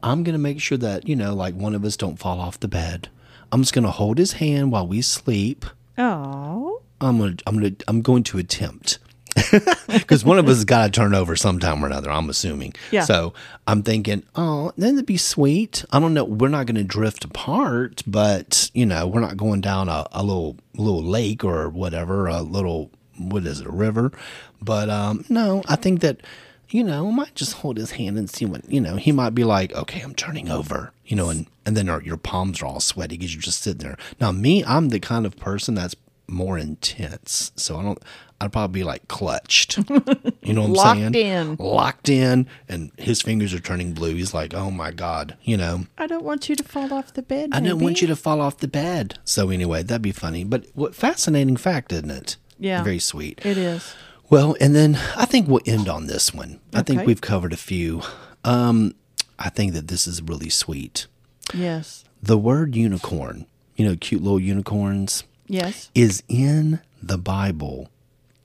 I'm 0.03 0.23
going 0.23 0.33
to 0.33 0.39
make 0.39 0.59
sure 0.59 0.77
that, 0.79 1.07
you 1.07 1.15
know, 1.15 1.35
like 1.35 1.53
one 1.53 1.75
of 1.75 1.85
us 1.85 1.95
don't 1.95 2.17
fall 2.17 2.39
off 2.39 2.59
the 2.59 2.67
bed. 2.67 3.09
I'm 3.51 3.61
just 3.61 3.73
going 3.73 3.85
to 3.85 3.91
hold 3.91 4.17
his 4.17 4.33
hand 4.33 4.71
while 4.71 4.87
we 4.87 5.01
sleep. 5.01 5.65
Oh. 5.97 6.81
I'm 7.01 7.19
gonna, 7.19 7.35
I'm 7.47 7.55
gonna, 7.55 7.75
I'm 7.87 8.01
going 8.01 8.23
to 8.23 8.37
attempt 8.37 8.99
because 9.87 10.25
one 10.25 10.37
of 10.37 10.47
us 10.47 10.57
has 10.57 10.65
got 10.65 10.85
to 10.85 10.91
turn 10.91 11.13
over 11.13 11.35
sometime 11.35 11.83
or 11.83 11.87
another. 11.87 12.11
I'm 12.11 12.29
assuming. 12.29 12.73
Yeah. 12.91 13.05
So 13.05 13.33
I'm 13.67 13.83
thinking, 13.83 14.23
oh, 14.35 14.73
then 14.77 14.95
it'd 14.95 15.05
be 15.05 15.17
sweet. 15.17 15.85
I 15.91 15.99
don't 15.99 16.13
know. 16.13 16.25
We're 16.25 16.49
not 16.49 16.65
going 16.65 16.75
to 16.75 16.83
drift 16.83 17.23
apart, 17.23 18.03
but 18.05 18.69
you 18.73 18.85
know, 18.85 19.07
we're 19.07 19.21
not 19.21 19.37
going 19.37 19.61
down 19.61 19.89
a, 19.89 20.05
a 20.11 20.23
little 20.23 20.57
little 20.75 21.03
lake 21.03 21.43
or 21.43 21.69
whatever, 21.69 22.27
a 22.27 22.41
little 22.41 22.91
what 23.17 23.45
is 23.45 23.61
it, 23.61 23.67
a 23.67 23.71
river? 23.71 24.11
But 24.61 24.89
um, 24.89 25.25
no, 25.29 25.63
I 25.67 25.75
think 25.75 26.01
that. 26.01 26.21
You 26.73 26.85
know, 26.85 27.09
I 27.09 27.11
might 27.11 27.35
just 27.35 27.51
hold 27.55 27.75
his 27.75 27.91
hand 27.91 28.17
and 28.17 28.29
see 28.29 28.45
what 28.45 28.63
you 28.71 28.79
know. 28.79 28.95
He 28.95 29.11
might 29.11 29.31
be 29.31 29.43
like, 29.43 29.73
"Okay, 29.73 29.99
I'm 29.99 30.15
turning 30.15 30.49
over," 30.49 30.93
you 31.05 31.17
know, 31.17 31.27
and 31.27 31.45
and 31.65 31.75
then 31.75 31.89
our, 31.89 32.01
your 32.01 32.15
palms 32.15 32.61
are 32.61 32.65
all 32.65 32.79
sweaty 32.79 33.17
because 33.17 33.33
you're 33.33 33.41
just 33.41 33.61
sitting 33.61 33.85
there. 33.85 33.97
Now, 34.21 34.31
me, 34.31 34.63
I'm 34.63 34.87
the 34.87 35.01
kind 35.01 35.25
of 35.25 35.35
person 35.35 35.75
that's 35.75 35.95
more 36.31 36.57
intense. 36.57 37.51
So 37.55 37.77
I 37.77 37.83
don't 37.83 37.99
I'd 38.39 38.51
probably 38.51 38.79
be 38.79 38.83
like 38.83 39.07
clutched. 39.07 39.79
You 40.43 40.53
know 40.55 40.61
what 40.63 40.69
I'm 40.69 40.73
Locked 40.73 40.99
saying? 41.13 41.15
in. 41.15 41.55
Locked 41.59 42.09
in 42.09 42.47
and 42.67 42.91
his 42.97 43.21
fingers 43.21 43.53
are 43.53 43.59
turning 43.59 43.93
blue. 43.93 44.15
He's 44.15 44.33
like, 44.33 44.55
"Oh 44.55 44.71
my 44.71 44.89
god," 44.89 45.37
you 45.43 45.55
know. 45.55 45.85
I 45.99 46.07
don't 46.07 46.23
want 46.23 46.49
you 46.49 46.55
to 46.55 46.63
fall 46.63 46.91
off 46.91 47.13
the 47.13 47.21
bed. 47.21 47.49
I 47.53 47.59
don't 47.59 47.77
want 47.79 48.01
you 48.01 48.07
to 48.07 48.15
fall 48.15 48.41
off 48.41 48.57
the 48.57 48.67
bed. 48.67 49.19
So 49.23 49.51
anyway, 49.51 49.83
that'd 49.83 50.01
be 50.01 50.11
funny. 50.11 50.43
But 50.43 50.65
what 50.73 50.95
fascinating 50.95 51.57
fact, 51.57 51.93
isn't 51.93 52.09
it? 52.09 52.37
Yeah. 52.57 52.83
Very 52.83 52.97
sweet. 52.97 53.39
It 53.45 53.55
is. 53.57 53.93
Well, 54.31 54.55
and 54.59 54.75
then 54.75 54.95
I 55.15 55.25
think 55.25 55.47
we'll 55.47 55.61
end 55.67 55.87
on 55.87 56.07
this 56.07 56.33
one. 56.33 56.59
I 56.73 56.81
think 56.81 56.99
Okay. 57.01 57.05
we've 57.05 57.21
covered 57.21 57.53
a 57.53 57.57
few. 57.57 58.01
Um, 58.43 58.95
I 59.37 59.49
think 59.49 59.73
that 59.73 59.87
this 59.89 60.07
is 60.07 60.21
really 60.23 60.49
sweet. 60.49 61.05
Yes. 61.53 62.03
The 62.23 62.37
word 62.37 62.75
unicorn, 62.75 63.45
you 63.75 63.85
know, 63.85 63.95
cute 63.95 64.23
little 64.23 64.39
unicorns, 64.39 65.23
Yes. 65.51 65.91
is 65.93 66.23
in 66.27 66.79
the 67.03 67.17
Bible 67.17 67.89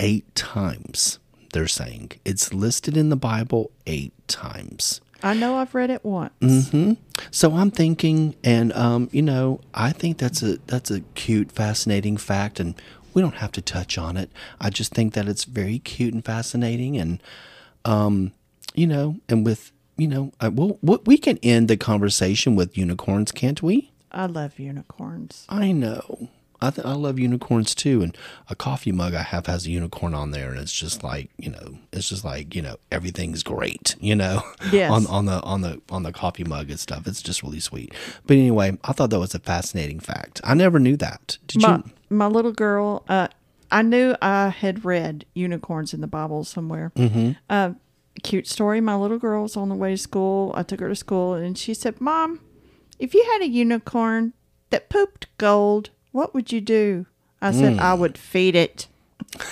eight 0.01 0.35
times. 0.35 1.19
They're 1.53 1.69
saying 1.69 2.13
it's 2.25 2.53
listed 2.53 2.97
in 2.97 3.09
the 3.09 3.17
Bible 3.17 3.71
eight 3.87 4.13
times. 4.29 5.01
I 5.23 5.35
know 5.35 5.57
I've 5.57 5.75
read 5.75 5.91
it 5.91 6.05
once. 6.05 6.35
Mm-hmm. 6.41 6.93
So 7.31 7.55
I'm 7.55 7.71
thinking, 7.71 8.35
and 8.45 8.73
um, 8.75 9.09
you 9.13 9.23
know, 9.23 9.61
I 9.73 9.93
think 9.93 10.19
that's 10.19 10.43
a 10.43 10.59
that's 10.67 10.91
a 10.91 11.01
cute, 11.15 11.53
fascinating 11.53 12.17
fact, 12.17 12.61
and 12.61 12.75
we 13.15 13.23
don't 13.23 13.37
have 13.37 13.53
to 13.53 13.63
touch 13.63 13.97
on 13.97 14.17
it. 14.17 14.31
I 14.61 14.69
just 14.69 14.93
think 14.93 15.15
that 15.15 15.27
it's 15.29 15.45
very 15.45 15.79
cute 15.79 16.13
and 16.13 16.25
fascinating, 16.25 16.99
and 16.99 17.23
um, 17.85 18.33
you 18.75 18.87
know, 18.87 19.17
and 19.29 19.47
with 19.47 19.73
you 19.97 20.09
know, 20.09 20.33
I, 20.41 20.49
well, 20.49 20.77
what 20.81 21.07
we 21.07 21.17
can 21.17 21.39
end 21.39 21.69
the 21.69 21.77
conversation 21.77 22.57
with 22.57 22.77
unicorns, 22.77 23.33
can't 23.33 23.63
we? 23.63 23.93
I 24.13 24.27
love 24.27 24.59
unicorns. 24.59 25.47
I 25.49 25.73
know. 25.73 26.29
I, 26.61 26.71
th- 26.71 26.87
I 26.87 26.93
love 26.95 27.19
unicorns 27.19 27.75
too. 27.75 28.03
And 28.03 28.17
a 28.49 28.55
coffee 28.57 28.93
mug 28.93 29.15
I 29.15 29.23
have 29.23 29.47
has 29.47 29.67
a 29.67 29.71
unicorn 29.71 30.15
on 30.15 30.31
there, 30.31 30.51
and 30.51 30.59
it's 30.59 30.73
just 30.73 31.03
like 31.05 31.31
you 31.39 31.51
know, 31.51 31.79
it's 31.93 32.09
just 32.09 32.25
like 32.25 32.55
you 32.55 32.63
know, 32.63 32.77
everything's 32.91 33.43
great. 33.43 33.95
You 34.01 34.15
know, 34.17 34.43
Yes. 34.73 34.91
on 34.91 35.07
on 35.07 35.27
the 35.27 35.41
on 35.43 35.61
the 35.63 35.81
on 35.91 36.03
the 36.03 36.13
coffee 36.13 36.45
mug 36.45 36.71
and 36.71 36.81
stuff. 36.81 37.07
It's 37.07 37.23
just 37.23 37.43
really 37.43 37.61
sweet. 37.61 37.93
But 38.27 38.37
anyway, 38.37 38.79
I 38.85 38.93
thought 38.93 39.11
that 39.11 39.19
was 39.21 39.35
a 39.35 39.39
fascinating 39.41 40.01
fact. 40.01 40.41
I 40.45 40.55
never 40.55 40.79
knew 40.79 40.97
that. 40.97 41.39
Did 41.47 41.63
My, 41.63 41.77
you? 41.77 41.85
my 42.11 42.27
little 42.27 42.53
girl, 42.53 43.05
uh, 43.09 43.29
I 43.71 43.83
knew 43.83 44.15
I 44.23 44.49
had 44.49 44.85
read 44.85 45.25
unicorns 45.35 45.93
in 45.93 46.01
the 46.01 46.07
Bible 46.07 46.45
somewhere. 46.45 46.93
Mm-hmm. 46.97 47.33
Uh, 47.51 47.73
cute 48.23 48.47
story. 48.47 48.81
My 48.81 48.95
little 48.97 49.19
girl 49.19 49.43
was 49.43 49.57
on 49.57 49.69
the 49.69 49.75
way 49.75 49.91
to 49.91 49.99
school. 49.99 50.53
I 50.57 50.63
took 50.63 50.81
her 50.81 50.89
to 50.89 50.97
school, 50.97 51.35
and 51.35 51.59
she 51.59 51.75
said, 51.75 52.01
"Mom, 52.01 52.41
if 52.99 53.13
you 53.13 53.23
had 53.33 53.43
a 53.43 53.49
unicorn 53.49 54.33
that 54.71 54.89
pooped 54.89 55.27
gold, 55.39 55.91
what 56.17 56.35
would 56.35 56.51
you 56.53 56.61
do?" 56.61 57.07
I 57.43 57.53
said, 57.53 57.75
Hmm. 57.75 57.81
"I 57.81 57.95
would 57.95 58.17
feed 58.19 58.55
it." 58.57 58.89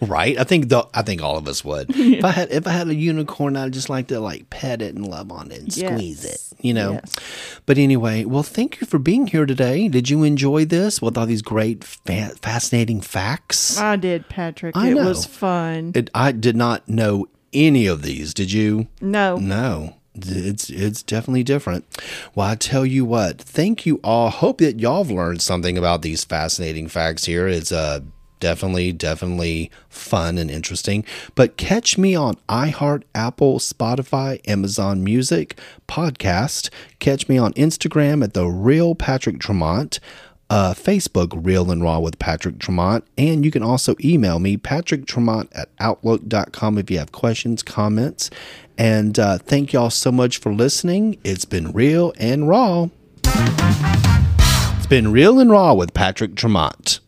Right. 0.00 0.38
I 0.38 0.44
think 0.44 0.68
the 0.68 0.86
I 0.94 1.02
think 1.02 1.22
all 1.22 1.36
of 1.36 1.48
us 1.48 1.64
would. 1.64 1.86
if 1.96 2.24
I 2.24 2.30
had 2.30 2.52
if 2.52 2.66
I 2.68 2.70
had 2.70 2.86
a 2.88 2.94
unicorn, 2.94 3.56
I'd 3.56 3.72
just 3.72 3.88
like 3.90 4.08
to 4.08 4.20
like 4.20 4.48
pet 4.48 4.80
it 4.80 4.94
and 4.94 5.04
love 5.04 5.32
on 5.32 5.50
it 5.50 5.60
and 5.60 5.72
squeeze 5.72 6.24
it. 6.24 6.40
You 6.60 6.74
know. 6.74 6.92
Yes. 6.92 7.14
But 7.66 7.78
anyway, 7.78 8.24
well, 8.24 8.44
thank 8.44 8.80
you 8.80 8.86
for 8.86 9.00
being 9.00 9.26
here 9.26 9.44
today. 9.44 9.88
Did 9.88 10.08
you 10.08 10.22
enjoy 10.22 10.66
this 10.66 11.02
with 11.02 11.18
all 11.18 11.26
these 11.26 11.42
great, 11.42 11.82
fa- 11.82 12.32
fascinating 12.42 13.00
facts? 13.00 13.76
I 13.76 13.96
did, 13.96 14.28
Patrick. 14.28 14.76
I 14.76 14.90
it 14.90 14.94
know. 14.94 15.08
was 15.08 15.24
fun. 15.26 15.92
It, 15.96 16.10
I 16.14 16.30
did 16.30 16.54
not 16.54 16.88
know 16.88 17.26
any 17.52 17.86
of 17.88 18.02
these. 18.02 18.34
Did 18.34 18.52
you? 18.52 18.86
no, 19.00 19.36
No. 19.38 19.96
It's 20.14 20.68
it's 20.68 21.02
definitely 21.02 21.42
different. 21.42 21.84
Well, 22.34 22.48
I 22.48 22.54
tell 22.54 22.84
you 22.84 23.04
what. 23.04 23.40
Thank 23.40 23.86
you 23.86 23.98
all. 24.04 24.30
Hope 24.30 24.58
that 24.58 24.78
y'all 24.78 25.04
have 25.04 25.10
learned 25.12 25.40
something 25.40 25.78
about 25.78 26.02
these 26.02 26.24
fascinating 26.24 26.88
facts 26.88 27.24
here. 27.24 27.48
It's 27.48 27.72
uh 27.72 28.00
definitely 28.38 28.92
definitely 28.92 29.70
fun 29.88 30.36
and 30.36 30.50
interesting. 30.50 31.04
But 31.34 31.56
catch 31.56 31.96
me 31.96 32.14
on 32.14 32.34
iHeart, 32.48 33.04
Apple, 33.14 33.58
Spotify, 33.58 34.40
Amazon 34.46 35.02
Music, 35.02 35.58
podcast. 35.88 36.68
Catch 36.98 37.28
me 37.28 37.38
on 37.38 37.54
Instagram 37.54 38.22
at 38.22 38.34
the 38.34 38.46
real 38.46 38.94
Patrick 38.94 39.38
Tremont 39.38 39.98
uh, 40.52 40.74
Facebook 40.74 41.32
Real 41.34 41.70
and 41.70 41.82
Raw 41.82 41.98
with 41.98 42.18
Patrick 42.18 42.58
Tremont. 42.58 43.06
And 43.16 43.42
you 43.42 43.50
can 43.50 43.62
also 43.62 43.96
email 44.04 44.38
me, 44.38 44.58
Patrick 44.58 45.06
Tremont 45.06 45.50
at 45.54 45.70
Outlook.com 45.80 46.76
if 46.76 46.90
you 46.90 46.98
have 46.98 47.10
questions, 47.10 47.62
comments. 47.62 48.28
And 48.76 49.18
uh, 49.18 49.38
thank 49.38 49.72
y'all 49.72 49.88
so 49.88 50.12
much 50.12 50.36
for 50.36 50.52
listening. 50.52 51.18
It's 51.24 51.46
been 51.46 51.72
Real 51.72 52.12
and 52.18 52.48
Raw. 52.48 52.88
It's 53.24 54.86
been 54.86 55.10
Real 55.10 55.40
and 55.40 55.50
Raw 55.50 55.72
with 55.72 55.94
Patrick 55.94 56.36
Tremont. 56.36 57.00